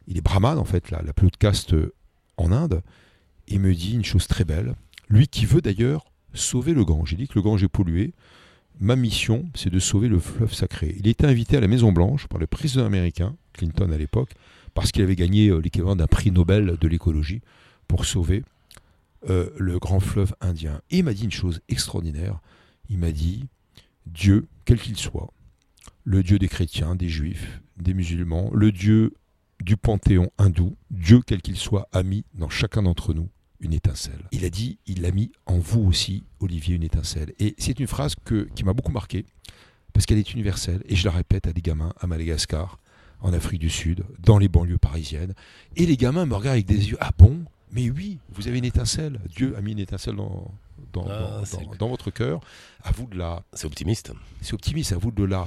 il 0.07 0.17
est 0.19 0.23
brahman 0.23 0.59
en 0.59 0.65
fait, 0.65 0.91
la, 0.91 1.03
la 1.03 1.13
plus 1.13 1.27
haute 1.27 1.37
caste 1.37 1.75
euh, 1.75 1.95
en 2.37 2.53
Inde, 2.53 2.83
et 3.49 3.59
me 3.59 3.75
dit 3.75 3.95
une 3.95 4.05
chose 4.05 4.27
très 4.27 4.45
belle, 4.45 4.75
lui 5.09 5.29
qui 5.29 5.47
veut 5.47 5.61
d'ailleurs 5.61 6.11
sauver 6.35 6.73
le 6.75 6.85
Gange. 6.85 7.13
Il 7.13 7.19
dit 7.19 7.29
que 7.29 7.35
le 7.35 7.43
Gange 7.43 7.63
est 7.65 7.69
pollué. 7.69 8.13
Ma 8.79 8.97
mission, 8.97 9.45
c'est 9.55 9.69
de 9.69 9.79
sauver 9.79 10.09
le 10.09 10.21
fleuve 10.21 10.55
sacré. 10.55 10.95
Il 10.99 11.07
était 11.07 11.27
invité 11.27 11.57
à 11.57 11.61
la 11.61 11.69
Maison 11.69 11.93
Blanche 11.93 12.29
par 12.29 12.39
le 12.39 12.47
président 12.47 12.87
américain, 12.87 13.37
Clinton 13.53 13.91
à 13.93 13.99
l'époque, 13.99 14.31
parce 14.73 14.93
qu'il 14.93 15.03
avait 15.03 15.17
gagné 15.17 15.49
euh, 15.49 15.59
l'équivalent 15.59 15.97
d'un 15.97 16.07
prix 16.07 16.31
Nobel 16.31 16.77
de 16.81 16.89
l'écologie 16.89 17.43
pour 17.89 18.05
sauver 18.05 18.43
euh, 19.29 19.51
le 19.59 19.79
grand 19.79 20.01
fleuve 20.01 20.35
indien. 20.41 20.81
Et 20.91 20.99
il 20.99 21.05
m'a 21.05 21.13
dit 21.13 21.25
une 21.25 21.31
chose 21.31 21.61
extraordinaire. 21.69 22.41
Il 22.89 22.99
m'a 22.99 23.13
dit, 23.13 23.49
Dieu, 24.07 24.47
quel 24.65 24.79
qu'il 24.79 24.97
soit, 24.97 25.31
le 26.05 26.23
Dieu 26.23 26.39
des 26.39 26.49
chrétiens, 26.49 26.95
des 26.95 27.09
juifs, 27.09 27.61
des 27.79 27.95
musulmans, 27.95 28.51
le 28.55 28.73
Dieu 28.73 29.15
du 29.63 29.77
panthéon 29.77 30.31
hindou, 30.39 30.77
Dieu 30.91 31.21
quel 31.27 31.43
qu'il 31.43 31.57
soit, 31.57 31.89
a 31.93 32.03
mis 32.03 32.25
dans 32.35 32.49
chacun 32.49 32.83
d'entre 32.83 33.13
nous 33.15 33.29
une 33.61 33.75
étincelle. 33.75 34.25
Il 34.33 34.45
a 34.47 34.51
dit, 34.51 34.79
il 34.87 35.05
a 35.05 35.11
mis 35.13 35.31
en 35.45 35.59
vous 35.59 35.83
aussi, 35.83 36.25
Olivier, 36.41 36.77
une 36.77 36.83
étincelle. 36.83 37.35
Et 37.39 37.55
c'est 37.59 37.79
une 37.79 37.87
phrase 37.87 38.15
que, 38.25 38.49
qui 38.55 38.65
m'a 38.65 38.73
beaucoup 38.73 38.93
marqué, 38.93 39.27
parce 39.93 40.07
qu'elle 40.07 40.17
est 40.19 40.33
universelle, 40.33 40.83
et 40.87 40.97
je 40.97 41.05
la 41.05 41.11
répète 41.13 41.47
à 41.47 41.53
des 41.53 41.61
gamins 41.61 41.93
à 42.01 42.07
Madagascar, 42.07 42.79
en 43.21 43.35
Afrique 43.35 43.61
du 43.61 43.69
Sud, 43.69 44.03
dans 44.19 44.39
les 44.39 44.49
banlieues 44.49 44.79
parisiennes. 44.79 45.35
Et 45.77 45.85
les 45.85 45.99
gamins 45.99 46.25
me 46.25 46.35
regardent 46.35 46.55
avec 46.55 46.65
des 46.67 46.89
yeux, 46.89 46.97
ah 47.01 47.11
bon? 47.19 47.45
Mais 47.73 47.91
oui, 47.91 48.19
vous 48.33 48.49
avez 48.49 48.57
une 48.59 48.65
étincelle. 48.65 49.21
Dieu 49.29 49.55
a 49.59 49.61
mis 49.61 49.73
une 49.73 49.79
étincelle 49.79 50.17
dans, 50.17 50.51
dans, 50.95 51.07
Ah, 51.07 51.43
dans- 51.53 51.75
dans 51.79 51.89
votre 51.89 52.11
cœur. 52.11 52.41
À 52.83 52.93
vous 52.93 53.07
de 53.09 53.19
la, 53.19 53.43
C'est 53.53 53.67
optimiste. 53.67 54.11
c'est 54.41 54.55
optimiste, 54.55 54.93
à 54.93 54.97
vous 54.97 55.11
de 55.11 55.23
la 55.25 55.47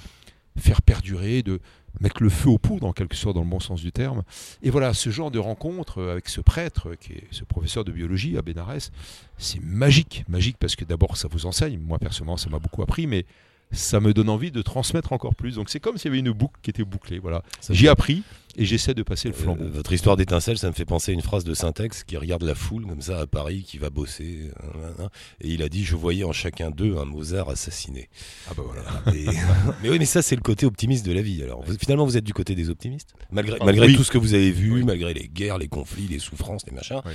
faire 0.58 0.82
perdurer, 0.82 1.44
de 1.44 1.60
mettre 2.00 2.24
le 2.24 2.30
feu 2.30 2.50
aux 2.50 2.58
poudres, 2.58 2.88
en 2.88 2.94
quelque 2.94 3.16
sorte, 3.16 3.36
dans 3.36 3.44
le 3.44 3.50
bon 3.50 3.60
sens 3.60 3.82
du 3.82 3.92
terme. 3.92 4.24
Et 4.62 4.70
voilà, 4.70 4.94
ce 4.94 5.10
genre 5.10 5.32
de 5.32 5.39
rencontre 5.39 6.00
euh, 6.00 6.12
avec 6.12 6.30
ce 6.30 6.42
prêtre, 6.42 6.89
euh, 6.89 6.96
qui 6.96 7.13
est 7.13 7.28
ce 7.32 7.44
professeur 7.44 7.84
de 7.84 7.92
biologie 7.92 8.38
à 8.38 8.42
Bénarès, 8.42 8.92
c'est 9.38 9.62
magique. 9.62 10.24
Magique 10.28 10.58
parce 10.60 10.76
que 10.76 10.86
d'abord, 10.86 11.18
ça 11.18 11.28
vous 11.30 11.46
enseigne. 11.46 11.80
Moi, 11.80 12.00
personnellement, 12.00 12.38
ça 12.38 12.50
m'a 12.50 12.60
beaucoup 12.60 12.82
appris, 12.82 13.08
mais 13.08 13.26
ça 13.72 14.00
me 14.00 14.13
donne 14.13 14.30
envie 14.30 14.52
de 14.52 14.62
transmettre 14.62 15.13
encore 15.13 15.36
plus. 15.36 15.56
Donc, 15.56 15.70
c'est 15.70 15.80
comme 15.80 15.98
s'il 15.98 16.10
y 16.10 16.13
avait 16.13 16.20
une 16.20 16.32
boucle 16.32 16.60
qui 16.62 16.70
était 16.70 16.84
bouclée. 16.84 17.20
Voilà. 17.20 17.44
J'ai 17.70 17.88
appris 17.88 18.24
et 18.56 18.66
j'essaie 18.66 18.94
de 18.94 19.04
passer 19.04 19.28
le 19.28 19.34
flambeau. 19.34 19.63
Euh, 19.63 19.70
votre 19.72 19.92
histoire 19.94 20.16
d'étincelle, 20.18 20.58
ça 20.58 20.68
me 20.68 20.74
fait 20.74 20.86
penser 20.86 21.12
à 21.12 21.13
une 21.13 21.22
phrase 21.22 21.44
de 21.44 21.54
Syntex 21.54 22.04
qui 22.04 22.18
regarde 22.18 22.44
la 22.44 22.56
foule 22.56 22.86
comme 22.86 23.02
ça 23.02 23.20
à 23.20 23.28
Paris, 23.28 23.63
qui 23.68 23.78
va 23.78 23.89
bosser. 23.89 24.52
euh, 24.63 24.92
euh, 25.00 25.08
Et 25.42 25.50
il 25.50 25.62
a 25.63 25.70
dit 25.70 25.84
Je 25.84 25.96
voyais 25.96 26.24
en 26.24 26.32
chacun 26.32 26.70
d'eux 26.72 26.98
un 26.98 27.06
Mozart 27.06 27.50
assassiné. 27.50 28.10
Ah 28.50 28.54
bah 28.56 28.63
voilà. 28.66 28.84
Et- 29.18 29.26
mais 29.84 29.89
oui, 29.89 30.00
mais 30.00 30.06
ça, 30.06 30.22
c'est 30.22 30.36
le 30.36 30.42
côté 30.42 30.66
optimiste 30.66 31.06
de 31.06 31.12
la 31.13 31.22
vie. 31.22 31.42
Alors, 31.44 31.63
vous- 31.63 31.78
finalement, 31.80 32.06
vous 32.06 32.18
êtes 32.18 32.24
du 32.24 32.34
côté 32.34 32.56
des 32.56 32.70
optimistes? 32.70 33.13
Malgré, 33.32 33.58
Ah, 33.60 33.66
malgré 33.66 33.88
oui. 33.88 33.96
tout 33.96 34.04
ce 34.04 34.12
que 34.12 34.18
vous 34.18 34.34
avez 34.34 34.52
vu, 34.52 34.72
Oui. 34.74 34.84
malgré 34.84 35.13
les 35.13 35.28
guerres, 35.28 35.58
les 35.58 35.68
conflits, 35.68 36.08
les 36.08 36.20
souffrances, 36.20 36.66
les 36.68 36.74
machins. 36.74 37.02
Oui. 37.06 37.13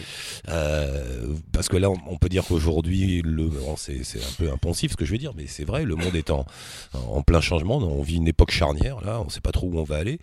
Euh, 0.48 1.34
parce 1.52 1.68
que 1.68 1.76
là, 1.76 1.90
on, 1.90 1.96
on 2.08 2.16
peut 2.16 2.28
dire 2.28 2.44
qu'aujourd'hui, 2.44 3.22
le, 3.24 3.50
c'est 3.76 4.04
c'est 4.04 4.18
un 4.20 4.32
peu 4.38 4.50
impensif 4.50 4.92
ce 4.92 4.96
que 4.96 5.04
je 5.04 5.12
vais 5.12 5.18
dire, 5.18 5.32
mais 5.36 5.46
c'est 5.46 5.64
vrai, 5.64 5.84
le 5.84 5.94
monde 5.94 6.14
est 6.14 6.30
en, 6.30 6.46
en 6.94 7.22
plein 7.22 7.40
changement. 7.40 7.78
On 7.78 8.02
vit 8.02 8.16
une 8.16 8.28
époque 8.28 8.50
charnière, 8.50 9.00
là, 9.04 9.20
on 9.20 9.26
ne 9.26 9.30
sait 9.30 9.40
pas 9.40 9.52
trop 9.52 9.66
où 9.68 9.78
on 9.78 9.84
va 9.84 9.96
aller. 9.96 10.18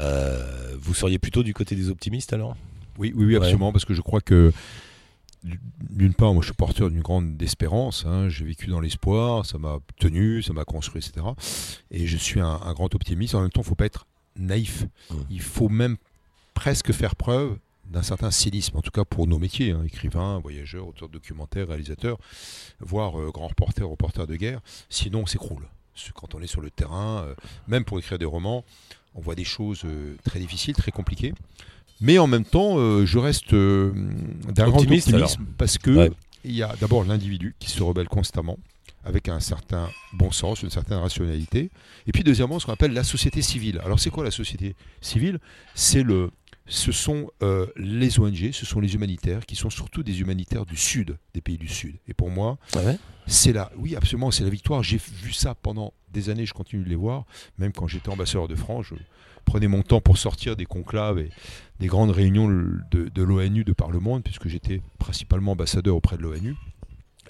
Euh, 0.00 0.44
vous 0.78 0.94
seriez 0.94 1.18
plutôt 1.18 1.42
du 1.42 1.54
côté 1.54 1.74
des 1.76 1.90
optimistes 1.90 2.32
alors? 2.32 2.56
Oui, 2.98 3.12
oui, 3.14 3.26
oui, 3.26 3.36
absolument, 3.36 3.72
parce 3.72 3.84
que 3.84 3.94
je 3.94 4.00
crois 4.00 4.20
que 4.20 4.52
d'une 5.90 6.14
part, 6.14 6.32
moi 6.32 6.42
je 6.42 6.46
suis 6.48 6.56
porteur 6.56 6.90
d'une 6.90 7.02
grande 7.02 7.40
espérance, 7.40 8.04
hein, 8.06 8.28
j'ai 8.28 8.44
vécu 8.44 8.66
dans 8.66 8.80
l'espoir, 8.80 9.46
ça 9.46 9.58
m'a 9.58 9.78
tenu, 9.98 10.42
ça 10.42 10.52
m'a 10.52 10.64
construit, 10.64 11.00
etc. 11.06 11.26
Et 11.90 12.06
je 12.06 12.16
suis 12.16 12.40
un, 12.40 12.60
un 12.64 12.72
grand 12.72 12.94
optimiste. 12.94 13.34
En 13.34 13.42
même 13.42 13.50
temps, 13.50 13.60
il 13.60 13.64
ne 13.64 13.68
faut 13.68 13.74
pas 13.74 13.86
être 13.86 14.06
naïf. 14.36 14.86
Il 15.30 15.40
faut 15.40 15.68
même 15.68 15.96
presque 16.54 16.92
faire 16.92 17.16
preuve 17.16 17.56
d'un 17.90 18.02
certain 18.02 18.30
cynisme, 18.30 18.76
en 18.76 18.82
tout 18.82 18.90
cas 18.90 19.04
pour 19.04 19.26
nos 19.26 19.38
métiers, 19.38 19.70
hein, 19.70 19.84
écrivain, 19.84 20.38
voyageur, 20.40 20.88
auteur 20.88 21.08
de 21.08 21.12
documentaire, 21.12 21.68
réalisateur, 21.68 22.18
voire 22.80 23.20
euh, 23.20 23.30
grand 23.30 23.46
reporter, 23.46 23.88
reporter 23.88 24.26
de 24.26 24.34
guerre. 24.34 24.60
Sinon, 24.90 25.20
on 25.20 25.26
s'écroule. 25.26 25.68
Quand 26.14 26.34
on 26.34 26.42
est 26.42 26.46
sur 26.46 26.60
le 26.60 26.70
terrain, 26.70 27.24
euh, 27.24 27.34
même 27.68 27.84
pour 27.84 27.98
écrire 27.98 28.18
des 28.18 28.24
romans, 28.24 28.64
on 29.16 29.20
voit 29.20 29.34
des 29.34 29.44
choses 29.44 29.82
euh, 29.84 30.14
très 30.24 30.38
difficiles, 30.38 30.74
très 30.74 30.92
compliquées. 30.92 31.32
Mais 32.00 32.18
en 32.18 32.26
même 32.26 32.44
temps, 32.44 32.74
euh, 32.78 33.06
je 33.06 33.18
reste 33.18 33.54
euh, 33.54 33.90
d'un 34.52 34.68
grand 34.68 34.80
optimisme 34.80 35.46
parce 35.56 35.78
que 35.78 35.90
Ouais. 35.90 36.12
il 36.44 36.52
y 36.52 36.62
a 36.62 36.74
d'abord 36.80 37.04
l'individu 37.04 37.54
qui 37.58 37.70
se 37.70 37.82
rebelle 37.82 38.08
constamment 38.08 38.58
avec 39.04 39.28
un 39.28 39.40
certain 39.40 39.88
bon 40.12 40.30
sens, 40.32 40.62
une 40.62 40.70
certaine 40.70 40.98
rationalité. 40.98 41.70
Et 42.06 42.12
puis 42.12 42.24
deuxièmement, 42.24 42.58
ce 42.58 42.66
qu'on 42.66 42.72
appelle 42.72 42.92
la 42.92 43.04
société 43.04 43.40
civile. 43.40 43.80
Alors 43.84 43.98
c'est 44.00 44.10
quoi 44.10 44.24
la 44.24 44.30
société 44.32 44.74
civile? 45.00 45.38
C'est 45.74 46.02
le, 46.02 46.30
ce 46.66 46.92
sont 46.92 47.30
euh, 47.42 47.66
les 47.76 48.18
ONG, 48.18 48.50
ce 48.52 48.66
sont 48.66 48.80
les 48.80 48.94
humanitaires 48.94 49.46
qui 49.46 49.56
sont 49.56 49.70
surtout 49.70 50.02
des 50.02 50.20
humanitaires 50.20 50.66
du 50.66 50.76
sud, 50.76 51.16
des 51.32 51.40
pays 51.40 51.58
du 51.58 51.68
sud. 51.68 51.96
Et 52.08 52.14
pour 52.14 52.30
moi, 52.30 52.58
c'est 53.26 53.52
la, 53.52 53.70
oui, 53.76 53.94
absolument, 53.94 54.30
c'est 54.30 54.44
la 54.44 54.50
victoire. 54.50 54.82
J'ai 54.82 54.98
vu 55.22 55.32
ça 55.32 55.54
pendant 55.54 55.92
des 56.12 56.28
années, 56.30 56.46
je 56.46 56.54
continue 56.54 56.82
de 56.82 56.88
les 56.88 56.96
voir. 56.96 57.24
Même 57.58 57.72
quand 57.72 57.86
j'étais 57.86 58.08
ambassadeur 58.08 58.48
de 58.48 58.56
France, 58.56 58.86
je 58.86 58.94
prenais 59.44 59.68
mon 59.68 59.82
temps 59.82 60.00
pour 60.00 60.18
sortir 60.18 60.56
des 60.56 60.66
conclaves 60.66 61.18
et 61.18 61.30
des 61.78 61.86
grandes 61.86 62.10
réunions 62.10 62.48
de, 62.48 63.08
de 63.08 63.22
l'ONU 63.22 63.62
de 63.64 63.72
par 63.72 63.90
le 63.90 64.00
monde, 64.00 64.24
puisque 64.24 64.48
j'étais 64.48 64.82
principalement 64.98 65.52
ambassadeur 65.52 65.94
auprès 65.94 66.16
de 66.16 66.22
l'ONU. 66.22 66.56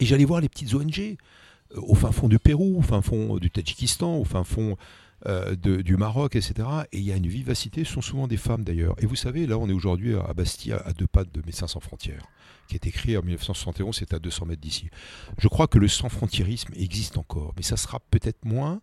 Et 0.01 0.07
j'allais 0.07 0.25
voir 0.25 0.40
les 0.40 0.49
petites 0.49 0.72
ONG 0.75 0.99
euh, 0.99 1.81
au 1.83 1.94
fin 1.94 2.12
fond 2.12 2.29
du 2.29 2.38
Pérou, 2.38 2.79
au 2.79 2.83
fin 2.83 3.03
fond 3.03 3.37
du 3.37 3.51
Tadjikistan, 3.51 4.16
au 4.16 4.25
fin 4.25 4.44
fond 4.44 4.77
euh, 5.26 5.57
de- 5.57 5.81
du 5.83 5.96
Maroc, 5.96 6.37
etc. 6.37 6.68
Et 6.92 6.98
il 6.98 7.05
y 7.05 7.12
a 7.12 7.16
une 7.16 7.26
vivacité, 7.26 7.85
ce 7.85 7.92
sont 7.94 8.02
souvent 8.02 8.26
des 8.29 8.37
femmes 8.37 8.64
d'ailleurs. 8.64 8.94
Et 9.02 9.07
vous 9.07 9.16
savez, 9.16 9.46
là 9.46 9.57
on 9.59 9.68
est 9.68 9.72
aujourd'hui 9.72 10.14
à 10.14 10.35
Bastia, 10.35 10.76
à 10.85 10.92
deux 10.92 11.07
pas 11.07 11.24
de 11.24 11.42
Médecins 11.46 11.66
sans 11.66 11.81
frontières, 11.81 12.26
qui 12.68 12.74
est 12.74 12.87
écrit 12.87 13.16
en 13.16 13.22
1971, 13.22 13.96
c'est 13.96 14.12
à 14.14 14.18
200 14.18 14.46
mètres 14.46 14.61
d'ici. 14.61 14.90
Je 15.38 15.48
crois 15.48 15.66
que 15.68 15.79
le 15.79 15.88
sans-frontiérisme 15.88 16.72
existe 16.76 17.16
encore, 17.16 17.55
mais 17.57 17.62
ça 17.62 17.76
sera 17.76 18.00
peut-être 18.11 18.44
moins 18.44 18.81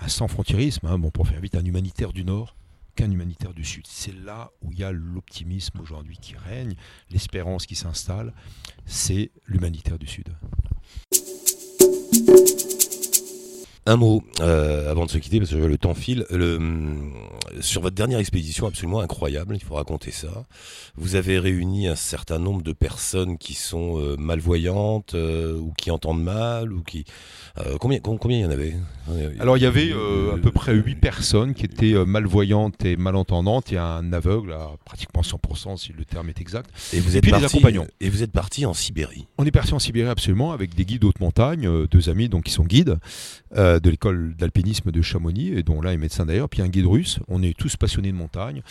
un 0.00 0.08
sans-frontiérisme, 0.08 0.86
hein, 0.86 0.98
bon, 0.98 1.10
pour 1.10 1.26
faire 1.28 1.40
vite, 1.40 1.54
un 1.56 1.64
humanitaire 1.64 2.12
du 2.12 2.24
Nord 2.24 2.56
qu'un 2.96 3.10
humanitaire 3.10 3.54
du 3.54 3.64
Sud. 3.64 3.86
C'est 3.88 4.14
là 4.14 4.52
où 4.62 4.70
il 4.72 4.78
y 4.78 4.84
a 4.84 4.92
l'optimisme 4.92 5.80
aujourd'hui 5.80 6.16
qui 6.20 6.36
règne, 6.36 6.74
l'espérance 7.10 7.66
qui 7.66 7.74
s'installe, 7.74 8.32
c'est 8.86 9.32
l'humanitaire 9.46 9.98
du 9.98 10.06
Sud. 10.06 10.28
Un 13.86 13.96
mot 13.96 14.22
euh, 14.40 14.90
avant 14.90 15.04
de 15.04 15.10
se 15.10 15.18
quitter, 15.18 15.38
parce 15.38 15.50
que 15.50 15.56
le 15.56 15.76
temps 15.76 15.92
file. 15.92 16.24
Le, 16.30 16.56
hum, 16.56 17.12
sur 17.60 17.82
votre 17.82 17.94
dernière 17.94 18.18
expédition 18.18 18.66
absolument 18.66 19.00
incroyable, 19.00 19.54
il 19.56 19.62
faut 19.62 19.74
raconter 19.74 20.10
ça. 20.10 20.46
Vous 20.96 21.16
avez 21.16 21.38
réuni 21.38 21.86
un 21.86 21.94
certain 21.96 22.38
nombre 22.38 22.62
de 22.62 22.72
personnes 22.72 23.36
qui 23.36 23.52
sont 23.54 24.00
euh, 24.00 24.16
malvoyantes 24.16 25.14
euh, 25.14 25.58
ou 25.58 25.72
qui 25.76 25.90
entendent 25.90 26.22
mal 26.22 26.72
ou 26.72 26.82
qui 26.82 27.04
euh, 27.58 27.76
combien 27.78 27.98
com- 28.00 28.18
combien 28.18 28.38
il 28.38 28.42
y 28.42 28.46
en 28.46 28.50
avait? 28.50 28.74
Alors 29.38 29.58
il 29.58 29.62
y 29.62 29.66
avait 29.66 29.92
euh, 29.92 30.34
à 30.34 30.38
peu 30.38 30.50
près 30.50 30.74
8 30.74 30.94
personnes 30.96 31.52
qui 31.54 31.66
étaient 31.66 31.92
euh, 31.94 32.06
malvoyantes 32.06 32.84
et 32.86 32.96
malentendantes 32.96 33.70
et 33.70 33.76
un 33.78 34.12
aveugle 34.14 34.52
à 34.54 34.70
pratiquement 34.86 35.20
100% 35.20 35.76
si 35.76 35.92
le 35.92 36.04
terme 36.06 36.30
est 36.30 36.40
exact. 36.40 36.70
Et 36.94 37.00
vous 37.00 37.16
êtes 37.16 37.22
parti 37.42 37.58
et 38.00 38.08
vous 38.08 38.22
êtes 38.22 38.32
parti 38.32 38.64
en 38.66 38.72
Sibérie. 38.72 39.26
On 39.36 39.44
est 39.44 39.50
parti 39.50 39.74
en 39.74 39.78
Sibérie 39.78 40.08
absolument 40.08 40.52
avec 40.52 40.74
des 40.74 40.84
guides 40.86 41.04
haute 41.04 41.20
montagne, 41.20 41.66
euh, 41.66 41.86
deux 41.86 42.08
amis 42.08 42.28
donc 42.30 42.44
qui 42.44 42.52
sont 42.52 42.64
guides, 42.64 42.98
euh, 43.56 43.73
de 43.80 43.90
l'école 43.90 44.34
d'alpinisme 44.36 44.90
de 44.90 45.02
Chamonix, 45.02 45.48
et 45.48 45.62
dont 45.62 45.80
l'un 45.80 45.92
est 45.92 45.98
médecin 45.98 46.26
d'ailleurs, 46.26 46.48
puis 46.48 46.62
un 46.62 46.68
guide 46.68 46.86
russe. 46.86 47.18
On 47.28 47.42
est 47.42 47.56
tous 47.56 47.76
passionnés 47.76 48.12
de 48.12 48.16
montagne. 48.16 48.62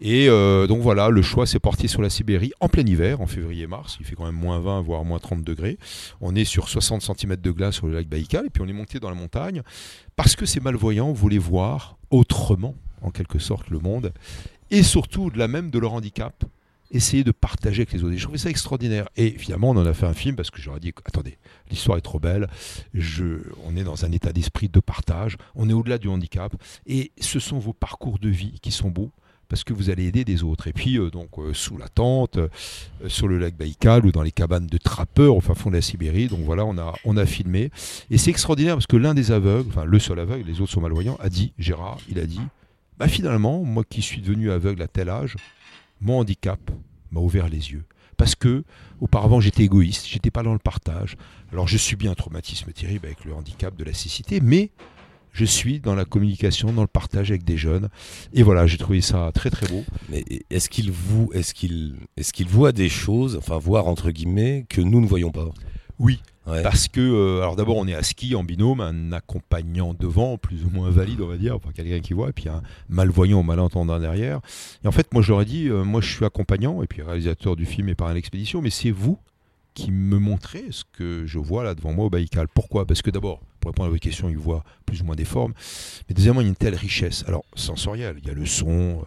Et 0.00 0.28
euh, 0.28 0.66
donc 0.66 0.80
voilà, 0.80 1.08
le 1.08 1.22
choix 1.22 1.46
s'est 1.46 1.60
porté 1.60 1.88
sur 1.88 2.02
la 2.02 2.10
Sibérie 2.10 2.52
en 2.60 2.68
plein 2.68 2.84
hiver, 2.84 3.20
en 3.20 3.26
février-mars. 3.26 3.96
Il 4.00 4.06
fait 4.06 4.14
quand 4.14 4.26
même 4.26 4.34
moins 4.34 4.60
20, 4.60 4.80
voire 4.82 5.04
moins 5.04 5.18
30 5.18 5.42
degrés. 5.42 5.78
On 6.20 6.34
est 6.34 6.44
sur 6.44 6.68
60 6.68 7.02
cm 7.02 7.36
de 7.36 7.50
glace 7.50 7.76
sur 7.76 7.86
le 7.86 7.94
lac 7.94 8.06
Baïkal, 8.08 8.46
et 8.46 8.50
puis 8.50 8.62
on 8.62 8.68
est 8.68 8.72
monté 8.72 9.00
dans 9.00 9.08
la 9.08 9.16
montagne 9.16 9.62
parce 10.16 10.36
que 10.36 10.46
ces 10.46 10.60
malvoyants 10.60 11.12
voulaient 11.12 11.38
voir 11.38 11.96
autrement, 12.10 12.74
en 13.00 13.10
quelque 13.10 13.38
sorte, 13.38 13.70
le 13.70 13.78
monde, 13.78 14.12
et 14.70 14.82
surtout, 14.82 15.30
de 15.30 15.38
la 15.38 15.48
même 15.48 15.70
de 15.70 15.78
leur 15.78 15.92
handicap, 15.92 16.44
essayer 16.92 17.24
de 17.24 17.32
partager 17.32 17.82
avec 17.82 17.92
les 17.92 18.04
autres. 18.04 18.12
Et 18.12 18.18
je 18.18 18.22
trouvais 18.22 18.38
ça 18.38 18.50
extraordinaire. 18.50 19.08
Et 19.16 19.30
finalement, 19.30 19.70
on 19.70 19.76
en 19.76 19.86
a 19.86 19.94
fait 19.94 20.06
un 20.06 20.14
film 20.14 20.36
parce 20.36 20.50
que 20.50 20.60
j'aurais 20.60 20.80
dit 20.80 20.92
attendez, 21.04 21.38
l'histoire 21.70 21.98
est 21.98 22.02
trop 22.02 22.20
belle. 22.20 22.48
Je, 22.94 23.38
on 23.64 23.76
est 23.76 23.84
dans 23.84 24.04
un 24.04 24.12
état 24.12 24.32
d'esprit 24.32 24.68
de 24.68 24.80
partage. 24.80 25.36
On 25.54 25.68
est 25.68 25.72
au-delà 25.72 25.98
du 25.98 26.08
handicap. 26.08 26.54
Et 26.86 27.12
ce 27.20 27.40
sont 27.40 27.58
vos 27.58 27.72
parcours 27.72 28.18
de 28.18 28.28
vie 28.28 28.58
qui 28.60 28.70
sont 28.70 28.90
beaux 28.90 29.10
parce 29.48 29.64
que 29.64 29.74
vous 29.74 29.90
allez 29.90 30.06
aider 30.06 30.24
des 30.24 30.44
autres. 30.44 30.68
Et 30.68 30.72
puis, 30.72 30.98
euh, 30.98 31.10
donc, 31.10 31.38
euh, 31.38 31.52
sous 31.52 31.76
la 31.76 31.88
tente, 31.88 32.38
euh, 32.38 32.48
sur 33.08 33.28
le 33.28 33.38
lac 33.38 33.54
Baïkal 33.54 34.06
ou 34.06 34.10
dans 34.10 34.22
les 34.22 34.32
cabanes 34.32 34.66
de 34.66 34.78
trappeurs 34.78 35.36
au 35.36 35.42
fin 35.42 35.54
fond 35.54 35.68
de 35.68 35.74
la 35.74 35.82
Sibérie. 35.82 36.28
Donc 36.28 36.40
voilà, 36.40 36.64
on 36.64 36.78
a, 36.78 36.94
on 37.04 37.18
a 37.18 37.26
filmé. 37.26 37.70
Et 38.10 38.16
c'est 38.16 38.30
extraordinaire 38.30 38.76
parce 38.76 38.86
que 38.86 38.96
l'un 38.96 39.12
des 39.12 39.30
aveugles, 39.30 39.68
enfin 39.68 39.84
le 39.84 39.98
seul 39.98 40.20
aveugle, 40.20 40.48
les 40.48 40.62
autres 40.62 40.72
sont 40.72 40.80
malvoyants, 40.80 41.18
a 41.20 41.28
dit, 41.28 41.52
Gérard, 41.58 41.98
il 42.08 42.18
a 42.18 42.24
dit, 42.24 42.40
bah 42.98 43.08
finalement, 43.08 43.62
moi 43.62 43.84
qui 43.86 44.00
suis 44.00 44.22
devenu 44.22 44.50
aveugle 44.50 44.80
à 44.80 44.88
tel 44.88 45.10
âge, 45.10 45.36
mon 46.02 46.18
handicap 46.18 46.60
m'a 47.10 47.20
ouvert 47.20 47.48
les 47.48 47.72
yeux. 47.72 47.84
Parce 48.18 48.34
que 48.34 48.64
auparavant 49.00 49.40
j'étais 49.40 49.62
égoïste, 49.62 50.06
j'étais 50.06 50.30
pas 50.30 50.42
dans 50.42 50.52
le 50.52 50.58
partage. 50.58 51.16
Alors 51.50 51.66
je 51.66 51.78
subis 51.78 52.08
un 52.08 52.14
traumatisme 52.14 52.70
terrible 52.72 53.06
avec 53.06 53.24
le 53.24 53.34
handicap 53.34 53.74
de 53.76 53.84
la 53.84 53.94
cécité, 53.94 54.40
mais 54.40 54.70
je 55.32 55.46
suis 55.46 55.80
dans 55.80 55.94
la 55.94 56.04
communication, 56.04 56.72
dans 56.72 56.82
le 56.82 56.88
partage 56.88 57.30
avec 57.30 57.44
des 57.44 57.56
jeunes. 57.56 57.88
Et 58.34 58.42
voilà, 58.42 58.66
j'ai 58.66 58.76
trouvé 58.76 59.00
ça 59.00 59.30
très 59.32 59.50
très 59.50 59.66
beau. 59.66 59.82
Mais 60.10 60.24
est-ce 60.50 60.68
qu'il 60.68 60.92
vous, 60.92 61.30
est-ce 61.32 61.54
qu'il, 61.54 61.96
est-ce 62.16 62.32
qu'il 62.32 62.48
voit 62.48 62.72
des 62.72 62.90
choses, 62.90 63.36
enfin 63.36 63.56
voir 63.56 63.86
entre 63.86 64.10
guillemets, 64.10 64.66
que 64.68 64.82
nous 64.82 65.00
ne 65.00 65.06
voyons 65.06 65.30
pas? 65.30 65.48
Oui. 65.98 66.20
Parce 66.44 66.88
que, 66.88 67.00
euh, 67.00 67.40
alors 67.40 67.56
d'abord, 67.56 67.76
on 67.76 67.86
est 67.86 67.94
à 67.94 68.02
ski 68.02 68.34
en 68.34 68.42
binôme, 68.42 68.80
un 68.80 69.12
accompagnant 69.12 69.94
devant, 69.94 70.38
plus 70.38 70.64
ou 70.64 70.70
moins 70.70 70.90
valide, 70.90 71.20
on 71.20 71.28
va 71.28 71.36
dire, 71.36 71.54
enfin 71.54 71.70
quelqu'un 71.72 72.00
qui 72.00 72.14
voit, 72.14 72.30
et 72.30 72.32
puis 72.32 72.48
un 72.48 72.62
malvoyant 72.88 73.40
ou 73.40 73.42
malentendant 73.42 73.98
derrière. 73.98 74.40
Et 74.84 74.88
en 74.88 74.92
fait, 74.92 75.12
moi, 75.12 75.22
je 75.22 75.30
leur 75.30 75.42
ai 75.42 75.44
dit, 75.44 75.68
euh, 75.68 75.84
moi, 75.84 76.00
je 76.00 76.12
suis 76.12 76.24
accompagnant, 76.24 76.82
et 76.82 76.86
puis 76.86 77.02
réalisateur 77.02 77.54
du 77.54 77.64
film 77.64 77.88
et 77.88 77.94
par 77.94 78.12
l'expédition, 78.12 78.60
mais 78.60 78.70
c'est 78.70 78.90
vous 78.90 79.18
qui 79.74 79.90
me 79.90 80.18
montrait 80.18 80.64
ce 80.70 80.84
que 80.92 81.24
je 81.26 81.38
vois 81.38 81.64
là 81.64 81.74
devant 81.74 81.92
moi 81.92 82.06
au 82.06 82.10
Baïkal. 82.10 82.46
Pourquoi? 82.48 82.86
Parce 82.86 83.02
que 83.02 83.10
d'abord, 83.10 83.40
pour 83.60 83.70
répondre 83.70 83.86
à 83.86 83.90
votre 83.90 84.02
question, 84.02 84.28
il 84.28 84.36
voit 84.36 84.64
plus 84.84 85.00
ou 85.00 85.04
moins 85.04 85.16
des 85.16 85.24
formes. 85.24 85.54
Mais 86.08 86.14
deuxièmement, 86.14 86.40
il 86.40 86.44
y 86.44 86.46
a 86.46 86.50
une 86.50 86.56
telle 86.56 86.74
richesse. 86.74 87.24
Alors, 87.26 87.44
sensorielle, 87.54 88.16
il 88.20 88.28
y 88.28 88.30
a 88.30 88.34
le 88.34 88.44
son, 88.44 89.02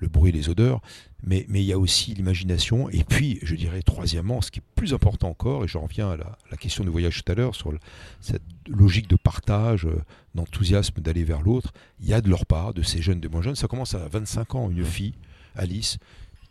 le 0.00 0.08
bruit, 0.08 0.32
les 0.32 0.48
odeurs, 0.48 0.80
mais, 1.22 1.44
mais 1.48 1.62
il 1.62 1.66
y 1.66 1.72
a 1.72 1.78
aussi 1.78 2.14
l'imagination. 2.14 2.88
Et 2.90 3.04
puis, 3.04 3.38
je 3.42 3.54
dirais, 3.54 3.82
troisièmement, 3.82 4.40
ce 4.40 4.50
qui 4.50 4.60
est 4.60 4.68
plus 4.74 4.94
important 4.94 5.28
encore, 5.28 5.64
et 5.64 5.68
j'en 5.68 5.82
reviens 5.82 6.10
à 6.10 6.16
la, 6.16 6.56
question 6.56 6.84
du 6.84 6.90
voyage 6.90 7.22
tout 7.22 7.32
à 7.32 7.34
l'heure, 7.34 7.54
sur 7.54 7.72
cette 8.20 8.42
logique 8.68 9.08
de 9.08 9.16
partage, 9.16 9.86
euh, 9.86 10.02
d'enthousiasme 10.34 11.00
d'aller 11.00 11.24
vers 11.24 11.42
l'autre, 11.42 11.72
il 12.00 12.06
y 12.06 12.12
a 12.12 12.20
de 12.20 12.28
leur 12.28 12.46
part, 12.46 12.74
de 12.74 12.82
ces 12.82 13.02
jeunes, 13.02 13.20
de 13.20 13.28
moins 13.28 13.42
jeunes, 13.42 13.56
ça 13.56 13.68
commence 13.68 13.94
à 13.94 14.08
25 14.08 14.54
ans, 14.54 14.70
une 14.70 14.84
fille, 14.84 15.14
Alice, 15.54 15.98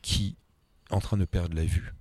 qui 0.01 0.35
est 0.89 0.93
en 0.93 0.99
train 0.99 1.17
de 1.17 1.25
perdre 1.25 1.55
la 1.55 1.65
vue 1.65 1.93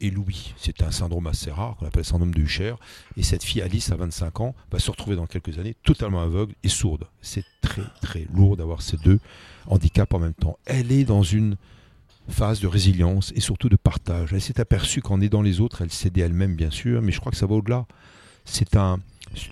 et 0.00 0.10
Louis. 0.10 0.54
C'est 0.56 0.82
un 0.82 0.90
syndrome 0.90 1.26
assez 1.26 1.50
rare 1.50 1.76
qu'on 1.76 1.86
appelle 1.86 2.00
le 2.00 2.04
syndrome 2.04 2.34
de 2.34 2.40
Hucher. 2.40 2.74
Et 3.16 3.22
cette 3.22 3.42
fille, 3.42 3.62
Alice, 3.62 3.90
à 3.90 3.96
25 3.96 4.40
ans, 4.40 4.54
va 4.70 4.78
se 4.78 4.90
retrouver 4.90 5.16
dans 5.16 5.26
quelques 5.26 5.58
années 5.58 5.74
totalement 5.82 6.20
aveugle 6.20 6.54
et 6.62 6.68
sourde. 6.68 7.06
C'est 7.20 7.44
très 7.60 7.82
très 8.00 8.26
lourd 8.32 8.56
d'avoir 8.56 8.82
ces 8.82 8.96
deux 8.96 9.18
handicaps 9.66 10.14
en 10.14 10.18
même 10.18 10.34
temps. 10.34 10.58
Elle 10.66 10.92
est 10.92 11.04
dans 11.04 11.22
une 11.22 11.56
phase 12.28 12.60
de 12.60 12.66
résilience 12.66 13.32
et 13.34 13.40
surtout 13.40 13.68
de 13.68 13.76
partage. 13.76 14.32
Elle 14.32 14.40
s'est 14.40 14.60
aperçue 14.60 15.00
qu'en 15.00 15.20
aidant 15.20 15.42
les 15.42 15.60
autres, 15.60 15.82
elle 15.82 15.90
s'aidait 15.90 16.22
elle-même, 16.22 16.54
bien 16.54 16.70
sûr, 16.70 17.02
mais 17.02 17.12
je 17.12 17.20
crois 17.20 17.32
que 17.32 17.38
ça 17.38 17.46
va 17.46 17.54
au-delà. 17.54 17.86
C'est 18.44 18.76
un, 18.76 18.98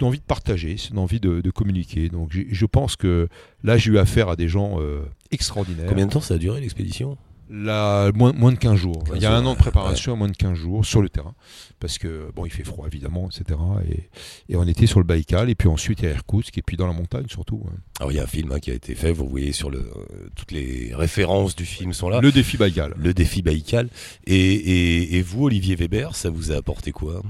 une 0.00 0.06
envie 0.06 0.18
de 0.18 0.24
partager, 0.24 0.76
c'est 0.76 0.90
une 0.90 0.98
envie 0.98 1.20
de, 1.20 1.50
communiquer. 1.50 2.08
Donc 2.08 2.30
je 2.32 2.66
pense 2.66 2.96
que 2.96 3.28
là, 3.64 3.76
j'ai 3.76 3.90
eu 3.90 3.98
affaire 3.98 4.28
à 4.28 4.36
des 4.36 4.48
gens 4.48 4.80
euh, 4.80 5.02
extraordinaires. 5.30 5.86
Combien 5.88 6.06
de 6.06 6.12
temps 6.12 6.20
ça 6.20 6.34
a 6.34 6.38
duré 6.38 6.60
l'expédition? 6.60 7.16
La, 7.48 8.10
moins, 8.14 8.32
moins 8.32 8.52
de 8.52 8.58
15 8.58 8.76
jours. 8.76 9.04
Il 9.14 9.22
y 9.22 9.26
a 9.26 9.34
un 9.34 9.44
an 9.46 9.52
de 9.54 9.58
préparation 9.58 10.12
à 10.12 10.16
moins 10.16 10.28
de 10.28 10.36
15 10.36 10.54
jours 10.54 10.84
sur 10.84 11.02
le 11.02 11.08
terrain. 11.08 11.34
Parce 11.78 11.98
que, 11.98 12.30
bon, 12.34 12.46
il 12.46 12.50
fait 12.50 12.64
froid 12.64 12.86
évidemment, 12.86 13.28
etc. 13.28 13.58
Et, 13.88 14.08
et 14.52 14.56
on 14.56 14.66
était 14.66 14.86
sur 14.86 14.98
le 14.98 15.04
Baïkal, 15.04 15.50
et 15.50 15.54
puis 15.54 15.68
ensuite 15.68 16.00
il 16.00 16.06
y 16.06 16.08
a 16.08 16.12
Irkoutsk, 16.12 16.56
et 16.58 16.62
puis 16.62 16.76
dans 16.76 16.86
la 16.86 16.92
montagne 16.92 17.26
surtout. 17.28 17.62
Alors 18.00 18.12
il 18.12 18.16
y 18.16 18.18
a 18.18 18.24
un 18.24 18.28
film 18.28 18.52
hein, 18.52 18.60
qui 18.60 18.70
a 18.70 18.74
été 18.74 18.94
fait, 18.94 19.12
vous 19.12 19.28
voyez 19.28 19.52
sur 19.52 19.70
le. 19.70 19.78
Euh, 19.78 20.28
toutes 20.34 20.52
les 20.52 20.92
références 20.94 21.54
du 21.54 21.64
film 21.64 21.92
sont 21.92 22.08
là. 22.08 22.20
Le 22.20 22.32
défi 22.32 22.56
Baïkal. 22.56 22.94
Le 22.96 23.14
défi 23.14 23.42
Baïkal. 23.42 23.88
Et, 24.26 25.16
et, 25.16 25.22
vous, 25.22 25.44
Olivier 25.44 25.76
Weber, 25.76 26.14
ça 26.16 26.30
vous 26.30 26.52
a 26.52 26.56
apporté 26.56 26.92
quoi? 26.92 27.22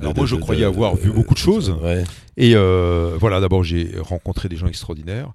Alors 0.00 0.14
moi 0.16 0.26
je 0.26 0.36
croyais 0.36 0.64
avoir 0.64 0.96
vu 0.96 1.10
beaucoup 1.10 1.34
de 1.34 1.38
choses. 1.38 1.76
Et 2.36 2.52
euh, 2.54 3.16
voilà, 3.18 3.40
d'abord 3.40 3.62
j'ai 3.62 3.92
rencontré 3.98 4.48
des 4.48 4.56
gens 4.56 4.66
extraordinaires, 4.66 5.32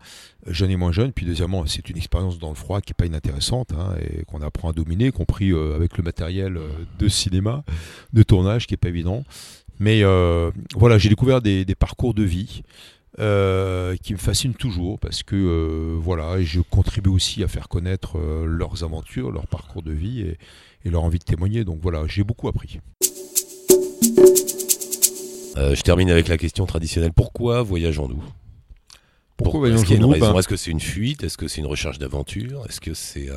jeunes 0.47 0.71
et 0.71 0.75
moins 0.75 0.91
jeunes. 0.91 1.11
Puis 1.11 1.25
deuxièmement, 1.25 1.65
c'est 1.65 1.89
une 1.89 1.97
expérience 1.97 2.39
dans 2.39 2.49
le 2.49 2.55
froid 2.55 2.81
qui 2.81 2.91
est 2.91 2.93
pas 2.97 3.05
inintéressante 3.05 3.71
hein, 3.77 3.95
et 4.01 4.25
qu'on 4.25 4.41
apprend 4.41 4.69
à 4.69 4.73
dominer, 4.73 5.11
compris 5.11 5.51
euh, 5.51 5.75
avec 5.75 5.97
le 5.97 6.03
matériel 6.03 6.57
euh, 6.57 6.67
de 6.97 7.07
cinéma, 7.07 7.63
de 8.13 8.23
tournage 8.23 8.67
qui 8.67 8.73
est 8.73 8.77
pas 8.77 8.89
évident. 8.89 9.23
Mais 9.79 10.03
voilà, 10.75 10.97
j'ai 10.97 11.07
découvert 11.07 11.41
des, 11.41 11.63
parcours 11.73 12.13
de 12.13 12.23
vie. 12.23 12.63
qui 13.15 14.13
me 14.13 14.17
fascinent 14.17 14.53
toujours 14.53 14.99
parce 14.99 15.23
que 15.23 15.95
voilà, 16.01 16.41
je 16.41 16.59
contribue 16.59 17.09
aussi 17.09 17.43
à 17.43 17.47
faire 17.47 17.69
connaître 17.69 18.17
leurs 18.45 18.83
aventures, 18.83 19.31
leur 19.31 19.47
parcours 19.47 19.81
de 19.81 19.93
vie 19.93 20.19
et, 20.19 20.37
et 20.83 20.89
leur 20.89 21.03
envie 21.03 21.19
de 21.19 21.23
témoigner. 21.23 21.63
Donc 21.63 21.79
voilà, 21.81 22.03
j'ai 22.07 22.25
beaucoup 22.25 22.49
appris. 22.49 22.81
Euh, 25.59 25.75
je 25.75 25.81
termine 25.81 26.09
avec 26.09 26.27
la 26.27 26.37
question 26.37 26.65
traditionnelle. 26.65 27.13
Pourquoi 27.13 27.61
voyageons-nous? 27.63 28.23
Pourquoi 29.37 29.59
voyageons-nous? 29.59 30.17
ben 30.17 30.35
Est-ce 30.37 30.47
que 30.47 30.55
c'est 30.55 30.71
une 30.71 30.79
fuite? 30.79 31.23
Est-ce 31.23 31.37
que 31.37 31.47
c'est 31.47 31.59
une 31.61 31.67
recherche 31.67 31.99
d'aventure? 31.99 32.65
Est-ce 32.67 32.81
que 32.81 32.93
c'est 32.93 33.29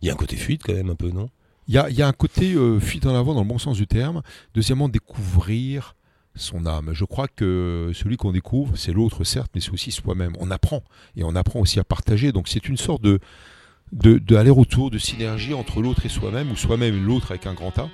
il 0.00 0.06
y 0.06 0.10
a 0.10 0.12
un 0.12 0.16
côté 0.16 0.36
fuite 0.36 0.62
quand 0.64 0.74
même 0.74 0.90
un 0.90 0.94
peu 0.94 1.10
non? 1.10 1.28
Il 1.66 1.74
y 1.74 2.02
a, 2.02 2.06
un 2.06 2.12
côté 2.12 2.52
euh, 2.52 2.78
fuite 2.78 3.06
en 3.06 3.14
avant 3.14 3.34
dans 3.34 3.40
le 3.40 3.48
bon 3.48 3.58
sens 3.58 3.78
du 3.78 3.86
terme. 3.86 4.22
Deuxièmement, 4.54 4.88
découvrir 4.88 5.96
son 6.34 6.66
âme. 6.66 6.90
Je 6.92 7.04
crois 7.04 7.26
que 7.26 7.90
celui 7.94 8.16
qu'on 8.16 8.32
découvre, 8.32 8.76
c'est 8.76 8.92
l'autre 8.92 9.24
certes, 9.24 9.50
mais 9.54 9.60
c'est 9.60 9.72
aussi 9.72 9.90
soi-même. 9.90 10.34
On 10.40 10.50
apprend 10.50 10.82
et 11.16 11.24
on 11.24 11.34
apprend 11.34 11.60
aussi 11.60 11.80
à 11.80 11.84
partager. 11.84 12.32
Donc 12.32 12.48
c'est 12.48 12.68
une 12.68 12.76
sorte 12.76 13.02
de 13.02 13.18
de, 13.94 14.36
aller-retour, 14.36 14.90
de 14.90 14.98
synergie 14.98 15.54
entre 15.54 15.80
l'autre 15.80 16.04
et 16.04 16.08
soi-même, 16.08 16.50
ou 16.50 16.56
soi-même 16.56 16.94
et 16.94 17.00
l'autre 17.00 17.30
avec 17.30 17.46
un 17.46 17.54
grand 17.54 17.76
A. 17.78 17.88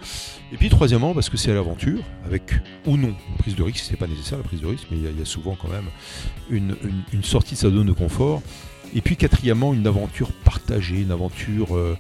Et 0.52 0.56
puis 0.56 0.68
troisièmement, 0.68 1.14
parce 1.14 1.28
que 1.28 1.36
c'est 1.36 1.50
à 1.50 1.54
l'aventure, 1.54 2.02
avec 2.24 2.54
ou 2.86 2.96
non 2.96 3.14
prise 3.38 3.54
de 3.54 3.62
risque, 3.62 3.84
c'est 3.88 3.96
pas 3.96 4.06
nécessaire 4.06 4.38
la 4.38 4.44
prise 4.44 4.60
de 4.60 4.66
risque, 4.66 4.86
mais 4.90 4.96
il 4.96 5.18
y, 5.18 5.22
a 5.22 5.24
souvent 5.24 5.56
quand 5.60 5.68
même 5.68 5.86
une, 6.50 6.74
sortie 7.22 7.54
de 7.54 7.58
sa 7.60 7.70
zone 7.70 7.86
de 7.86 7.92
confort. 7.92 8.42
Et 8.94 9.02
puis 9.02 9.16
quatrièmement, 9.16 9.72
une 9.74 9.86
aventure 9.86 10.32
partagée, 10.32 11.00
une 11.02 11.12
aventure 11.12 11.76
euh, 11.76 11.96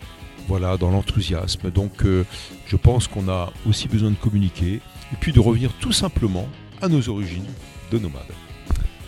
voilà, 0.48 0.76
dans 0.76 0.90
l'enthousiasme. 0.90 1.70
Donc 1.70 2.04
euh, 2.04 2.24
je 2.66 2.76
pense 2.76 3.06
qu'on 3.06 3.28
a 3.28 3.52
aussi 3.68 3.86
besoin 3.86 4.10
de 4.10 4.16
communiquer, 4.16 4.80
et 5.12 5.16
puis 5.20 5.32
de 5.32 5.40
revenir 5.40 5.72
tout 5.74 5.92
simplement 5.92 6.48
à 6.80 6.88
nos 6.88 7.08
origines 7.08 7.46
de 7.92 7.98
nomades. 7.98 8.22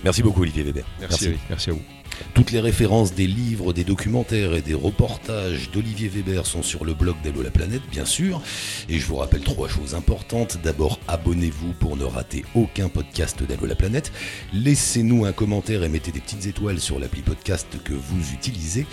Merci 0.05 0.23
beaucoup 0.23 0.43
Olivier 0.43 0.65
Weber. 0.65 0.85
merci. 1.01 1.31
merci 1.49 1.71
à 1.71 1.73
vous. 1.73 2.02
Toutes 2.35 2.51
les 2.51 2.61
références 2.61 3.15
des 3.15 3.27
livres, 3.27 3.73
des 3.73 3.85
documentaires 3.85 4.55
et 4.55 4.63
des 4.63 4.75
reportages 4.75 5.71
d'Olivier 5.71 6.09
Weber 6.09 6.47
sont 6.47 6.63
sur 6.63 6.85
le 6.85 6.95
blog 6.95 7.17
d'Allo 7.23 7.43
la 7.43 7.51
planète, 7.51 7.83
bien 7.91 8.05
sûr. 8.05 8.41
Et 8.89 8.99
je 8.99 9.07
vous 9.07 9.17
rappelle 9.17 9.43
trois 9.43 9.69
choses 9.69 9.95
importantes. 9.95 10.59
D'abord, 10.63 10.99
abonnez-vous 11.09 11.73
pour 11.75 11.97
ne 11.97 12.05
rater 12.05 12.45
aucun 12.55 12.89
podcast 12.89 13.43
d'Allo 13.43 13.67
la 13.67 13.75
planète. 13.75 14.13
Laissez-nous 14.53 15.25
un 15.25 15.33
commentaire 15.33 15.83
et 15.83 15.89
mettez 15.89 16.13
des 16.13 16.21
petites 16.21 16.47
étoiles 16.47 16.81
sur 16.81 16.99
l'appli 16.99 17.23
podcast 17.23 17.69
que 17.85 17.95
vous 17.95 18.33
utilisez. 18.33 18.87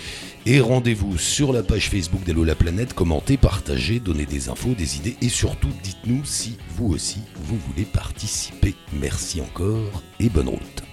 Et 0.46 0.60
rendez-vous 0.60 1.18
sur 1.18 1.52
la 1.52 1.62
page 1.62 1.90
Facebook 1.90 2.24
d'Allo 2.24 2.44
la 2.44 2.54
planète, 2.54 2.94
commentez, 2.94 3.36
partagez, 3.36 4.00
donnez 4.00 4.26
des 4.26 4.48
infos, 4.48 4.74
des 4.74 4.96
idées 4.96 5.16
et 5.20 5.28
surtout 5.28 5.70
dites-nous 5.82 6.24
si 6.24 6.56
vous 6.76 6.92
aussi 6.92 7.20
vous 7.36 7.58
voulez 7.68 7.84
participer. 7.84 8.74
Merci 8.92 9.40
encore 9.40 10.02
et 10.18 10.28
bonne 10.28 10.48
route. 10.48 10.89